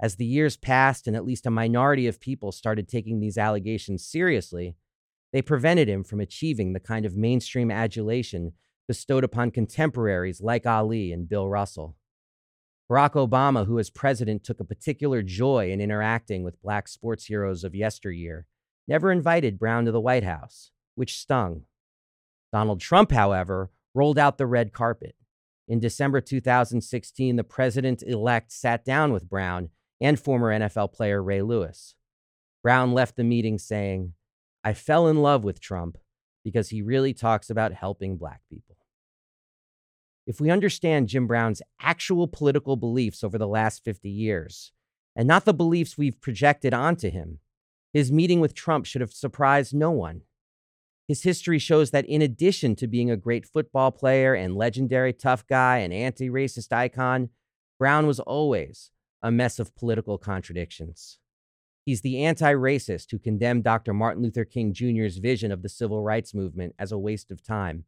As 0.00 0.16
the 0.16 0.24
years 0.24 0.56
passed 0.56 1.06
and 1.06 1.16
at 1.16 1.24
least 1.24 1.46
a 1.46 1.50
minority 1.50 2.06
of 2.06 2.20
people 2.20 2.52
started 2.52 2.88
taking 2.88 3.18
these 3.18 3.38
allegations 3.38 4.06
seriously, 4.06 4.76
they 5.32 5.42
prevented 5.42 5.88
him 5.88 6.04
from 6.04 6.20
achieving 6.20 6.72
the 6.72 6.80
kind 6.80 7.06
of 7.06 7.16
mainstream 7.16 7.70
adulation 7.70 8.52
bestowed 8.86 9.24
upon 9.24 9.50
contemporaries 9.50 10.40
like 10.40 10.66
Ali 10.66 11.12
and 11.12 11.28
Bill 11.28 11.48
Russell. 11.48 11.96
Barack 12.90 13.12
Obama, 13.12 13.66
who 13.66 13.78
as 13.78 13.90
president 13.90 14.44
took 14.44 14.60
a 14.60 14.64
particular 14.64 15.22
joy 15.22 15.70
in 15.70 15.80
interacting 15.80 16.42
with 16.42 16.60
black 16.62 16.88
sports 16.88 17.26
heroes 17.26 17.64
of 17.64 17.74
yesteryear, 17.74 18.46
never 18.86 19.10
invited 19.10 19.58
Brown 19.58 19.84
to 19.84 19.92
the 19.92 20.00
White 20.00 20.24
House, 20.24 20.70
which 20.94 21.18
stung. 21.18 21.62
Donald 22.52 22.80
Trump, 22.80 23.12
however, 23.12 23.70
rolled 23.94 24.18
out 24.18 24.36
the 24.36 24.46
red 24.46 24.72
carpet. 24.72 25.14
In 25.68 25.80
December 25.80 26.20
2016, 26.20 27.36
the 27.36 27.44
president 27.44 28.02
elect 28.02 28.52
sat 28.52 28.84
down 28.84 29.12
with 29.12 29.28
Brown 29.28 29.70
and 30.00 30.18
former 30.18 30.50
NFL 30.50 30.92
player 30.92 31.22
Ray 31.22 31.40
Lewis. 31.40 31.94
Brown 32.62 32.92
left 32.92 33.16
the 33.16 33.24
meeting 33.24 33.58
saying, 33.58 34.12
I 34.64 34.74
fell 34.74 35.08
in 35.08 35.22
love 35.22 35.44
with 35.44 35.60
Trump 35.60 35.96
because 36.44 36.68
he 36.68 36.82
really 36.82 37.14
talks 37.14 37.48
about 37.48 37.72
helping 37.72 38.16
black 38.16 38.40
people. 38.50 38.71
If 40.26 40.40
we 40.40 40.50
understand 40.50 41.08
Jim 41.08 41.26
Brown's 41.26 41.62
actual 41.80 42.28
political 42.28 42.76
beliefs 42.76 43.24
over 43.24 43.38
the 43.38 43.48
last 43.48 43.84
50 43.84 44.08
years, 44.08 44.72
and 45.16 45.26
not 45.26 45.44
the 45.44 45.54
beliefs 45.54 45.98
we've 45.98 46.20
projected 46.20 46.72
onto 46.72 47.10
him, 47.10 47.40
his 47.92 48.12
meeting 48.12 48.40
with 48.40 48.54
Trump 48.54 48.86
should 48.86 49.00
have 49.00 49.12
surprised 49.12 49.74
no 49.74 49.90
one. 49.90 50.22
His 51.08 51.24
history 51.24 51.58
shows 51.58 51.90
that 51.90 52.06
in 52.06 52.22
addition 52.22 52.76
to 52.76 52.86
being 52.86 53.10
a 53.10 53.16
great 53.16 53.44
football 53.44 53.90
player 53.90 54.32
and 54.32 54.56
legendary 54.56 55.12
tough 55.12 55.46
guy 55.46 55.78
and 55.78 55.92
anti 55.92 56.30
racist 56.30 56.72
icon, 56.72 57.30
Brown 57.78 58.06
was 58.06 58.20
always 58.20 58.92
a 59.20 59.32
mess 59.32 59.58
of 59.58 59.74
political 59.74 60.18
contradictions. 60.18 61.18
He's 61.84 62.00
the 62.02 62.24
anti 62.24 62.52
racist 62.52 63.10
who 63.10 63.18
condemned 63.18 63.64
Dr. 63.64 63.92
Martin 63.92 64.22
Luther 64.22 64.44
King 64.44 64.72
Jr.'s 64.72 65.18
vision 65.18 65.50
of 65.50 65.62
the 65.62 65.68
civil 65.68 66.02
rights 66.02 66.32
movement 66.32 66.76
as 66.78 66.92
a 66.92 66.98
waste 66.98 67.32
of 67.32 67.42
time 67.42 67.84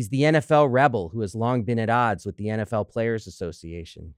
He's 0.00 0.08
the 0.08 0.22
NFL 0.22 0.72
rebel 0.72 1.10
who 1.10 1.20
has 1.20 1.34
long 1.34 1.62
been 1.62 1.78
at 1.78 1.90
odds 1.90 2.24
with 2.24 2.38
the 2.38 2.46
NFL 2.46 2.88
Players 2.88 3.26
Association. 3.26 4.14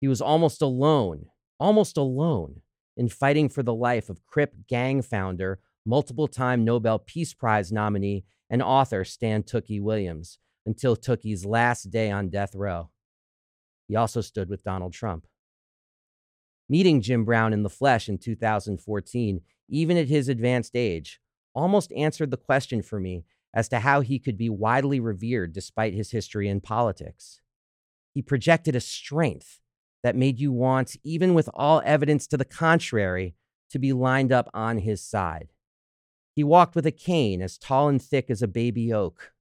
He 0.00 0.06
was 0.06 0.20
almost 0.20 0.62
alone, 0.62 1.26
almost 1.58 1.96
alone, 1.96 2.60
in 2.96 3.08
fighting 3.08 3.48
for 3.48 3.64
the 3.64 3.74
life 3.74 4.08
of 4.08 4.24
Crip 4.24 4.54
gang 4.68 5.02
founder, 5.02 5.58
multiple 5.84 6.28
time 6.28 6.64
Nobel 6.64 7.00
Peace 7.00 7.34
Prize 7.34 7.72
nominee, 7.72 8.24
and 8.48 8.62
author 8.62 9.04
Stan 9.04 9.42
Tookie 9.42 9.82
Williams 9.82 10.38
until 10.64 10.94
Tookie's 10.94 11.44
last 11.44 11.90
day 11.90 12.12
on 12.12 12.30
death 12.30 12.54
row. 12.54 12.90
He 13.88 13.96
also 13.96 14.20
stood 14.20 14.48
with 14.48 14.62
Donald 14.62 14.92
Trump. 14.92 15.26
Meeting 16.68 17.00
Jim 17.00 17.24
Brown 17.24 17.52
in 17.52 17.64
the 17.64 17.68
flesh 17.68 18.08
in 18.08 18.16
2014, 18.16 19.40
even 19.68 19.96
at 19.96 20.06
his 20.06 20.28
advanced 20.28 20.76
age, 20.76 21.18
almost 21.52 21.92
answered 21.94 22.30
the 22.30 22.36
question 22.36 22.80
for 22.80 23.00
me 23.00 23.24
as 23.52 23.68
to 23.68 23.80
how 23.80 24.00
he 24.00 24.18
could 24.18 24.38
be 24.38 24.48
widely 24.48 25.00
revered 25.00 25.52
despite 25.52 25.94
his 25.94 26.10
history 26.10 26.48
in 26.48 26.60
politics. 26.60 27.40
He 28.14 28.22
projected 28.22 28.76
a 28.76 28.80
strength 28.80 29.60
that 30.02 30.16
made 30.16 30.38
you 30.38 30.52
want, 30.52 30.96
even 31.04 31.34
with 31.34 31.48
all 31.54 31.82
evidence 31.84 32.26
to 32.28 32.36
the 32.36 32.44
contrary, 32.44 33.34
to 33.70 33.78
be 33.78 33.92
lined 33.92 34.32
up 34.32 34.48
on 34.54 34.78
his 34.78 35.02
side. 35.02 35.48
He 36.34 36.44
walked 36.44 36.74
with 36.74 36.86
a 36.86 36.92
cane 36.92 37.42
as 37.42 37.58
tall 37.58 37.88
and 37.88 38.00
thick 38.00 38.30
as 38.30 38.42
a 38.42 38.48
baby 38.48 38.92
oak. 38.92 39.32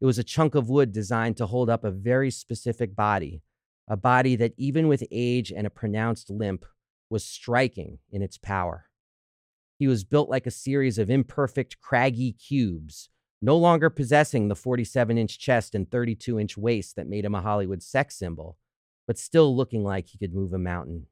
It 0.00 0.06
was 0.06 0.18
a 0.18 0.24
chunk 0.24 0.54
of 0.54 0.68
wood 0.68 0.92
designed 0.92 1.36
to 1.38 1.46
hold 1.46 1.70
up 1.70 1.82
a 1.82 1.90
very 1.90 2.30
specific 2.30 2.94
body, 2.94 3.42
a 3.88 3.96
body 3.96 4.36
that, 4.36 4.52
even 4.56 4.88
with 4.88 5.04
age 5.10 5.50
and 5.50 5.66
a 5.66 5.70
pronounced 5.70 6.30
limp, 6.30 6.64
was 7.08 7.24
striking 7.24 7.98
in 8.10 8.22
its 8.22 8.36
power. 8.36 8.86
He 9.78 9.86
was 9.86 10.04
built 10.04 10.28
like 10.28 10.46
a 10.46 10.50
series 10.50 10.98
of 10.98 11.10
imperfect, 11.10 11.80
craggy 11.80 12.32
cubes 12.32 13.10
no 13.46 13.56
longer 13.56 13.88
possessing 13.88 14.48
the 14.48 14.56
47 14.56 15.16
inch 15.16 15.38
chest 15.38 15.76
and 15.76 15.88
32 15.88 16.40
inch 16.40 16.58
waist 16.58 16.96
that 16.96 17.08
made 17.08 17.24
him 17.24 17.36
a 17.36 17.40
Hollywood 17.40 17.80
sex 17.80 18.16
symbol, 18.16 18.58
but 19.06 19.16
still 19.16 19.56
looking 19.56 19.84
like 19.84 20.08
he 20.08 20.18
could 20.18 20.34
move 20.34 20.52
a 20.52 20.58
mountain. 20.58 21.06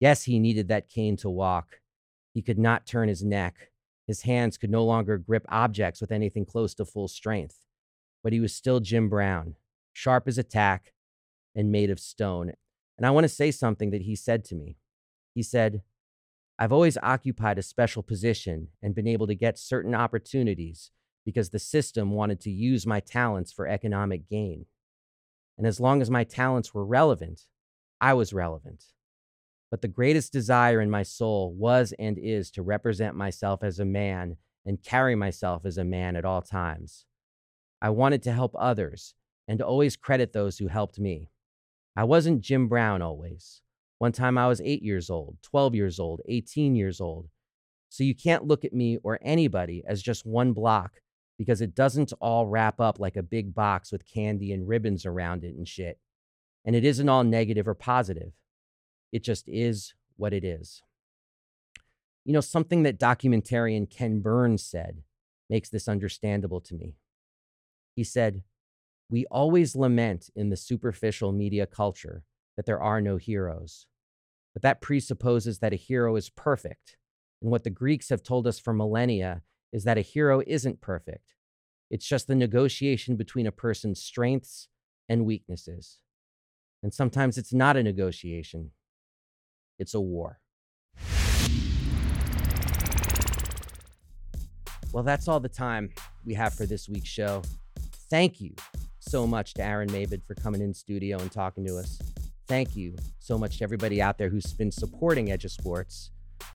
Yes, 0.00 0.24
he 0.24 0.40
needed 0.40 0.66
that 0.66 0.88
cane 0.88 1.16
to 1.18 1.30
walk. 1.30 1.78
He 2.34 2.42
could 2.42 2.58
not 2.58 2.84
turn 2.84 3.08
his 3.08 3.22
neck. 3.22 3.70
His 4.08 4.22
hands 4.22 4.58
could 4.58 4.70
no 4.70 4.84
longer 4.84 5.18
grip 5.18 5.46
objects 5.48 6.00
with 6.00 6.10
anything 6.10 6.44
close 6.44 6.74
to 6.74 6.84
full 6.84 7.06
strength. 7.06 7.60
But 8.24 8.32
he 8.32 8.40
was 8.40 8.52
still 8.52 8.80
Jim 8.80 9.08
Brown, 9.08 9.54
sharp 9.92 10.26
as 10.26 10.38
a 10.38 10.42
tack 10.42 10.92
and 11.54 11.70
made 11.70 11.90
of 11.90 12.00
stone. 12.00 12.54
And 12.98 13.06
I 13.06 13.12
want 13.12 13.22
to 13.22 13.28
say 13.28 13.52
something 13.52 13.92
that 13.92 14.02
he 14.02 14.16
said 14.16 14.44
to 14.46 14.56
me. 14.56 14.78
He 15.32 15.44
said, 15.44 15.82
I've 16.58 16.72
always 16.72 16.98
occupied 17.04 17.58
a 17.58 17.62
special 17.62 18.02
position 18.02 18.68
and 18.82 18.96
been 18.96 19.06
able 19.06 19.28
to 19.28 19.36
get 19.36 19.60
certain 19.60 19.94
opportunities 19.94 20.90
because 21.24 21.50
the 21.50 21.58
system 21.58 22.10
wanted 22.10 22.40
to 22.40 22.50
use 22.50 22.86
my 22.86 23.00
talents 23.00 23.52
for 23.52 23.66
economic 23.66 24.28
gain. 24.28 24.66
And 25.58 25.66
as 25.66 25.80
long 25.80 26.02
as 26.02 26.10
my 26.10 26.24
talents 26.24 26.74
were 26.74 26.84
relevant, 26.84 27.42
I 28.00 28.14
was 28.14 28.32
relevant. 28.32 28.84
But 29.70 29.80
the 29.80 29.88
greatest 29.88 30.32
desire 30.32 30.80
in 30.80 30.90
my 30.90 31.02
soul 31.02 31.54
was 31.54 31.94
and 31.98 32.18
is 32.18 32.50
to 32.52 32.62
represent 32.62 33.14
myself 33.14 33.62
as 33.62 33.78
a 33.78 33.84
man 33.84 34.36
and 34.66 34.82
carry 34.82 35.14
myself 35.14 35.64
as 35.64 35.78
a 35.78 35.84
man 35.84 36.16
at 36.16 36.24
all 36.24 36.42
times. 36.42 37.06
I 37.80 37.90
wanted 37.90 38.22
to 38.24 38.32
help 38.32 38.54
others 38.58 39.14
and 39.48 39.58
to 39.58 39.66
always 39.66 39.96
credit 39.96 40.32
those 40.32 40.58
who 40.58 40.68
helped 40.68 40.98
me. 40.98 41.30
I 41.96 42.04
wasn't 42.04 42.40
Jim 42.40 42.68
Brown 42.68 43.02
always. 43.02 43.60
One 43.98 44.12
time 44.12 44.38
I 44.38 44.48
was 44.48 44.60
eight 44.60 44.82
years 44.82 45.10
old, 45.10 45.36
12 45.42 45.74
years 45.74 46.00
old, 46.00 46.20
18 46.28 46.74
years 46.74 47.00
old. 47.00 47.28
So 47.88 48.04
you 48.04 48.14
can't 48.14 48.46
look 48.46 48.64
at 48.64 48.72
me 48.72 48.98
or 49.02 49.18
anybody 49.22 49.84
as 49.86 50.02
just 50.02 50.24
one 50.24 50.52
block 50.54 51.01
because 51.42 51.60
it 51.60 51.74
doesn't 51.74 52.12
all 52.20 52.46
wrap 52.46 52.80
up 52.80 53.00
like 53.00 53.16
a 53.16 53.22
big 53.22 53.52
box 53.52 53.90
with 53.90 54.06
candy 54.06 54.52
and 54.52 54.68
ribbons 54.68 55.04
around 55.04 55.42
it 55.42 55.56
and 55.56 55.66
shit. 55.66 55.98
And 56.64 56.76
it 56.76 56.84
isn't 56.84 57.08
all 57.08 57.24
negative 57.24 57.66
or 57.66 57.74
positive. 57.74 58.32
It 59.10 59.24
just 59.24 59.48
is 59.48 59.94
what 60.16 60.32
it 60.32 60.44
is. 60.44 60.82
You 62.24 62.32
know, 62.32 62.40
something 62.40 62.84
that 62.84 63.00
documentarian 63.00 63.90
Ken 63.90 64.20
Burns 64.20 64.64
said 64.64 65.02
makes 65.50 65.68
this 65.68 65.88
understandable 65.88 66.60
to 66.60 66.76
me. 66.76 66.94
He 67.96 68.04
said, 68.04 68.44
We 69.10 69.26
always 69.26 69.74
lament 69.74 70.30
in 70.36 70.50
the 70.50 70.56
superficial 70.56 71.32
media 71.32 71.66
culture 71.66 72.22
that 72.56 72.66
there 72.66 72.80
are 72.80 73.00
no 73.00 73.16
heroes, 73.16 73.86
but 74.52 74.62
that 74.62 74.80
presupposes 74.80 75.58
that 75.58 75.72
a 75.72 75.76
hero 75.76 76.14
is 76.14 76.30
perfect. 76.30 76.96
And 77.40 77.50
what 77.50 77.64
the 77.64 77.70
Greeks 77.70 78.10
have 78.10 78.22
told 78.22 78.46
us 78.46 78.60
for 78.60 78.72
millennia 78.72 79.42
is 79.72 79.82
that 79.82 79.98
a 79.98 80.02
hero 80.02 80.42
isn't 80.46 80.80
perfect. 80.80 81.31
It's 81.92 82.08
just 82.08 82.26
the 82.26 82.34
negotiation 82.34 83.16
between 83.16 83.46
a 83.46 83.52
person's 83.52 84.02
strengths 84.02 84.68
and 85.10 85.26
weaknesses. 85.26 85.98
And 86.82 86.92
sometimes 86.92 87.36
it's 87.36 87.52
not 87.52 87.76
a 87.76 87.82
negotiation, 87.82 88.70
it's 89.78 89.92
a 89.92 90.00
war. 90.00 90.40
Well, 94.90 95.02
that's 95.02 95.28
all 95.28 95.38
the 95.38 95.50
time 95.50 95.90
we 96.24 96.32
have 96.32 96.54
for 96.54 96.64
this 96.64 96.88
week's 96.88 97.10
show. 97.10 97.42
Thank 98.08 98.40
you 98.40 98.54
so 98.98 99.26
much 99.26 99.52
to 99.54 99.62
Aaron 99.62 99.90
Maybin 99.90 100.22
for 100.26 100.34
coming 100.34 100.62
in 100.62 100.72
studio 100.72 101.18
and 101.18 101.30
talking 101.30 101.66
to 101.66 101.76
us. 101.76 102.00
Thank 102.48 102.74
you 102.74 102.96
so 103.18 103.36
much 103.36 103.58
to 103.58 103.64
everybody 103.64 104.00
out 104.00 104.16
there 104.16 104.30
who's 104.30 104.54
been 104.54 104.72
supporting 104.72 105.30
Edge 105.30 105.44
of 105.44 105.52
Sports. 105.52 106.10